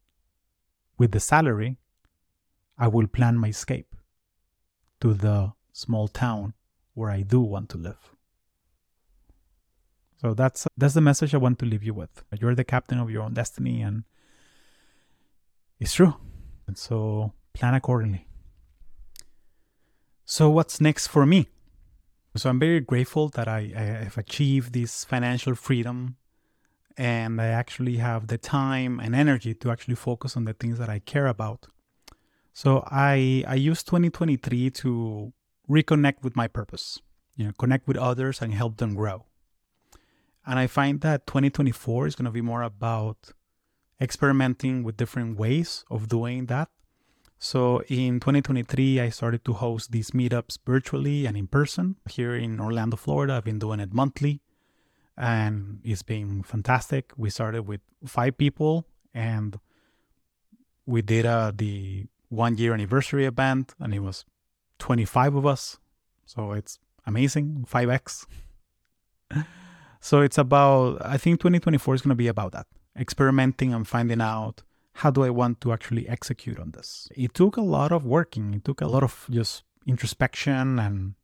with 1.00 1.12
the 1.12 1.20
salary, 1.20 1.78
I 2.76 2.86
will 2.88 3.06
plan 3.06 3.38
my 3.38 3.48
escape 3.48 3.94
to 5.00 5.14
the 5.14 5.54
small 5.72 6.08
town 6.08 6.52
where 6.92 7.10
I 7.10 7.22
do 7.22 7.40
want 7.40 7.70
to 7.70 7.78
live. 7.78 8.14
So 10.20 10.34
that's 10.34 10.66
that's 10.76 10.92
the 10.92 11.00
message 11.00 11.34
I 11.34 11.38
want 11.38 11.58
to 11.60 11.64
leave 11.64 11.82
you 11.82 11.94
with. 11.94 12.22
You're 12.38 12.54
the 12.54 12.64
captain 12.64 12.98
of 12.98 13.10
your 13.10 13.22
own 13.22 13.32
destiny 13.32 13.80
and 13.80 14.04
it's 15.78 15.94
true. 15.94 16.14
And 16.66 16.76
so 16.76 17.32
plan 17.54 17.72
accordingly. 17.74 18.26
So 20.26 20.50
what's 20.50 20.78
next 20.78 21.06
for 21.06 21.24
me? 21.24 21.48
So 22.36 22.50
I'm 22.50 22.60
very 22.60 22.80
grateful 22.80 23.30
that 23.30 23.48
I, 23.48 23.72
I 23.74 23.82
have 24.04 24.18
achieved 24.18 24.74
this 24.74 25.04
financial 25.04 25.54
freedom 25.54 26.16
and 26.98 27.40
I 27.40 27.46
actually 27.46 27.96
have 27.96 28.26
the 28.26 28.36
time 28.36 29.00
and 29.00 29.14
energy 29.14 29.54
to 29.54 29.70
actually 29.70 29.94
focus 29.94 30.36
on 30.36 30.44
the 30.44 30.52
things 30.52 30.78
that 30.78 30.90
I 30.90 30.98
care 30.98 31.28
about. 31.28 31.66
So 32.52 32.84
I 32.90 33.42
I 33.48 33.54
use 33.54 33.82
2023 33.82 34.68
to 34.82 35.32
reconnect 35.66 36.22
with 36.22 36.36
my 36.36 36.46
purpose, 36.46 37.00
you 37.36 37.46
know, 37.46 37.52
connect 37.58 37.88
with 37.88 37.96
others 37.96 38.42
and 38.42 38.52
help 38.52 38.76
them 38.76 38.94
grow. 38.94 39.24
And 40.50 40.58
I 40.58 40.66
find 40.66 41.00
that 41.02 41.28
2024 41.28 42.08
is 42.08 42.16
going 42.16 42.24
to 42.24 42.32
be 42.32 42.40
more 42.40 42.62
about 42.62 43.30
experimenting 44.00 44.82
with 44.82 44.96
different 44.96 45.38
ways 45.38 45.84
of 45.88 46.08
doing 46.08 46.46
that. 46.46 46.68
So 47.38 47.82
in 47.82 48.18
2023, 48.18 48.98
I 48.98 49.10
started 49.10 49.44
to 49.44 49.52
host 49.52 49.92
these 49.92 50.10
meetups 50.10 50.58
virtually 50.66 51.24
and 51.24 51.36
in 51.36 51.46
person 51.46 51.94
here 52.10 52.34
in 52.34 52.58
Orlando, 52.58 52.96
Florida. 52.96 53.34
I've 53.34 53.44
been 53.44 53.60
doing 53.60 53.78
it 53.78 53.94
monthly 53.94 54.40
and 55.16 55.78
it's 55.84 56.02
been 56.02 56.42
fantastic. 56.42 57.12
We 57.16 57.30
started 57.30 57.68
with 57.68 57.82
five 58.04 58.36
people 58.36 58.88
and 59.14 59.56
we 60.84 61.00
did 61.00 61.26
uh, 61.26 61.52
the 61.54 62.06
one 62.28 62.58
year 62.58 62.74
anniversary 62.74 63.24
event 63.24 63.76
and 63.78 63.94
it 63.94 64.00
was 64.00 64.24
25 64.80 65.36
of 65.36 65.46
us. 65.46 65.78
So 66.26 66.50
it's 66.50 66.80
amazing, 67.06 67.66
5x. 67.70 68.26
so 70.00 70.20
it's 70.20 70.38
about, 70.38 71.04
I 71.04 71.16
think 71.16 71.40
2024 71.40 71.94
is 71.94 72.02
going 72.02 72.10
to 72.10 72.14
be 72.14 72.28
about 72.28 72.52
that 72.52 72.66
experimenting 72.98 73.72
and 73.72 73.86
finding 73.86 74.20
out 74.20 74.62
how 74.94 75.10
do 75.10 75.22
I 75.22 75.30
want 75.30 75.60
to 75.60 75.72
actually 75.72 76.08
execute 76.08 76.58
on 76.58 76.72
this. 76.72 77.08
It 77.16 77.34
took 77.34 77.56
a 77.56 77.62
lot 77.62 77.92
of 77.92 78.04
working, 78.04 78.54
it 78.54 78.64
took 78.64 78.80
a 78.80 78.86
lot 78.86 79.02
of 79.02 79.26
just 79.30 79.62
introspection 79.86 80.78
and 80.78 81.14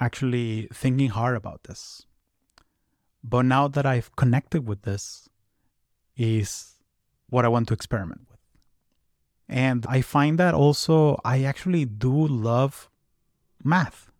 actually 0.00 0.68
thinking 0.72 1.10
hard 1.10 1.36
about 1.36 1.64
this. 1.64 2.04
But 3.22 3.42
now 3.42 3.68
that 3.68 3.86
I've 3.86 4.14
connected 4.16 4.66
with 4.66 4.82
this, 4.82 5.28
is 6.16 6.74
what 7.28 7.44
I 7.44 7.48
want 7.48 7.68
to 7.68 7.74
experiment 7.74 8.22
with. 8.30 8.38
And 9.48 9.86
I 9.88 10.00
find 10.00 10.38
that 10.38 10.54
also 10.54 11.20
I 11.24 11.42
actually 11.42 11.84
do 11.84 12.26
love 12.26 12.88
math 13.62 14.10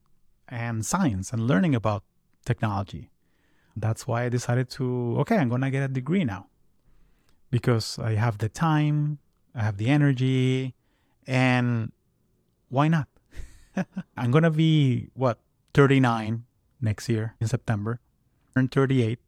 and 0.49 0.85
science 0.85 1.33
and 1.33 1.47
learning 1.47 1.75
about 1.75 2.03
technology. 2.45 3.11
That's 3.77 4.07
why 4.07 4.25
I 4.25 4.29
decided 4.29 4.71
to, 4.71 5.17
okay, 5.21 5.37
I'm 5.37 5.49
going 5.49 5.63
to 5.63 5.71
get 5.71 5.83
a 5.83 5.89
degree 5.89 6.25
now 6.25 6.47
because 7.51 7.99
I 7.99 8.15
have 8.15 8.39
the 8.39 8.49
time, 8.49 9.19
I 9.55 9.63
have 9.63 9.77
the 9.77 9.89
energy, 9.89 10.75
and 11.27 11.93
why 12.69 12.89
not? 12.89 13.09
I'm 14.17 14.31
going 14.31 14.45
to 14.45 14.51
be, 14.51 15.11
what, 15.15 15.39
39 15.75 16.45
next 16.81 17.09
year 17.09 17.35
in 17.41 17.49
September 17.49 18.01
turned 18.55 18.71
38. 18.71 19.19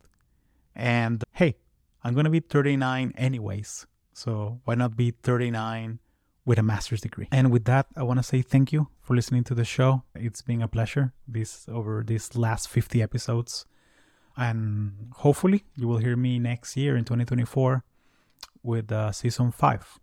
And 0.74 1.24
hey, 1.32 1.56
I'm 2.04 2.14
going 2.14 2.24
to 2.24 2.30
be 2.30 2.40
39 2.40 3.14
anyways. 3.16 3.86
So 4.12 4.60
why 4.64 4.74
not 4.74 4.96
be 4.96 5.10
39 5.10 5.98
with 6.44 6.58
a 6.58 6.62
master's 6.62 7.00
degree? 7.00 7.28
And 7.32 7.50
with 7.50 7.64
that, 7.64 7.86
I 7.96 8.02
want 8.02 8.18
to 8.18 8.22
say 8.22 8.42
thank 8.42 8.72
you 8.72 8.88
for 9.02 9.16
listening 9.16 9.44
to 9.44 9.54
the 9.54 9.64
show. 9.64 10.02
It's 10.14 10.42
been 10.42 10.62
a 10.62 10.68
pleasure 10.68 11.12
this 11.26 11.66
over 11.68 12.04
these 12.06 12.36
last 12.36 12.68
50 12.68 13.02
episodes. 13.02 13.66
And 14.36 15.12
hopefully 15.16 15.64
you 15.76 15.88
will 15.88 15.98
hear 15.98 16.16
me 16.16 16.38
next 16.38 16.76
year 16.76 16.96
in 16.96 17.04
2024 17.04 17.84
with 18.62 18.92
uh, 18.92 19.12
season 19.12 19.50
5. 19.50 19.98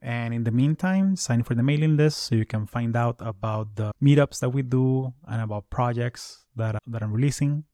And 0.00 0.34
in 0.34 0.44
the 0.44 0.50
meantime, 0.50 1.16
sign 1.16 1.42
for 1.42 1.54
the 1.54 1.62
mailing 1.62 1.96
list 1.96 2.18
so 2.18 2.34
you 2.34 2.44
can 2.44 2.66
find 2.66 2.96
out 2.96 3.16
about 3.20 3.76
the 3.76 3.92
meetups 4.02 4.40
that 4.40 4.50
we 4.50 4.62
do 4.62 5.14
and 5.26 5.40
about 5.40 5.70
projects 5.70 6.44
that, 6.56 6.76
that 6.86 7.02
I'm 7.02 7.12
releasing 7.12 7.64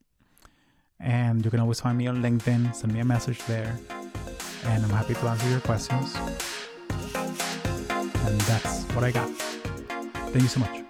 and 1.01 1.45
you 1.45 1.51
can 1.51 1.61
always 1.61 1.81
find 1.81 1.97
me 1.97 2.07
on 2.07 2.23
LinkedIn, 2.23 2.75
send 2.75 2.93
me 2.93 3.01
a 3.01 3.05
message 3.05 3.43
there, 3.47 3.77
and 4.65 4.85
I'm 4.85 4.91
happy 4.91 5.15
to 5.15 5.27
answer 5.27 5.49
your 5.49 5.61
questions. 5.61 6.15
And 7.15 8.41
that's 8.43 8.85
what 8.95 9.05
I 9.05 9.11
got. 9.11 9.31
Thank 10.31 10.43
you 10.43 10.49
so 10.49 10.61
much. 10.61 10.90